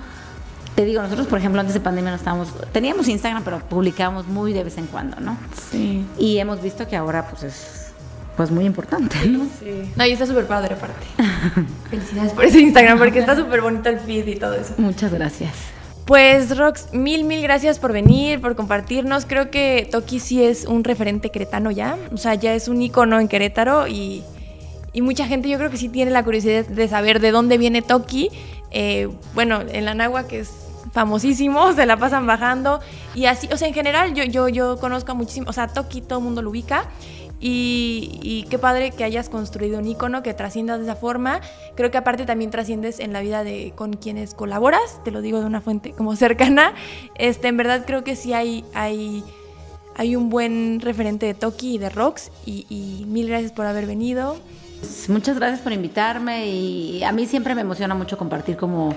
Te 0.75 0.83
digo, 0.83 1.01
nosotros 1.01 1.27
por 1.27 1.39
ejemplo 1.39 1.61
antes 1.61 1.73
de 1.73 1.79
pandemia 1.79 2.11
no 2.11 2.17
estábamos, 2.17 2.49
teníamos 2.71 3.07
Instagram 3.07 3.43
pero 3.43 3.59
publicábamos 3.59 4.27
muy 4.27 4.51
de 4.51 4.63
vez 4.63 4.77
en 4.77 4.87
cuando, 4.87 5.19
¿no? 5.19 5.37
Sí. 5.71 6.05
Y 6.17 6.37
hemos 6.39 6.61
visto 6.61 6.87
que 6.87 6.95
ahora 6.95 7.27
pues 7.29 7.43
es 7.43 7.85
pues 8.35 8.51
muy 8.51 8.65
importante, 8.65 9.15
¿no? 9.27 9.47
Sí. 9.59 9.91
No, 9.95 10.05
y 10.05 10.11
está 10.11 10.25
súper 10.25 10.45
padre 10.45 10.75
aparte. 10.75 11.05
Felicidades 11.89 12.33
por 12.33 12.43
ese 12.43 12.59
Instagram 12.59 12.97
porque 12.97 13.19
está 13.19 13.35
súper 13.37 13.61
bonito 13.61 13.89
el 13.89 13.99
feed 13.99 14.27
y 14.27 14.35
todo 14.35 14.53
eso. 14.53 14.73
Muchas 14.77 15.13
gracias. 15.13 15.53
Pues 16.05 16.55
Rox, 16.55 16.93
mil, 16.93 17.23
mil 17.23 17.41
gracias 17.41 17.79
por 17.79 17.91
venir, 17.91 18.39
por 18.39 18.55
compartirnos. 18.55 19.25
Creo 19.25 19.49
que 19.49 19.87
Toki 19.89 20.19
sí 20.19 20.43
es 20.43 20.65
un 20.65 20.83
referente 20.83 21.31
queretano 21.31 21.71
ya. 21.71 21.97
O 22.13 22.17
sea, 22.17 22.35
ya 22.35 22.53
es 22.53 22.67
un 22.67 22.79
icono 22.79 23.19
en 23.19 23.27
Querétaro 23.27 23.87
y, 23.87 24.23
mucha 25.01 25.25
gente 25.25 25.49
yo 25.49 25.57
creo 25.57 25.71
que 25.71 25.77
sí 25.77 25.89
tiene 25.89 26.11
la 26.11 26.23
curiosidad 26.23 26.65
de 26.65 26.87
saber 26.87 27.19
de 27.19 27.31
dónde 27.31 27.57
viene 27.57 27.81
Toki. 27.81 28.29
Eh, 28.69 29.09
bueno, 29.33 29.61
en 29.61 29.83
la 29.83 29.95
Nagua, 29.95 30.27
que 30.27 30.41
es 30.41 30.51
famosísimo, 30.93 31.73
se 31.75 31.87
la 31.87 31.97
pasan 31.97 32.27
bajando 32.27 32.79
y 33.15 33.25
así, 33.25 33.49
o 33.51 33.57
sea, 33.57 33.67
en 33.67 33.73
general 33.73 34.13
yo, 34.13 34.23
yo, 34.23 34.47
yo 34.47 34.77
conozco 34.77 35.15
muchísimo, 35.15 35.49
o 35.49 35.53
sea, 35.53 35.67
Toki 35.67 36.01
todo 36.01 36.19
el 36.19 36.25
mundo 36.25 36.41
lo 36.41 36.51
ubica 36.51 36.85
y, 37.39 38.45
qué 38.49 38.57
padre 38.57 38.91
que 38.91 39.03
hayas 39.03 39.29
construido 39.29 39.79
un 39.79 39.87
icono 39.87 40.23
que 40.23 40.33
trasciendas 40.33 40.79
de 40.79 40.85
esa 40.85 40.95
forma. 40.95 41.41
Creo 41.75 41.91
que 41.91 41.97
aparte 41.97 42.25
también 42.25 42.51
trasciendes 42.51 42.99
en 42.99 43.13
la 43.13 43.21
vida 43.21 43.43
de 43.43 43.73
con 43.75 43.93
quienes 43.93 44.33
colaboras, 44.33 45.03
te 45.03 45.11
lo 45.11 45.21
digo 45.21 45.39
de 45.39 45.45
una 45.45 45.61
fuente 45.61 45.91
como 45.91 46.15
cercana. 46.15 46.73
Este, 47.15 47.47
en 47.47 47.57
verdad 47.57 47.83
creo 47.85 48.03
que 48.03 48.15
sí 48.15 48.33
hay, 48.33 48.63
hay, 48.73 49.23
hay 49.95 50.15
un 50.15 50.29
buen 50.29 50.79
referente 50.81 51.25
de 51.25 51.33
Toki 51.33 51.75
y 51.75 51.77
de 51.77 51.89
Rox 51.89 52.31
y, 52.45 53.05
mil 53.07 53.27
gracias 53.27 53.51
por 53.51 53.65
haber 53.65 53.85
venido. 53.85 54.37
Muchas 55.07 55.37
gracias 55.37 55.61
por 55.61 55.73
invitarme 55.73 56.47
y 56.47 57.03
a 57.03 57.11
mí 57.11 57.25
siempre 57.25 57.55
me 57.55 57.61
emociona 57.61 57.95
mucho 57.95 58.17
compartir 58.17 58.55
como 58.55 58.93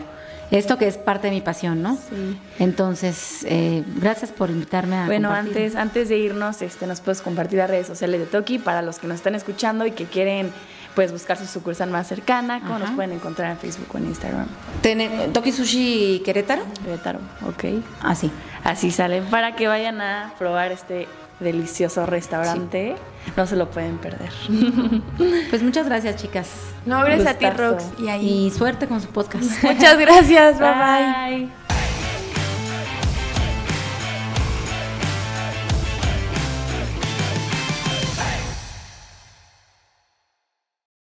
esto 0.51 0.78
que 0.78 0.86
es 0.86 0.96
parte 0.96 1.28
de 1.28 1.34
mi 1.34 1.40
pasión, 1.40 1.82
¿no? 1.82 1.96
Sí. 1.96 2.38
Entonces, 2.59 3.44
eh, 3.49 3.84
gracias 3.96 4.30
por 4.30 4.51
invitarme 4.51 4.96
a 4.96 5.07
Bueno, 5.07 5.30
antes, 5.30 5.76
antes 5.76 6.09
de 6.09 6.18
irnos, 6.18 6.62
este, 6.62 6.86
nos 6.86 7.01
puedes 7.01 7.20
compartir 7.20 7.59
las 7.59 7.68
redes 7.68 7.86
sociales 7.86 8.20
de 8.20 8.26
Toki 8.26 8.59
para 8.59 8.82
los 8.82 8.99
que 8.99 9.07
nos 9.07 9.16
están 9.16 9.34
escuchando 9.34 9.86
y 9.86 9.92
que 9.92 10.05
quieren 10.05 10.51
pues 10.94 11.12
buscar 11.12 11.36
su 11.36 11.46
sucursal 11.46 11.90
más 11.90 12.09
cercana, 12.09 12.61
¿cómo 12.61 12.80
nos 12.80 12.90
pueden 12.90 13.12
encontrar 13.12 13.53
en 13.53 13.59
Facebook 13.59 13.86
o 13.94 13.99
en 13.99 14.07
Instagram? 14.07 14.49
¿Toki 15.32 15.53
Sushi 15.53 16.22
Querétaro? 16.24 16.62
Querétaro, 16.84 17.20
ok. 17.46 17.84
Así. 18.01 18.32
Así 18.64 18.90
sale, 18.90 19.22
para 19.22 19.55
que 19.55 19.68
vayan 19.68 20.01
a 20.01 20.34
probar 20.38 20.72
este 20.72 21.07
delicioso 21.41 22.07
restaurante. 22.07 22.97
No 23.36 23.47
se 23.47 23.57
lo 23.57 23.70
pueden 23.70 23.99
perder. 23.99 24.32
Pues 25.51 25.62
muchas 25.62 25.86
gracias, 25.86 26.16
chicas. 26.16 26.51
No, 26.86 27.03
gracias 27.05 27.26
a 27.26 27.34
ti, 27.34 27.49
Rox. 27.51 27.84
Y, 27.99 28.09
ahí. 28.09 28.47
y 28.47 28.51
suerte 28.51 28.86
con 28.86 29.01
su 29.01 29.09
podcast. 29.09 29.62
Muchas 29.62 29.99
gracias. 29.99 30.59
bye. 30.61 31.47
bye. 31.47 31.68